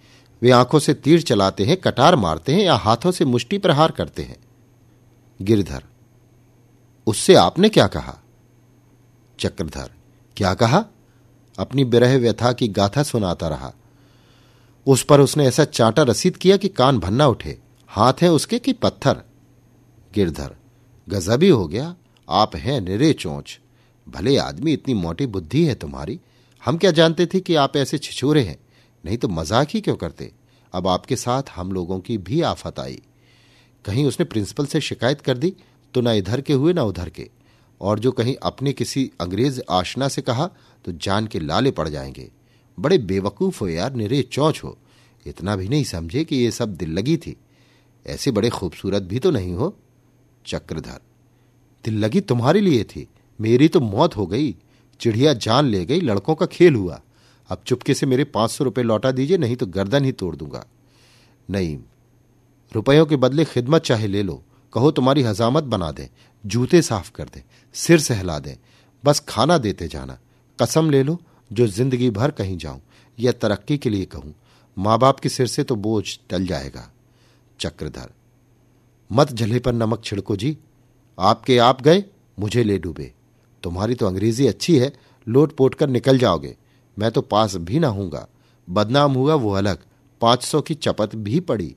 वे 0.42 0.50
आँखों 0.50 0.78
से 0.78 0.94
तीर 0.94 1.22
चलाते 1.22 1.64
हैं, 1.64 1.76
कटार 1.76 2.16
मारते 2.16 2.54
हैं 2.54 2.62
या 2.62 2.74
हाथों 2.74 3.10
से 3.10 3.24
मुष्टि 3.24 3.58
प्रहार 3.58 3.90
करते 3.90 4.22
हैं। 4.22 4.36
गिरधर, 5.42 5.82
उससे 7.06 7.34
आपने 7.34 7.68
क्या 7.68 7.86
कहा? 7.86 8.18
चक्रधर, 9.40 9.90
क्या 10.36 10.54
कहा? 10.54 10.84
अपनी 11.58 11.84
बिरह 11.84 12.18
व्यथा 12.18 12.52
की 12.52 12.68
गाथा 12.68 13.02
सुनाता 13.02 13.48
रहा। 13.48 13.72
उस 14.86 15.02
पर 15.02 15.20
उसने 15.20 15.46
ऐसा 15.46 15.64
चांटा 15.64 16.02
रसीद 16.02 16.36
किया 16.36 16.56
कि 16.56 16.68
कान 16.68 16.98
भन्ना 16.98 17.26
उठे। 17.26 17.58
हाथ 17.88 18.14
है 18.22 18.32
उसके 18.32 18.58
कि 18.58 18.72
पत्थर? 18.72 19.22
गिरधर, 20.14 20.56
गजबी 21.08 21.48
हो 21.48 21.66
गया। 21.68 21.94
आप 22.28 22.56
हैं 22.56 22.80
निरे 22.80 23.12
चोंच। 23.12 23.58
भले 24.06 24.36
आदमी 24.36 24.72
इतनी 24.72 24.94
मोटी 24.94 25.26
बुद्धि 25.26 25.64
है 25.64 25.74
तुम्हारी, 25.74 26.18
हम 26.62 26.76
क्या 26.76 26.90
जानते 26.90 27.26
थे 27.26 27.40
कि 27.40 27.54
आप 27.54 27.76
ऐसे 27.76 27.98
छिछोरे 27.98 28.42
हैं? 28.42 28.58
नहीं 29.04 29.18
तो 29.18 29.28
मज़ाक 29.28 29.68
ही 29.70 29.80
क्यों 29.80 29.96
करते? 29.96 30.32
अब 30.72 30.86
आपके 30.88 31.16
साथ 31.16 31.50
हम 31.56 31.72
लोगों 31.72 31.98
की 32.00 32.18
भी 32.18 32.40
आफत 32.40 32.80
आई। 32.80 33.00
कहीं 33.84 34.04
उसने 34.06 34.24
प्रिंसिपल 34.24 34.66
से 34.66 34.80
शिकायत 34.80 35.20
कर 35.20 35.38
दी 35.38 35.52
तो 35.94 36.00
ना 36.00 36.12
इधर 36.12 36.40
के 36.40 36.52
हुए 36.52 36.72
ना 36.72 36.82
उधर 36.82 37.08
के। 37.08 37.28
और 37.80 37.98
जो 37.98 38.12
कहीं 38.12 38.34
अपने 38.42 38.72
किसी 38.72 39.10
अंग्रेज़ 39.20 39.60
आशना 39.70 40.08
से 40.08 40.22
कहा 40.22 40.46
तो 40.84 40.92
जान 40.92 41.26
के 41.26 41.40
लाले 41.40 41.70
पड़ 41.70 41.88
जाएँगे। 41.88 42.30
बड़े 42.78 42.98
बेवकूफ़ 42.98 43.60
हो 43.60 43.68
यार 43.68 43.94
निरे 43.94 44.22
चौच 44.22 44.62
हो। 44.64 44.76
इतना 45.26 45.56
भी 45.56 45.68
नहीं 45.68 45.84
समझे 45.84 46.24
कि 46.24 46.36
ये 46.36 46.50
सब 46.50 46.74
दिल 46.74 46.90
लगी 46.90 47.16
थी। 47.16 47.36
ऐसे 48.06 48.30
बड़े 48.30 48.50
खूबसूरत 48.50 49.02
भी 49.02 49.18
तो 49.18 49.30
नहीं 49.30 49.52
हो। 49.52 49.74
चक्रधर 50.46 51.00
दिल 51.87 51.99
लगी 51.99 52.20
तुम्हारे 52.20 52.61
लिए 52.61 52.85
थी। 52.85 53.07
मेरी 53.38 53.68
तो 53.68 53.81
मौत 53.81 54.16
हो 54.16 54.27
गई। 54.27 54.55
चिड़िया 55.01 55.33
जान 55.35 55.64
ले 55.64 55.85
गई, 55.85 56.01
लड़कों 56.01 56.35
का 56.35 56.46
खेल 56.46 56.75
हुआ। 56.75 57.01
अब 57.51 57.62
चुपके 57.66 57.94
से 57.94 58.07
मेरे 58.07 58.25
पाँच 58.27 58.51
सौ 58.51 58.64
रुपये 58.64 58.85
लौटा 58.85 59.11
दीजिए, 59.11 59.38
नहीं 59.38 59.57
तो 59.57 59.66
गर्दन 59.66 60.05
ही 60.05 60.12
तोड़ 60.12 60.35
दूँगा। 60.37 60.64
नहीं, 61.49 61.77
रुपयों 62.72 63.07
के 63.07 63.16
बदले 63.16 63.44
खिदमत 63.44 63.83
चाहे 63.83 64.07
ले 64.07 64.22
लो। 64.22 64.42
कहो 64.72 64.90
तुम्हारी 64.90 65.22
हजामत 65.22 65.64
बना 65.64 65.90
दे, 65.92 66.09
जूते 66.44 66.83
साफ़ 66.83 67.11
कर 67.11 67.29
दे, 67.35 67.42
सिर 67.75 68.01
सहला 68.01 68.38
दे, 68.38 68.57
बस 69.05 69.20
खाना 69.29 69.59
देते 69.59 69.88
जाना। 69.88 70.18
कसम 70.59 70.90
ले 70.90 71.03
लो, 71.03 71.18
जो 71.51 71.66
ज़िंदगी 71.66 72.11
भर 72.11 72.31
कहीं 72.31 72.57
जाऊँ, 72.59 72.81
या 73.18 73.33
तरक्की 73.33 73.79
के 73.79 73.90
लिए 73.90 74.05
कहूँ 74.05 74.35
माँ 74.77 74.99
बाप 74.99 75.20
के 75.20 75.29
सिर 75.29 75.46
से 75.46 75.62
तो 75.64 75.77
बोझ 75.77 76.05
टल 76.31 76.46
जाएगा। 76.46 76.90
चक्रधर, 77.61 78.11
मत 79.11 79.33
जले 79.33 79.59
पर 79.59 79.72
नमक 79.72 80.05
छिड़को 80.05 80.37
जी। 80.37 80.57
आपके 81.18 81.59
आप 81.59 81.83
गए, 81.83 82.05
मुझे 82.38 82.64
ले 82.64 82.79
डूबे। 82.79 83.12
तुम्हारी 83.62 83.94
तो 83.94 84.07
अंग्रेज़ी 84.07 84.46
अच्छी 84.46 84.79
है, 84.79 84.92
लोट 85.29 85.52
पोट 85.57 85.74
कर 85.74 85.88
निकल 85.88 86.18
जाओगे। 86.18 86.57
मैं 86.99 87.11
तो 87.11 87.20
पास 87.20 87.57
भी 87.57 87.78
ना 87.78 87.88
हूँगा। 87.88 88.28
बदनाम 88.70 89.12
हुआ 89.12 89.34
वो 89.34 89.53
अलग, 89.53 89.78
पाँच 90.20 90.43
सौ 90.43 90.61
की 90.61 90.74
चपत 90.74 91.14
भी 91.14 91.40
पड़ी। 91.40 91.76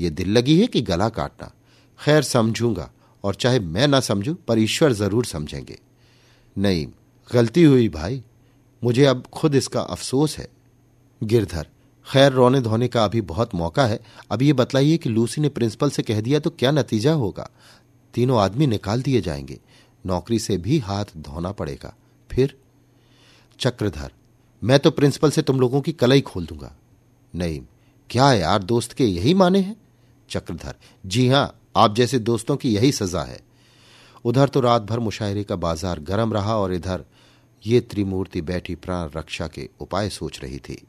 ये 0.00 0.10
दिल 0.10 0.28
लगी 0.28 0.60
है 0.60 0.66
कि 0.66 0.80
गला 0.82 1.08
काटना। 1.08 1.52
खैर, 2.00 2.22
समझूँगा, 2.22 2.90
और 3.24 3.34
चाहे 3.34 3.60
मैं 3.60 3.88
ना 3.88 4.00
समझू, 4.00 4.34
पर 4.34 4.58
ईश्वर 4.58 4.92
ज़रूर 4.92 5.24
समझेंगे। 5.24 5.78
नहीं, 6.58 6.86
गलती 7.32 7.62
हुई 7.62 7.88
भाई। 7.88 8.22
मुझे 8.84 9.04
अब 9.04 9.26
खुद 9.32 9.54
इसका 9.54 9.80
अफसोस 9.80 10.38
है। 10.38 10.48
गिरधर, 11.22 11.66
खैर, 12.06 12.32
रोने 12.32 12.60
धोने 12.60 12.88
का 12.88 13.04
अभी 13.04 13.20
बहुत 13.20 13.54
मौका 13.54 13.86
है। 13.86 14.00
अब 14.30 14.42
ये 14.42 14.52
बतलाइए 14.52 14.96
कि 14.96 15.08
लूसी 15.08 15.40
ने 15.40 15.48
प्रिंसिपल 15.48 15.90
से 15.90 16.02
कह 16.02 16.20
दिया 16.20 16.38
तो 16.38 16.50
क्या 16.50 16.70
नतीजा 16.70 17.12
होगा? 17.12 17.50
तीनों 18.14 18.40
आदमी 18.40 18.66
निकाल 18.66 19.02
दिए 19.02 19.20
जाएँगे। 19.20 19.58
नौकरी 20.06 20.38
से 20.38 20.56
भी 20.56 20.78
हाथ 20.78 21.04
धोना 21.16 21.52
पड़ेगा। 21.52 21.94
फिर? 22.30 22.56
चक्रधर, 23.60 24.12
मैं 24.62 24.78
तो 24.78 24.90
प्रिंसिपल 24.90 25.30
से 25.30 25.42
तुम 25.42 25.60
लोगों 25.60 25.80
की 25.80 25.92
कलई 25.92 26.20
खोल 26.20 26.46
दूँगा। 26.46 26.74
नहीं, 27.34 27.60
क्या 28.10 28.32
यार 28.32 28.62
दोस्त 28.62 28.92
के 28.92 29.04
यही 29.04 29.34
माने 29.34 29.60
हैं? 29.60 29.76
चक्रधर, 30.30 30.74
जी 31.06 31.28
हाँ, 31.28 31.60
आप 31.76 31.94
जैसे 31.94 32.18
दोस्तों 32.18 32.56
की 32.56 32.74
यही 32.74 32.92
सजा 32.92 33.22
है। 33.22 33.40
उधर 34.24 34.48
तो 34.48 34.60
रात 34.60 34.82
भर 34.82 34.98
मुशायरे 34.98 35.44
का 35.44 35.56
बाज़ार 35.56 36.00
गर्म 36.00 36.32
रहा 36.32 36.56
और 36.56 36.74
इधर 36.74 37.04
ये 37.66 37.80
त्रिमूर्ति 37.80 38.40
बैठी 38.40 38.74
प्राण 38.74 39.08
रक्षा 39.16 39.46
के 39.46 39.68
उपाय 39.80 40.08
सोच 40.08 40.40
रही 40.42 40.58
थी। 40.58 40.82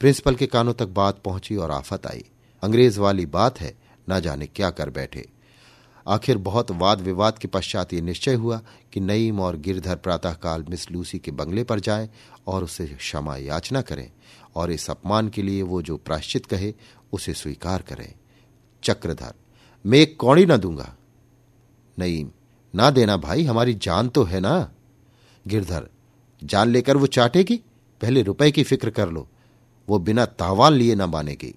प्रिंसिपल 0.00 0.34
के 0.34 0.46
कानों 0.46 0.72
तक 0.72 0.88
बात 0.88 1.22
पहुँची 1.22 1.56
और 1.56 1.70
आफत 1.70 2.06
आई। 2.06 2.24
अंग्रेज़ 2.62 3.00
वाली 3.00 3.26
बात 3.26 3.60
है, 3.60 3.74
ना 4.08 4.20
जाने 4.20 4.46
क्या 4.46 4.70
कर 4.70 4.90
बैठे। 4.90 5.28
आखिर 6.08 6.38
बहुत 6.38 6.70
वाद 6.70 7.00
विवाद 7.00 7.38
के 7.38 7.48
पश्चात 7.48 7.94
ये 7.94 8.00
निश्चय 8.00 8.34
हुआ 8.34 8.60
कि 8.92 9.00
नईम 9.00 9.40
और 9.40 9.56
गिरधर 9.56 9.96
प्रातःकाल 9.96 10.64
मिस 10.70 10.90
लूसी 10.90 11.18
के 11.18 11.30
बंगले 11.30 11.64
पर 11.64 11.80
जाए 11.80 12.10
और 12.46 12.64
उसे 12.64 12.86
क्षमा 12.86 13.36
याचना 13.36 13.82
करें 13.82 14.10
और 14.56 14.70
इस 14.70 14.90
अपमान 14.90 15.28
के 15.28 15.42
लिए 15.42 15.62
वो 15.62 15.82
जो 15.82 15.96
प्राश्चित 15.96 16.46
कहे, 16.46 16.74
उसे 17.12 17.34
स्वीकार 17.34 17.82
करें। 17.82 18.14
चक्रधर, 18.82 19.34
मैं 19.86 19.98
एक 19.98 20.16
कौड़ी 20.20 20.46
ना 20.46 20.56
दूँगा। 20.56 20.96
नईम, 21.98 22.30
ना 22.74 22.90
देना 22.90 23.16
भाई, 23.16 23.44
हमारी 23.44 23.74
जान 23.74 24.08
तो 24.08 24.24
है 24.24 24.40
ना? 24.40 24.72
गिरधर, 25.46 25.88
जान 26.44 26.68
लेकर 26.68 26.96
वो 26.96 27.06
चाटेगी? 27.06 27.56
पहले 28.00 28.22
रुपए 28.22 28.50
की 28.50 28.62
फ़िक्र 28.62 28.90
कर 28.90 29.08
लो, 29.08 29.28
वो 29.88 29.98
बिना 29.98 30.26
तावान 30.26 30.72
लिए 30.72 30.94
ना 30.94 31.06
मानेगी। 31.06 31.54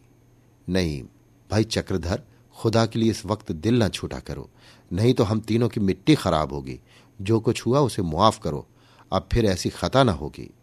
नहीं 0.70 1.04
भाई 1.52 1.64
चक्रधर 1.64 2.22
खुदा 2.58 2.86
के 2.86 3.00
लिए 3.00 3.12
इस 3.12 3.26
वक्त 3.26 3.52
दिल 3.52 3.80
ना 3.80 3.90
छूटा 3.90 4.20
करो। 4.20 4.50
नहीं 4.94 5.14
तो 5.14 5.24
हम 5.24 5.40
तीनों 5.40 5.70
की 5.70 5.80
मिट्टी 5.80 6.16
खराब 6.16 6.54
होगी। 6.54 6.80
जो 7.22 7.40
कुछ 7.40 7.66
हुआ 7.66 7.80
उसे 7.80 8.02
मुआफ 8.02 8.40
करो। 8.40 8.68
अब 9.14 9.30
फिर 9.34 9.46
ऐसी 9.46 9.70
खता 9.70 10.04
ना 10.04 10.12
होगी। 10.12 10.54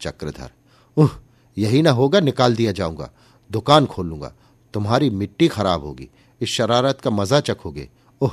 चक्रधर। 0.00 0.50
उह, 0.96 1.10
यही 1.58 1.82
ना 1.82 1.90
होगा, 1.90 2.20
निकाल 2.20 2.56
दिया 2.56 2.72
जाऊँगा। 2.72 3.10
दुकान 3.52 3.86
खोल 3.86 4.06
लूँगा। 4.06 4.34
तुम्हारी 4.74 5.10
मिट्टी 5.10 5.48
खराब 5.48 5.84
होगी। 5.84 6.08
इस 6.40 6.48
शरारत 6.48 7.00
का 7.00 7.10
मज़ा 7.10 7.40
चखोगे। 7.40 7.88
ओह 8.20 8.32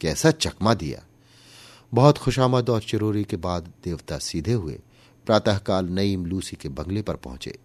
कैसा 0.00 0.30
चकमा 0.30 0.74
दिया। 0.74 1.04
बहुत 1.94 2.18
खुशामद 2.18 2.70
और 2.70 2.80
चिरोरी 2.80 3.24
के 3.24 3.36
बाद 3.36 3.72
देवता 3.84 4.18
सीधे 4.18 4.52
हुए। 4.52 4.80
प्रातःकाल 5.26 5.86
नईम 5.86 6.26
लूसी 6.26 6.56
के 6.56 6.68
बंगले 6.68 7.02
पर 7.02 7.16
पहुँचे। 7.16 7.58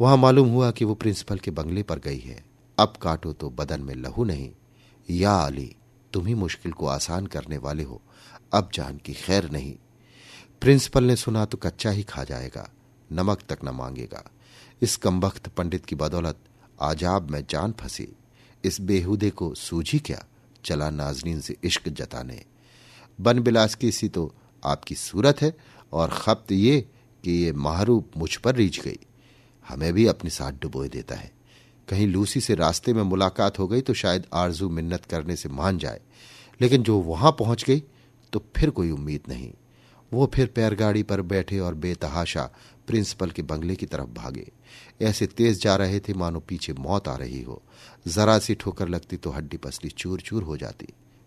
वहाँ 0.00 0.16
मालूम 0.16 0.48
हुआ 0.48 0.70
कि 0.70 0.84
वो 0.84 0.94
प्रिंसिपल 0.94 1.38
के 1.38 1.50
बंगले 1.50 1.82
पर 1.82 1.98
गई 1.98 2.18
है। 2.18 2.44
अब 2.78 2.92
काटो 3.02 3.32
तो 3.32 3.50
बदन 3.50 3.80
में 3.80 3.94
लहू 3.94 4.24
नहीं। 4.24 4.50
या 5.10 5.34
अली, 5.34 5.76
तुम 6.12 6.26
ही 6.26 6.34
मुश्किल 6.34 6.72
को 6.72 6.86
आसान 6.86 7.26
करने 7.26 7.58
वाले 7.58 7.82
हो। 7.82 8.02
अब 8.54 8.70
जान 8.74 8.96
की 8.96 9.12
खैर 9.12 9.50
नहीं। 9.50 9.74
प्रिंसिपल 10.60 11.04
ने 11.04 11.16
सुना 11.16 11.44
तो 11.44 11.56
कच्चा 11.56 11.90
ही 11.90 12.02
खा 12.02 12.24
जाएगा, 12.24 12.70
नमक 13.12 13.42
तक 13.48 13.58
न 13.64 13.68
मांगेगा। 13.68 14.30
इस 14.82 14.96
कमबख्त 14.96 15.48
पंडित 15.48 15.86
की 15.86 15.94
बदौलत 15.94 16.38
आजाब 16.82 17.30
में 17.30 17.44
जान 17.50 17.72
फंसी। 17.72 18.08
इस 18.64 18.80
बेहुदे 18.80 19.30
को 19.30 19.54
सूझी 19.54 19.98
क्या? 19.98 20.24
चला 20.64 20.90
नाजरीन 20.90 21.40
से 21.40 21.56
इश्क 21.64 21.88
जताने। 21.88 22.44
बन 23.20 23.40
बिलास 23.40 23.74
की 23.74 23.92
सी 23.92 24.08
तो 24.08 24.34
आपकी 24.64 24.94
सूरत 24.94 25.42
है, 25.42 25.56
और 25.92 26.10
खपत 26.10 26.52
ये 26.52 26.80
कि 27.24 27.30
ये 27.30 27.52
महारूप 27.52 28.10
मुझ 28.16 28.36
पर 28.36 28.54
रीझ 28.54 28.80
गई। 28.80 28.98
हमें 29.68 29.92
भी 29.92 30.06
अपनी 30.06 30.30
साथ 30.30 30.52
डुबोए 30.52 30.88
देता 30.88 31.14
है। 31.14 31.35
कहीं 31.88 32.06
लूसी 32.06 32.40
से 32.40 32.54
रास्ते 32.54 32.92
में 32.92 33.02
मुलाकात 33.02 33.58
हो 33.58 33.66
गई 33.68 33.80
तो 33.80 33.94
शायद 33.94 34.26
आरज़ू 34.34 34.68
मिन्नत 34.68 35.04
करने 35.04 35.36
से 35.36 35.48
मान 35.48 35.78
जाए। 35.78 36.00
लेकिन 36.60 36.82
जो 36.82 36.98
वहाँ 37.00 37.32
पहुँच 37.38 37.64
गई 37.64 37.82
तो 38.32 38.44
फिर 38.56 38.70
कोई 38.70 38.90
उम्मीद 38.90 39.28
नहीं। 39.28 39.52
वो 40.12 40.30
फिर 40.34 40.46
पैरगाड़ी 40.46 41.02
पर 41.02 41.20
बैठे 41.22 41.58
और 41.58 41.74
बेतहाशा 41.74 42.50
प्रिंसिपल 42.86 43.30
के 43.30 43.42
बंगले 43.42 43.74
की 43.76 43.86
तरफ़ 43.86 44.08
भागे। 44.08 44.46
ऐसे 45.02 45.26
तेज 45.26 45.62
जा 45.62 45.74
रहे 45.76 46.00
थे 46.00 46.14
मानो 46.14 46.40
पीछे 46.40 46.72
मौत 46.72 47.08
आ 47.08 47.16
रही 47.16 47.42
हो। 47.42 47.62
जरा 48.06 48.38
सी 48.38 48.54
ठोकर 48.54 48.88
लगती 48.88 49.16
तो 49.16 49.30
हड्डी 49.30 49.56
पसली 49.56 49.90
चूर 49.90 50.20
चूर 50.20 50.42
हो 50.42 50.56
जाती। 50.56 50.86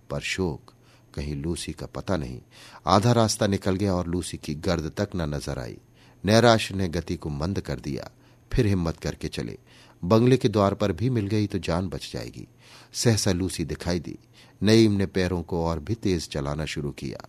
पर 0.09 0.19
शोक, 0.21 0.73
कहीं 1.13 1.35
लूसी 1.35 1.73
का 1.73 1.85
पता 1.85 2.17
नहीं। 2.17 2.39
आधा 2.87 3.11
रास्ता 3.11 3.47
निकल 3.47 3.75
गया 3.75 3.93
और 3.93 4.07
लूसी 4.07 4.37
की 4.37 4.55
गर्द 4.57 4.91
तक 4.97 5.15
न 5.15 5.33
नज़र 5.35 5.59
आई। 5.59 5.77
नैराश 6.23 6.71
ने 6.71 6.87
गति 6.87 7.15
को 7.15 7.29
मंद 7.29 7.59
कर 7.59 7.79
दिया, 7.79 8.09
फिर 8.51 8.67
हिम्मत 8.67 8.97
करके 8.97 9.27
चले। 9.27 9.57
बंगले 10.03 10.37
के 10.37 10.49
द्वार 10.49 10.73
पर 10.73 10.91
भी 10.91 11.09
मिल 11.09 11.27
गई 11.27 11.47
तो 11.47 11.57
जान 11.57 11.87
बच 11.87 12.09
जाएगी। 12.13 12.47
सहसा 12.93 13.31
लूसी 13.31 13.65
दिखाई 13.65 13.99
दी। 13.99 14.17
नईम 14.61 14.91
ने 14.91 15.05
पैरों 15.05 15.41
को 15.41 15.65
और 15.65 15.79
भी 15.79 15.95
तेज 15.95 16.27
चलाना 16.29 16.65
शुरू 16.65 16.91
किया। 16.91 17.27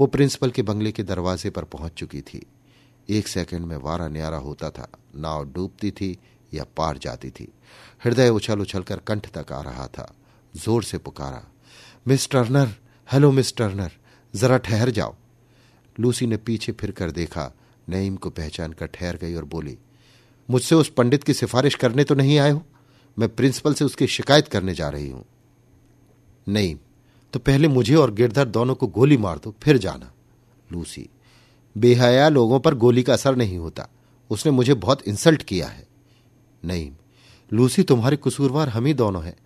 वो 0.00 0.06
प्रिंसिपल 0.06 0.50
के 0.50 0.62
बंगले 0.62 0.92
के 0.92 1.02
दरवाजे 1.02 1.50
पर 1.50 1.64
पहुँच 1.64 1.92
चुकी 1.92 2.20
थी। 2.20 2.46
एक 3.08 3.28
सेकंड 3.28 3.66
में 3.66 3.76
वारा 3.76 4.08
न्यारा 4.08 4.36
होता 4.36 4.70
था। 4.70 4.88
नाव 5.16 5.44
डूबती 5.44 5.90
थी 5.90 6.16
या 6.54 6.64
पार 6.76 6.98
जाती 6.98 7.30
थी। 7.30 7.48
हृदय 8.04 8.28
उछल 8.28 8.60
उछल 8.60 8.82
कर 8.82 8.98
कंठ 8.98 9.26
तक 9.28 9.52
आ 9.52 9.60
रहा 9.60 9.86
था। 9.86 10.12
ज़ोर 10.54 10.84
से 10.84 10.98
पुकारा, 10.98 11.42
Miss 12.08 12.28
Turner, 12.30 12.74
hello 13.08 13.30
Miss 13.32 13.54
Turner, 13.56 13.92
जरा 14.34 14.58
ठहर 14.58 14.90
जाओ। 14.90 15.14
लूसी 15.98 16.26
ने 16.26 16.36
पीछे 16.36 16.72
फिर 16.72 16.90
कर 16.90 17.10
देखा। 17.10 17.52
नईम 17.88 18.16
को 18.16 18.30
पहचान 18.30 18.72
कर 18.72 18.86
ठहर 18.86 19.16
गई 19.16 19.34
और 19.34 19.44
बोली 19.44 19.76
मुझसे 20.48 20.74
उस 20.74 20.88
पंडित 20.88 21.24
की 21.24 21.34
सिफारिश 21.34 21.74
करने 21.74 22.04
तो 22.04 22.14
नहीं 22.14 22.38
आए 22.38 22.50
हो? 22.50 22.62
मैं 23.18 23.28
प्रिंसिपल 23.28 23.74
से 23.74 23.84
उसकी 23.84 24.06
शिकायत 24.06 24.48
करने 24.48 24.74
जा 24.74 24.88
रही 24.88 25.10
हूँ। 25.10 25.24
नहीं 26.48 26.76
तो 27.32 27.38
पहले 27.38 27.68
मुझे 27.68 27.94
और 27.94 28.10
गिरधर 28.10 28.48
दोनों 28.48 28.74
को 28.74 28.86
गोली 28.86 29.16
मार 29.16 29.38
दो, 29.38 29.54
फिर 29.62 29.78
जाना। 29.78 30.12
लूसी, 30.72 31.08
बेहया 31.76 32.28
लोगों 32.28 32.60
पर 32.60 32.74
गोली 32.74 33.02
का 33.02 33.12
असर 33.12 33.36
नहीं 33.36 33.58
होता। 33.58 33.88
उसने 34.30 34.52
मुझे 34.52 34.74
बहुत 34.74 35.02
इंसल्ट 35.08 35.42
किया 35.42 35.66
है। 35.66 35.86
नहीं, 36.64 36.90
लूसी, 37.52 37.82
तुम्हारे 37.82 38.16
कसूरवार 38.16 38.68
हम 38.68 38.86
ही 38.86 38.94
दोनों 38.94 39.24
हैं। 39.24 39.36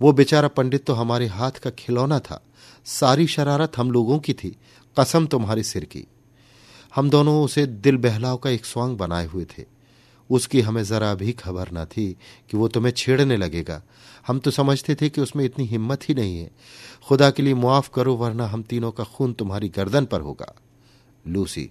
वो 0.00 0.12
बेचारा 0.12 0.48
पंडित 0.48 0.84
तो 0.86 0.92
हमारे 0.92 1.26
हाथ 1.26 1.50
का 1.50 1.70
खिलौना 1.70 2.18
था। 2.18 2.44
सारी 2.84 3.26
शरारत 3.26 3.78
हम 3.78 3.90
लोगों 3.90 4.18
की 4.18 4.32
थी। 4.32 4.56
कसम 5.00 5.26
तुम्हारे 5.26 5.62
सिर 5.62 5.84
की। 5.84 6.06
हम 6.94 7.10
दोनों 7.10 7.44
उसे 7.44 7.66
दिल 7.66 7.96
बहलाव 7.96 8.36
का 8.36 8.50
एक 8.50 8.64
स्वांग 8.64 8.96
बनाए 8.96 9.26
हुए 9.26 9.44
थे। 9.44 9.73
उसकी 10.30 10.60
हमें 10.60 10.82
जरा 10.84 11.14
भी 11.14 11.32
खबर 11.32 11.68
न 11.72 11.84
थी 11.84 12.10
कि 12.50 12.56
वो 12.56 12.68
तुम्हें 12.68 12.92
छेड़ने 12.92 13.36
लगेगा। 13.36 13.82
हम 14.26 14.38
तो 14.38 14.50
समझते 14.50 14.94
थे 14.94 15.08
कि 15.08 15.20
उसमें 15.20 15.44
इतनी 15.44 15.64
हिम्मत 15.64 16.08
ही 16.08 16.14
नहीं 16.14 16.38
है। 16.38 16.50
खुदा 17.06 17.30
के 17.30 17.42
लिए 17.42 17.54
मुआफ 17.54 17.88
करो, 17.94 18.14
वरना 18.16 18.46
हम 18.46 18.62
तीनों 18.62 18.90
का 18.90 19.04
खून 19.04 19.32
तुम्हारी 19.32 19.68
गर्दन 19.68 20.04
पर 20.04 20.20
होगा। 20.20 20.54
लूसी, 21.24 21.70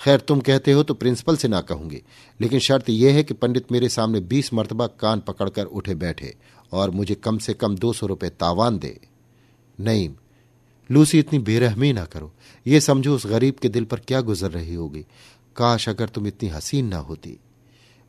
खैर 0.00 0.20
तुम 0.20 0.40
कहते 0.40 0.72
हो 0.72 0.82
तो 0.82 0.94
प्रिंसिपल 0.94 1.36
से 1.36 1.48
ना 1.48 1.60
कहूँगी, 1.60 2.02
लेकिन 2.40 2.58
शर्त 2.58 2.90
यह 2.90 3.14
है 3.14 3.22
कि 3.22 3.34
पंडित 3.34 3.72
मेरे 3.72 3.88
सामने 3.88 4.20
बीस 4.20 4.52
मरतबा 4.54 4.86
कान 5.00 5.20
पकड़कर 5.20 5.64
उठे 5.64 5.94
बैठे 5.94 6.34
और 6.72 6.90
मुझे 6.90 7.14
कम 7.14 7.38
से 7.38 7.54
कम 7.54 7.76
दो 7.76 7.92
सौ 7.92 8.06
रुपये 8.06 8.30
तावान 8.30 8.78
दे। 8.78 8.98
नहीं 9.78 10.08
लूसी, 10.90 11.18
इतनी 11.18 11.38
बेरहमी 11.38 11.92
ना 11.92 12.04
करो। 12.04 12.32
ये 12.66 12.80
समझो 12.80 13.14
उस 13.14 13.26
गरीब 13.26 13.54
के 13.54 13.68
दिल 13.68 13.84
पर 13.84 14.00
क्या 14.00 14.20
गुजर 14.20 14.50
रही 14.50 14.74
होगी। 14.74 15.04
काश 15.56 15.88
अगर 15.88 16.08
तुम 16.08 16.26
इतनी 16.26 16.48
हसीन 16.48 16.86
ना 16.86 16.98
होती। 16.98 17.36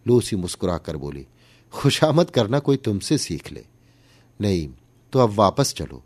लूसी 0.05 0.35
मुस्कुराकर 0.35 0.97
बोली, 0.97 1.25
खुशामद 1.73 2.29
करना 2.29 2.59
कोई 2.59 2.77
तुमसे 2.77 3.17
सीख 3.17 3.51
ले। 3.51 3.65
नहीं 4.39 4.67
तो 5.13 5.19
अब 5.19 5.29
वापस 5.29 5.73
चलो। 5.73 6.03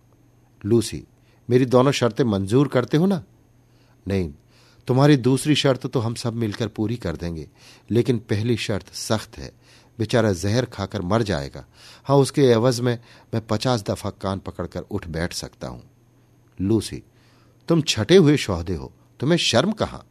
लूसी, 0.61 1.03
मेरी 1.49 1.65
दोनों 1.65 1.91
शर्तें 1.91 2.23
मंजूर 2.23 2.67
करते 2.67 2.97
हो 2.97 3.05
ना? 3.05 3.23
नहीं, 4.05 4.31
तुम्हारी 4.87 5.17
दूसरी 5.17 5.55
शर्त 5.55 5.85
तो 5.87 5.99
हम 5.99 6.13
सब 6.15 6.33
मिलकर 6.33 6.67
पूरी 6.67 6.95
कर 6.95 7.15
देंगे, 7.15 7.47
लेकिन 7.91 8.17
पहली 8.19 8.57
शर्त 8.57 8.93
सख्त 8.93 9.37
है। 9.37 9.51
बेचारा 9.99 10.31
जहर 10.33 10.65
खाकर 10.65 11.01
मर 11.01 11.23
जाएगा। 11.23 11.65
हाँ 12.05 12.17
उसके 12.17 12.41
एवज 12.41 12.79
में 12.79 12.97
मैं 13.33 13.45
पचास 13.47 13.83
दफ़ा 13.83 14.09
कान 14.11 14.39
पकड़कर 14.39 14.81
उठ 14.81 15.07
बैठ 15.07 15.33
सकता 15.33 15.67
हूँ। 15.67 15.83
लूसी, 16.57 17.01
तुम 17.69 17.81
छठे 17.81 18.15
हुए 18.15 18.37
शोहदे 18.37 18.75
हो, 18.75 18.91
तुम्हें 19.19 19.37
शर्म 19.37 19.71
कहाँ? 19.71 20.05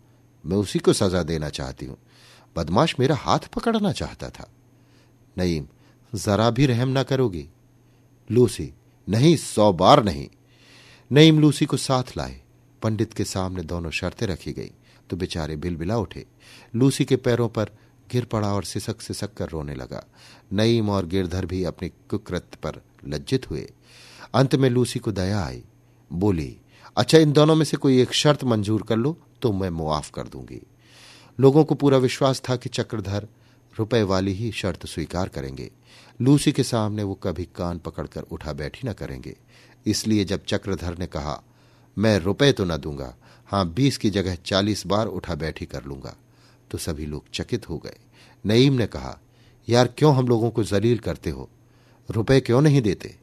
मैं 0.45 0.57
उसी 0.57 0.79
को 0.79 0.93
सजा 0.93 1.23
देना 1.23 1.49
चाहती 1.49 1.87
हूँ। 1.87 1.97
बदमाश 2.57 2.97
मेरा 3.01 3.17
हाथ 3.17 3.39
पकड़ना 3.39 3.93
चाहता 3.93 4.31
था। 4.31 4.51
नईम, 5.39 5.67
जरा 6.15 6.51
भी 6.51 6.67
रहम 6.67 6.89
ना 6.89 7.03
करोगी। 7.03 7.49
लूसी, 8.31 8.73
नहीं, 9.09 9.37
सौ 9.37 9.73
बार 9.73 10.05
नहीं। 10.05 10.29
नईम 11.13 11.41
लूसी 11.41 11.67
को 11.67 11.77
साथ 11.77 12.03
लाए। 12.17 12.41
पंडित 12.83 13.13
के 13.13 13.25
सामने 13.25 13.63
दोनों 13.63 13.91
शर्तें 13.91 14.27
रखी 14.27 14.53
गई। 14.53 14.71
तो 15.11 15.17
बेचारे 15.17 15.57
बिलबिला 15.57 15.99
उठे। 15.99 16.27
लूसी 16.75 17.05
के 17.05 17.17
पैरों 17.17 17.49
पर 17.49 17.71
गिर 18.11 18.25
पड़ा 18.25 18.55
और 18.55 18.65
सिसक 18.65 19.01
सिसक 19.01 19.35
कर 19.35 19.49
रोने 19.49 19.75
लगा। 19.75 20.05
नईम 20.53 20.91
और 20.91 21.07
गिरधर 21.07 21.47
भी 21.47 21.65
अपने 21.65 21.89
कुकृत 21.89 22.47
पर 22.63 22.83
लज्जित 23.07 23.51
हुए। 23.51 23.73
अंत 24.35 24.55
में 24.55 24.71
लूसी 24.71 24.99
को 24.99 25.13
दया 25.13 25.45
आई। 25.45 25.63
बोली 26.13 26.59
अच्छा 26.97 27.19
इन 27.19 27.33
दोनों 27.33 27.55
में 27.55 27.65
से 27.65 27.77
कोई 27.77 28.03
एक 28.03 28.13
शर्त 28.13 28.45
मंजूर 28.45 28.83
कर 28.83 28.97
लो 28.97 29.19
तो 29.43 29.53
मैं 29.53 29.71
मुआफ 29.71 30.11
कर 30.11 30.23
दूँगी। 30.23 30.63
लोगों 31.39 31.65
को 31.65 31.75
पूरा 31.75 31.99
विश्वास 31.99 32.43
था 32.49 32.57
कि 32.57 32.69
चक्रधर 32.69 33.27
रुपए 33.75 34.03
वाली 34.03 34.33
ही 34.33 34.51
शर्त 34.53 34.87
स्वीकार 34.87 35.29
करेंगे। 35.29 35.71
लूसी 36.21 36.53
के 36.53 36.63
सामने 36.63 37.03
वो 37.03 37.15
कभी 37.15 37.45
कान 37.57 37.79
पकड़कर 37.79 38.23
उठा 38.23 38.53
बैठी 38.53 38.89
न 38.89 38.93
करेंगे। 38.93 39.37
इसलिए 39.87 40.25
जब 40.25 40.45
चक्रधर 40.45 40.99
ने 40.99 41.07
कहा, 41.07 41.43
मैं 41.97 42.19
रुपए 42.19 42.53
तो 42.53 42.65
न 42.65 42.77
दूँगा, 42.77 43.15
हाँ, 43.49 43.67
बीस 43.69 43.99
की 43.99 44.11
जगह 44.11 44.35
चालीस 44.45 44.87
बार 44.87 45.07
उठा 45.07 45.35
बैठी 45.35 45.67
कर 45.67 45.85
लूँगा 45.85 46.15
तो 46.71 46.79
सभी 46.79 47.07
लोग 47.07 47.25
चकित 47.35 47.69
हो 47.69 47.79
गए। 47.79 47.97
नईम 48.45 48.73
ने 48.73 48.87
कहा, 48.87 49.19
यार, 49.69 49.87
क्यों 49.89 50.15
हम 50.15 50.29
लोगों 50.29 50.51
को 50.51 50.65
जलील 50.65 50.99
करते 50.99 51.31
हो? 51.31 51.49
रुपए 52.09 52.41
क्यों 52.41 52.61
नहीं 52.61 52.81
देते? 52.83 53.15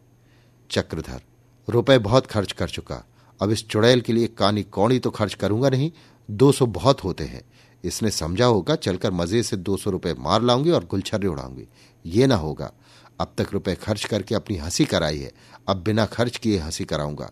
चक्रधर, 0.70 1.22
रुपए 1.68 1.98
बहुत 1.98 2.28
खर्च 2.28 2.52
कर 2.52 2.70
चुका। 2.70 3.04
अब 3.40 3.52
इस 3.52 3.68
चुड़ैल 3.68 4.02
के 4.02 4.14
लिए 4.14 4.28
कानी 4.28 4.64
कौड़ी 4.66 5.00
तो 5.00 5.10
खर्च 5.12 5.34
करूँगा 5.34 5.70
नहीं, 5.70 5.92
दो 6.30 6.52
सौ 6.52 6.66
बहुत 6.68 7.04
होते 7.04 7.24
हैं। 7.24 7.42
इसने 7.84 8.12
समझा 8.12 8.46
होगा, 8.46 8.76
चलकर 8.76 9.12
मज़े 9.12 9.44
से 9.44 9.58
दो 9.58 9.78
सौ 9.78 9.90
रुपये 9.90 10.14
मार 10.14 10.42
लाऊँगी 10.42 10.72
और 10.72 10.86
गुलछर्रे 10.86 11.28
उड़ाऊँगी। 11.28 11.68
ये 12.06 12.28
ना 12.28 12.36
होगा। 12.36 12.72
अब 13.20 13.34
तक 13.38 13.48
रुपए 13.54 13.76
खर्च 13.76 14.06
करके 14.06 14.36
अपनी 14.36 14.58
हँसी 14.58 14.86
कराई 14.86 15.20
है। 15.20 15.32
अब 15.68 15.78
बिना 15.78 16.06
खर्च 16.06 16.38
किए 16.38 16.60
हँसी 16.60 16.86
कराऊँगा। 16.86 17.32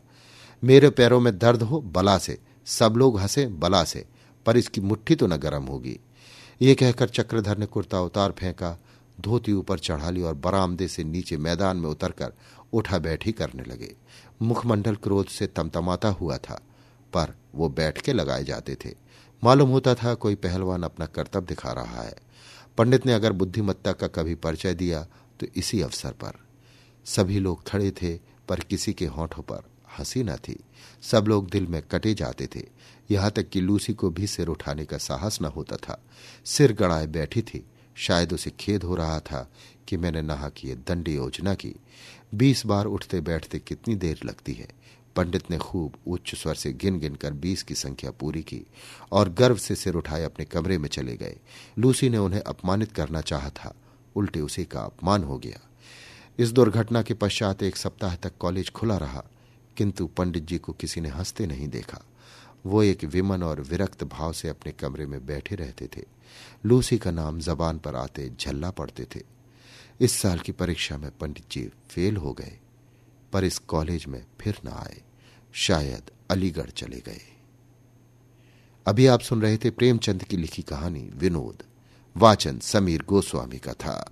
मेरे 0.64 0.90
पैरों 0.90 1.20
में 1.20 1.38
दर्द 1.38 1.62
हो, 1.62 1.82
बला 1.82 2.18
से। 2.18 2.38
सब 2.66 2.94
लोग 2.98 3.20
हंसे, 3.20 3.48
बला 3.48 3.84
से। 3.84 4.06
पर 4.46 4.58
इसकी 4.58 4.82
मुट्ठी 4.82 5.16
तो 5.16 5.28
न 5.28 5.38
गर्म 5.38 5.64
होगी। 5.64 6.00
ये 6.62 6.76
कहकर 6.76 7.10
चक्रधर 7.10 7.58
ने 7.58 7.66
कुर्ता 7.66 8.02
उतार 8.02 8.32
फेंका, 8.32 8.78
धोती 9.22 9.54
ऊपर 9.54 9.80
चढ़ा 9.80 10.10
ली 10.10 10.22
और 10.22 10.34
बरामदे 10.34 10.88
से 10.88 11.04
नीचे 11.04 11.38
मैदान 11.38 11.78
में 11.78 11.90
उतरकर 11.90 12.34
उठा 12.74 12.98
बैठी 12.98 13.32
करने 13.32 13.64
लगे। 13.64 13.96
मुखमंडल 14.42 14.96
क्रोध 14.96 15.28
से 15.28 15.48
तमतमाता 15.48 16.10
हुआ 16.10 16.38
था, 16.38 16.62
पर 17.14 17.36
वो 17.56 17.70
बैठ 17.70 18.02
के 18.02 18.14
लगाए 18.14 18.44
जाते 18.44 18.76
थे। 18.76 19.07
मालूम 19.44 19.70
होता 19.70 19.96
था 19.96 20.14
कोई 20.14 20.36
पहलवान 20.36 20.84
अपना 20.84 21.06
कर्तव्य 21.06 21.46
दिखा 21.46 21.72
रहा 21.72 22.02
है। 22.02 22.16
पंडित 22.78 23.06
ने 23.06 23.14
अगर 23.14 23.32
बुद्धिमत्ता 23.32 23.92
का 23.92 24.08
कभी 24.08 24.36
परिचय 24.36 24.74
दिया 24.74 25.08
तो 25.40 25.48
इसी 25.56 25.82
अवसर 25.82 26.12
पर। 26.12 26.34
सभी 27.06 27.40
लोग 27.40 27.68
खड़े 27.68 27.92
थे, 27.92 28.20
पर 28.48 28.60
किसी 28.60 28.94
के 28.94 29.06
होठों 29.06 29.44
पर 29.44 29.64
हँसी 30.00 30.24
न 30.24 30.36
थी। 30.36 30.60
सब 31.02 31.26
लोग 31.28 31.50
दिल 31.50 31.68
में 31.68 31.82
कटे 31.82 32.14
जाते 32.14 32.48
थे। 32.56 32.66
यहाँ 33.12 33.32
तक 33.32 33.50
कि 33.50 33.62
लूसी 33.62 33.94
को 33.94 34.10
भी 34.10 34.28
सिर 34.28 34.48
उठाने 34.48 34.86
का 34.86 34.98
साहस 34.98 35.42
न 35.42 35.46
होता 35.46 35.76
था। 35.76 36.04
सिर 36.46 36.74
गड़ाए 36.74 37.08
बैठी 37.08 37.42
थी। 37.42 37.66
शायद 37.96 38.34
उसे 38.34 38.50
खेद 38.60 38.84
हो 38.84 38.96
रहा 38.96 39.20
था 39.20 39.52
कि 39.88 39.98
मैंने 39.98 40.22
नहा 40.22 40.50
किए 40.50 40.76
दंड 40.76 41.08
योजना 41.08 41.54
की। 41.54 41.74
बीस 42.36 42.66
बार 42.66 42.86
उठते 42.86 43.22
बैठते 43.22 43.60
कितनी 43.60 43.96
देर 43.96 44.20
लगती 44.26 44.54
है। 44.54 44.68
पंडित 45.18 45.52
ने 45.52 45.58
खूब 45.58 45.94
उच्च 46.08 46.36
स्वर 46.36 46.56
से 46.56 46.74
गिन 46.74 47.00
गिन 47.00 47.16
कर 47.16 47.34
बीस 47.34 47.64
की 47.64 47.76
संख्या 47.76 48.12
पूरी 48.12 48.42
की 48.42 48.62
और 49.12 49.30
गर्व 49.30 49.58
से 49.58 49.76
सिर 49.76 49.94
उठाए 49.94 50.24
अपने 50.24 50.46
कमरे 50.46 50.78
में 50.78 50.90
चले 50.90 51.18
गए। 51.18 51.38
लूसी 51.80 52.10
ने 52.10 52.18
उन्हें 52.18 52.42
अपमानित 52.42 52.92
करना 52.92 53.22
चाहा 53.22 53.50
था। 53.50 53.76
उल्टे 54.16 54.42
उसी 54.42 54.66
का 54.66 54.82
अपमान 54.82 55.24
हो 55.24 55.38
गया। 55.38 55.60
इस 56.40 56.52
दुर्घटना 56.52 57.02
के 57.02 57.14
पश्चात 57.14 57.64
एक 57.64 57.78
सप्ताह 57.78 58.16
तक 58.16 58.38
कॉलेज 58.40 58.70
खुला 58.70 58.98
रहा, 58.98 59.24
किंतु 59.78 60.08
पंडित 60.08 60.44
जी 60.44 60.58
को 60.58 60.74
किसी 60.74 61.02
ने 61.02 61.10
हँसते 61.10 61.48
नहीं 61.48 61.68
देखा। 61.68 62.02
वो 62.66 62.84
एक 62.84 63.04
विमन 63.04 63.44
और 63.44 63.62
विरक्त 63.62 64.04
भाव 64.04 64.34
से 64.34 64.50
अपने 64.50 64.72
कमरे 64.72 65.06
में 65.06 65.26
बैठे 65.26 65.56
रहते 65.56 65.88
थे। 65.88 66.04
लूसी 66.66 66.98
का 66.98 67.12
नाम 67.12 67.40
जबान 67.40 67.80
पर 67.80 67.96
आते 67.96 68.32
झल्ला 68.40 68.72
पड़ते 68.72 69.08
थे। 69.16 69.22
इस 70.00 70.12
साल 70.12 70.40
की 70.40 70.52
परीक्षा 70.52 70.98
में 70.98 71.12
पंडित 71.12 71.44
जी 71.52 71.70
फेल 71.90 72.18
हो 72.18 72.34
गए, 72.34 72.58
पर 73.34 73.44
इस 73.44 73.58
कॉलेज 73.58 74.06
में 74.06 74.26
फिर 74.40 74.60
न 74.66 74.68
आए। 74.68 75.02
शायद 75.60 76.12
अलीगढ़ 76.32 76.70
चले 76.70 77.00
गए। 77.00 77.22
अभी 78.86 79.08
आप 79.08 79.20
सुन 79.20 79.42
रहे 79.42 79.58
थे 79.58 79.70
प्रेमचंद 79.70 80.24
की 80.24 80.38
लिखी 80.38 80.62
कहानी 80.62 81.10
विनोद, 81.14 81.64
वाचन 82.18 82.60
समीर 82.60 83.02
गोस्वामी 83.02 83.58
का 83.58 83.74
था। 83.74 84.12